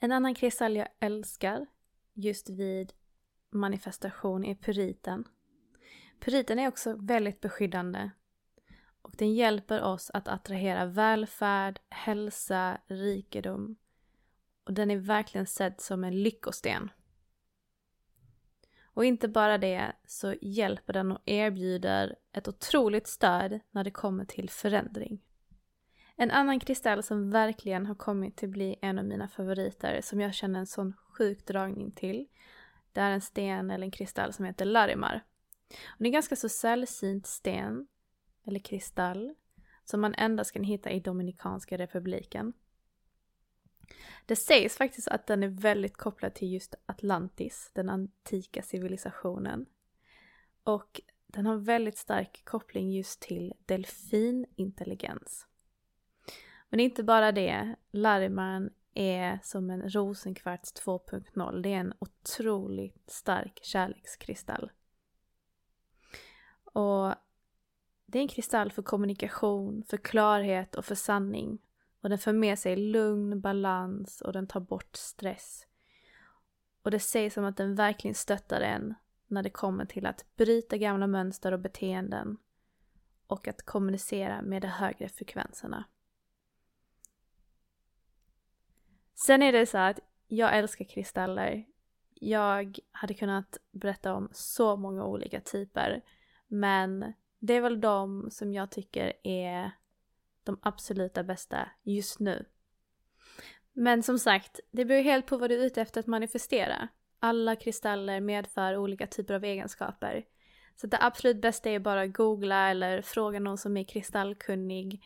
En 0.00 0.12
annan 0.12 0.34
kristall 0.34 0.76
jag 0.76 0.88
älskar 1.00 1.66
just 2.14 2.50
vid 2.50 2.92
manifestation 3.50 4.44
är 4.44 4.54
pyriten. 4.54 5.24
Pyriten 6.20 6.58
är 6.58 6.68
också 6.68 6.96
väldigt 7.00 7.40
beskyddande 7.40 8.10
och 9.02 9.14
den 9.18 9.34
hjälper 9.34 9.82
oss 9.82 10.10
att 10.14 10.28
attrahera 10.28 10.86
välfärd, 10.86 11.80
hälsa, 11.88 12.80
rikedom 12.86 13.76
och 14.64 14.74
den 14.74 14.90
är 14.90 14.96
verkligen 14.96 15.46
sedd 15.46 15.80
som 15.80 16.04
en 16.04 16.22
lyckosten. 16.22 16.90
Och 19.00 19.04
inte 19.04 19.28
bara 19.28 19.58
det 19.58 19.92
så 20.06 20.34
hjälper 20.40 20.92
den 20.92 21.12
och 21.12 21.18
erbjuder 21.24 22.16
ett 22.32 22.48
otroligt 22.48 23.06
stöd 23.06 23.60
när 23.70 23.84
det 23.84 23.90
kommer 23.90 24.24
till 24.24 24.50
förändring. 24.50 25.20
En 26.16 26.30
annan 26.30 26.60
kristall 26.60 27.02
som 27.02 27.30
verkligen 27.30 27.86
har 27.86 27.94
kommit 27.94 28.36
till 28.36 28.48
bli 28.48 28.76
en 28.82 28.98
av 28.98 29.04
mina 29.04 29.28
favoriter 29.28 30.00
som 30.02 30.20
jag 30.20 30.34
känner 30.34 30.60
en 30.60 30.66
sån 30.66 30.92
sjuk 30.92 31.46
dragning 31.46 31.92
till. 31.92 32.26
Det 32.92 33.00
är 33.00 33.10
en 33.10 33.20
sten 33.20 33.70
eller 33.70 33.84
en 33.84 33.90
kristall 33.90 34.32
som 34.32 34.44
heter 34.44 34.64
Larimar. 34.64 35.24
Och 35.68 35.96
det 35.98 36.04
är 36.04 36.08
en 36.08 36.12
ganska 36.12 36.36
så 36.36 36.48
sällsynt 36.48 37.26
sten 37.26 37.86
eller 38.46 38.60
kristall 38.60 39.34
som 39.84 40.00
man 40.00 40.14
endast 40.14 40.52
kan 40.52 40.64
hitta 40.64 40.90
i 40.90 41.00
Dominikanska 41.00 41.78
republiken. 41.78 42.52
Det 44.26 44.36
sägs 44.36 44.76
faktiskt 44.76 45.08
att 45.08 45.26
den 45.26 45.42
är 45.42 45.48
väldigt 45.48 45.96
kopplad 45.96 46.34
till 46.34 46.52
just 46.52 46.74
Atlantis, 46.86 47.70
den 47.74 47.88
antika 47.88 48.62
civilisationen. 48.62 49.66
Och 50.64 51.00
den 51.26 51.46
har 51.46 51.56
väldigt 51.56 51.98
stark 51.98 52.44
koppling 52.44 52.92
just 52.92 53.20
till 53.20 53.52
delfinintelligens. 53.66 55.46
Men 56.68 56.78
det 56.78 56.82
är 56.82 56.84
inte 56.84 57.04
bara 57.04 57.32
det, 57.32 57.74
Lariman 57.90 58.70
är 58.94 59.38
som 59.42 59.70
en 59.70 59.90
rosenkvarts 59.90 60.74
2.0. 60.74 61.62
Det 61.62 61.68
är 61.68 61.80
en 61.80 61.94
otroligt 61.98 63.10
stark 63.10 63.60
kärlekskristall. 63.62 64.70
Och 66.72 67.14
det 68.06 68.18
är 68.18 68.22
en 68.22 68.28
kristall 68.28 68.72
för 68.72 68.82
kommunikation, 68.82 69.82
för 69.88 69.96
klarhet 69.96 70.74
och 70.74 70.84
för 70.84 70.94
sanning. 70.94 71.58
Och 72.00 72.08
den 72.08 72.18
för 72.18 72.32
med 72.32 72.58
sig 72.58 72.76
lugn, 72.76 73.40
balans 73.40 74.20
och 74.20 74.32
den 74.32 74.46
tar 74.46 74.60
bort 74.60 74.96
stress. 74.96 75.66
Och 76.82 76.90
det 76.90 77.00
sägs 77.00 77.34
som 77.34 77.44
att 77.44 77.56
den 77.56 77.74
verkligen 77.74 78.14
stöttar 78.14 78.60
en 78.60 78.94
när 79.26 79.42
det 79.42 79.50
kommer 79.50 79.84
till 79.84 80.06
att 80.06 80.36
bryta 80.36 80.76
gamla 80.76 81.06
mönster 81.06 81.52
och 81.52 81.60
beteenden 81.60 82.36
och 83.26 83.48
att 83.48 83.62
kommunicera 83.62 84.42
med 84.42 84.62
de 84.62 84.68
högre 84.68 85.08
frekvenserna. 85.08 85.84
Sen 89.14 89.42
är 89.42 89.52
det 89.52 89.66
så 89.66 89.78
att 89.78 90.00
jag 90.28 90.58
älskar 90.58 90.84
kristaller. 90.84 91.64
Jag 92.14 92.78
hade 92.90 93.14
kunnat 93.14 93.56
berätta 93.70 94.14
om 94.14 94.28
så 94.32 94.76
många 94.76 95.04
olika 95.04 95.40
typer 95.40 96.02
men 96.46 97.12
det 97.38 97.54
är 97.54 97.60
väl 97.60 97.80
de 97.80 98.30
som 98.30 98.52
jag 98.52 98.70
tycker 98.70 99.12
är 99.22 99.70
de 100.44 100.58
absoluta 100.62 101.22
bästa 101.24 101.68
just 101.82 102.20
nu. 102.20 102.44
Men 103.72 104.02
som 104.02 104.18
sagt, 104.18 104.60
det 104.70 104.84
beror 104.84 105.02
helt 105.02 105.26
på 105.26 105.36
vad 105.36 105.50
du 105.50 105.60
är 105.60 105.66
ute 105.66 105.80
efter 105.80 106.00
att 106.00 106.06
manifestera. 106.06 106.88
Alla 107.20 107.56
kristaller 107.56 108.20
medför 108.20 108.76
olika 108.76 109.06
typer 109.06 109.34
av 109.34 109.44
egenskaper. 109.44 110.24
Så 110.76 110.86
det 110.86 110.98
absolut 111.00 111.42
bästa 111.42 111.70
är 111.70 111.78
bara 111.78 112.02
att 112.02 112.12
googla 112.12 112.70
eller 112.70 113.02
fråga 113.02 113.40
någon 113.40 113.58
som 113.58 113.76
är 113.76 113.84
kristallkunnig 113.84 115.02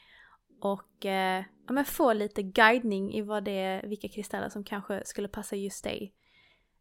och 0.61 1.07
eh, 1.07 1.45
ja, 1.66 1.72
men 1.72 1.85
få 1.85 2.12
lite 2.12 2.43
guidning 2.43 3.14
i 3.14 3.22
vad 3.22 3.45
det 3.45 3.59
är, 3.59 3.87
vilka 3.87 4.09
kristaller 4.09 4.49
som 4.49 4.64
kanske 4.64 5.03
skulle 5.05 5.28
passa 5.28 5.57
just 5.57 5.85
dig. 5.85 6.14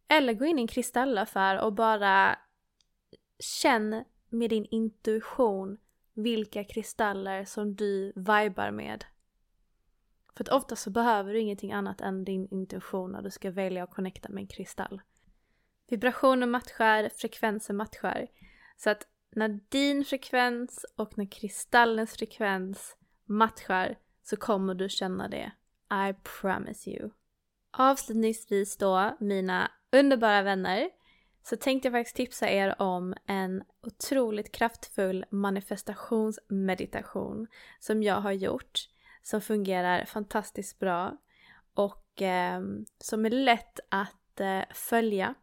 Eller 0.08 0.34
gå 0.34 0.46
in 0.46 0.60
i 0.60 0.62
en 0.62 0.68
kristallaffär 0.68 1.62
och 1.66 1.74
bara 1.74 2.40
känn 3.40 4.04
med 4.30 4.50
din 4.50 4.66
intuition 4.66 5.78
vilka 6.14 6.64
kristaller 6.64 7.46
som 7.46 7.76
du 7.76 8.14
vibar 8.16 8.72
med. 8.72 9.06
För 10.36 10.44
att 10.44 10.50
ofta 10.50 10.76
så 10.76 10.90
behöver 10.90 11.34
du 11.34 11.40
ingenting 11.40 11.74
annat 11.74 12.02
än 12.02 12.24
din 12.24 12.48
intuition 12.52 13.12
när 13.12 13.22
du 13.22 13.32
ska 13.32 13.52
välja 13.52 13.84
att 13.84 13.92
connecta 13.92 14.30
med 14.30 14.42
en 14.42 14.48
kristall. 14.48 15.02
Vibrationer 15.90 16.48
matchar, 16.48 17.10
frekvenser 17.16 17.74
matchar. 17.74 18.28
Så 18.78 18.90
att 18.90 19.08
när 19.36 19.60
din 19.70 20.06
frekvens 20.06 20.86
och 20.96 21.18
när 21.18 21.32
kristallens 21.32 22.14
frekvens 22.14 22.98
matchar 23.26 23.98
så 24.24 24.38
kommer 24.38 24.76
du 24.76 24.90
känna 24.90 25.28
det. 25.28 25.52
I 26.10 26.14
promise 26.42 26.90
you. 26.90 27.10
Avslutningsvis 27.72 28.78
då, 28.78 29.18
mina 29.20 29.72
underbara 29.92 30.42
vänner, 30.42 30.90
så 31.44 31.56
tänkte 31.56 31.88
jag 31.88 31.94
faktiskt 31.94 32.16
tipsa 32.16 32.50
er 32.50 32.82
om 32.82 33.14
en 33.26 33.64
otroligt 33.82 34.52
kraftfull 34.52 35.26
manifestationsmeditation 35.30 37.48
som 37.80 38.04
jag 38.04 38.22
har 38.22 38.32
gjort 38.32 38.90
som 39.22 39.42
fungerar 39.42 40.06
fantastiskt 40.06 40.80
bra 40.80 41.18
och 41.74 42.22
eh, 42.22 42.62
som 43.00 43.26
är 43.26 43.30
lätt 43.30 43.80
att 43.90 44.40
eh, 44.40 44.62
följa. 44.74 45.36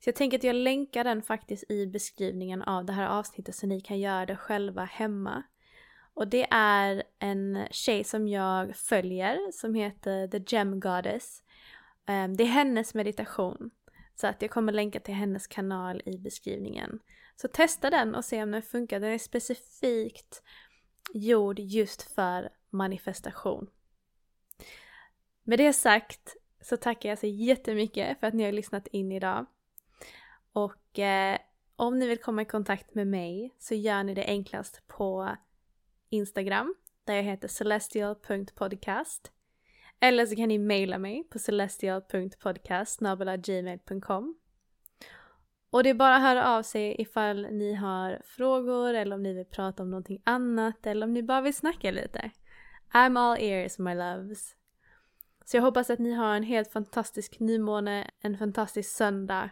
Så 0.00 0.08
jag 0.08 0.14
tänker 0.14 0.38
att 0.38 0.44
jag 0.44 0.56
länkar 0.56 1.04
den 1.04 1.22
faktiskt 1.22 1.70
i 1.70 1.86
beskrivningen 1.86 2.62
av 2.62 2.84
det 2.84 2.92
här 2.92 3.06
avsnittet 3.06 3.54
så 3.54 3.66
ni 3.66 3.80
kan 3.80 4.00
göra 4.00 4.26
det 4.26 4.36
själva 4.36 4.84
hemma. 4.84 5.42
Och 6.14 6.28
det 6.28 6.46
är 6.50 7.02
en 7.18 7.66
tjej 7.70 8.04
som 8.04 8.28
jag 8.28 8.76
följer 8.76 9.52
som 9.52 9.74
heter 9.74 10.28
The 10.28 10.44
Gem 10.46 10.80
Goddess. 10.80 11.42
Ehm, 12.06 12.36
det 12.36 12.44
är 12.44 12.48
hennes 12.48 12.94
meditation. 12.94 13.70
Så 14.22 14.28
att 14.28 14.42
jag 14.42 14.50
kommer 14.50 14.72
länka 14.72 15.00
till 15.00 15.14
hennes 15.14 15.46
kanal 15.46 16.02
i 16.04 16.18
beskrivningen. 16.18 17.00
Så 17.36 17.48
testa 17.48 17.90
den 17.90 18.14
och 18.14 18.24
se 18.24 18.42
om 18.42 18.50
den 18.50 18.62
funkar. 18.62 19.00
Den 19.00 19.10
är 19.10 19.18
specifikt 19.18 20.42
gjord 21.14 21.58
just 21.58 22.02
för 22.02 22.50
manifestation. 22.70 23.70
Med 25.42 25.58
det 25.58 25.72
sagt 25.72 26.36
så 26.60 26.76
tackar 26.76 27.08
jag 27.08 27.18
så 27.18 27.26
jättemycket 27.26 28.20
för 28.20 28.26
att 28.26 28.34
ni 28.34 28.44
har 28.44 28.52
lyssnat 28.52 28.86
in 28.86 29.12
idag. 29.12 29.46
Och 30.52 30.98
eh, 30.98 31.38
om 31.76 31.98
ni 31.98 32.06
vill 32.06 32.20
komma 32.20 32.42
i 32.42 32.44
kontakt 32.44 32.94
med 32.94 33.06
mig 33.06 33.54
så 33.58 33.74
gör 33.74 34.04
ni 34.04 34.14
det 34.14 34.24
enklast 34.24 34.86
på 34.86 35.36
Instagram 36.08 36.74
där 37.04 37.14
jag 37.14 37.22
heter 37.22 37.48
celestial.podcast. 37.48 39.32
Eller 40.04 40.26
så 40.26 40.36
kan 40.36 40.48
ni 40.48 40.58
mejla 40.58 40.98
mig 40.98 41.24
på 41.30 41.38
celestial.podcast.gmail.com 41.38 44.38
Och 45.70 45.82
det 45.82 45.90
är 45.90 45.94
bara 45.94 46.16
att 46.16 46.22
höra 46.22 46.56
av 46.56 46.62
sig 46.62 46.96
ifall 46.98 47.46
ni 47.50 47.74
har 47.74 48.20
frågor 48.24 48.94
eller 48.94 49.16
om 49.16 49.22
ni 49.22 49.32
vill 49.32 49.46
prata 49.46 49.82
om 49.82 49.90
någonting 49.90 50.22
annat 50.24 50.86
eller 50.86 51.06
om 51.06 51.12
ni 51.12 51.22
bara 51.22 51.40
vill 51.40 51.54
snacka 51.54 51.90
lite. 51.90 52.30
I'm 52.92 53.18
all 53.18 53.36
ears 53.40 53.78
my 53.78 53.94
loves. 53.94 54.56
Så 55.44 55.56
jag 55.56 55.62
hoppas 55.62 55.90
att 55.90 55.98
ni 55.98 56.12
har 56.12 56.34
en 56.34 56.42
helt 56.42 56.72
fantastisk 56.72 57.40
nymåne, 57.40 58.10
en 58.20 58.38
fantastisk 58.38 58.90
söndag. 58.90 59.50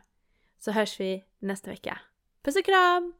Så 0.58 0.72
hörs 0.72 1.00
vi 1.00 1.24
nästa 1.38 1.70
vecka. 1.70 1.98
Puss 2.42 2.56
och 2.56 2.64
kram! 2.64 3.19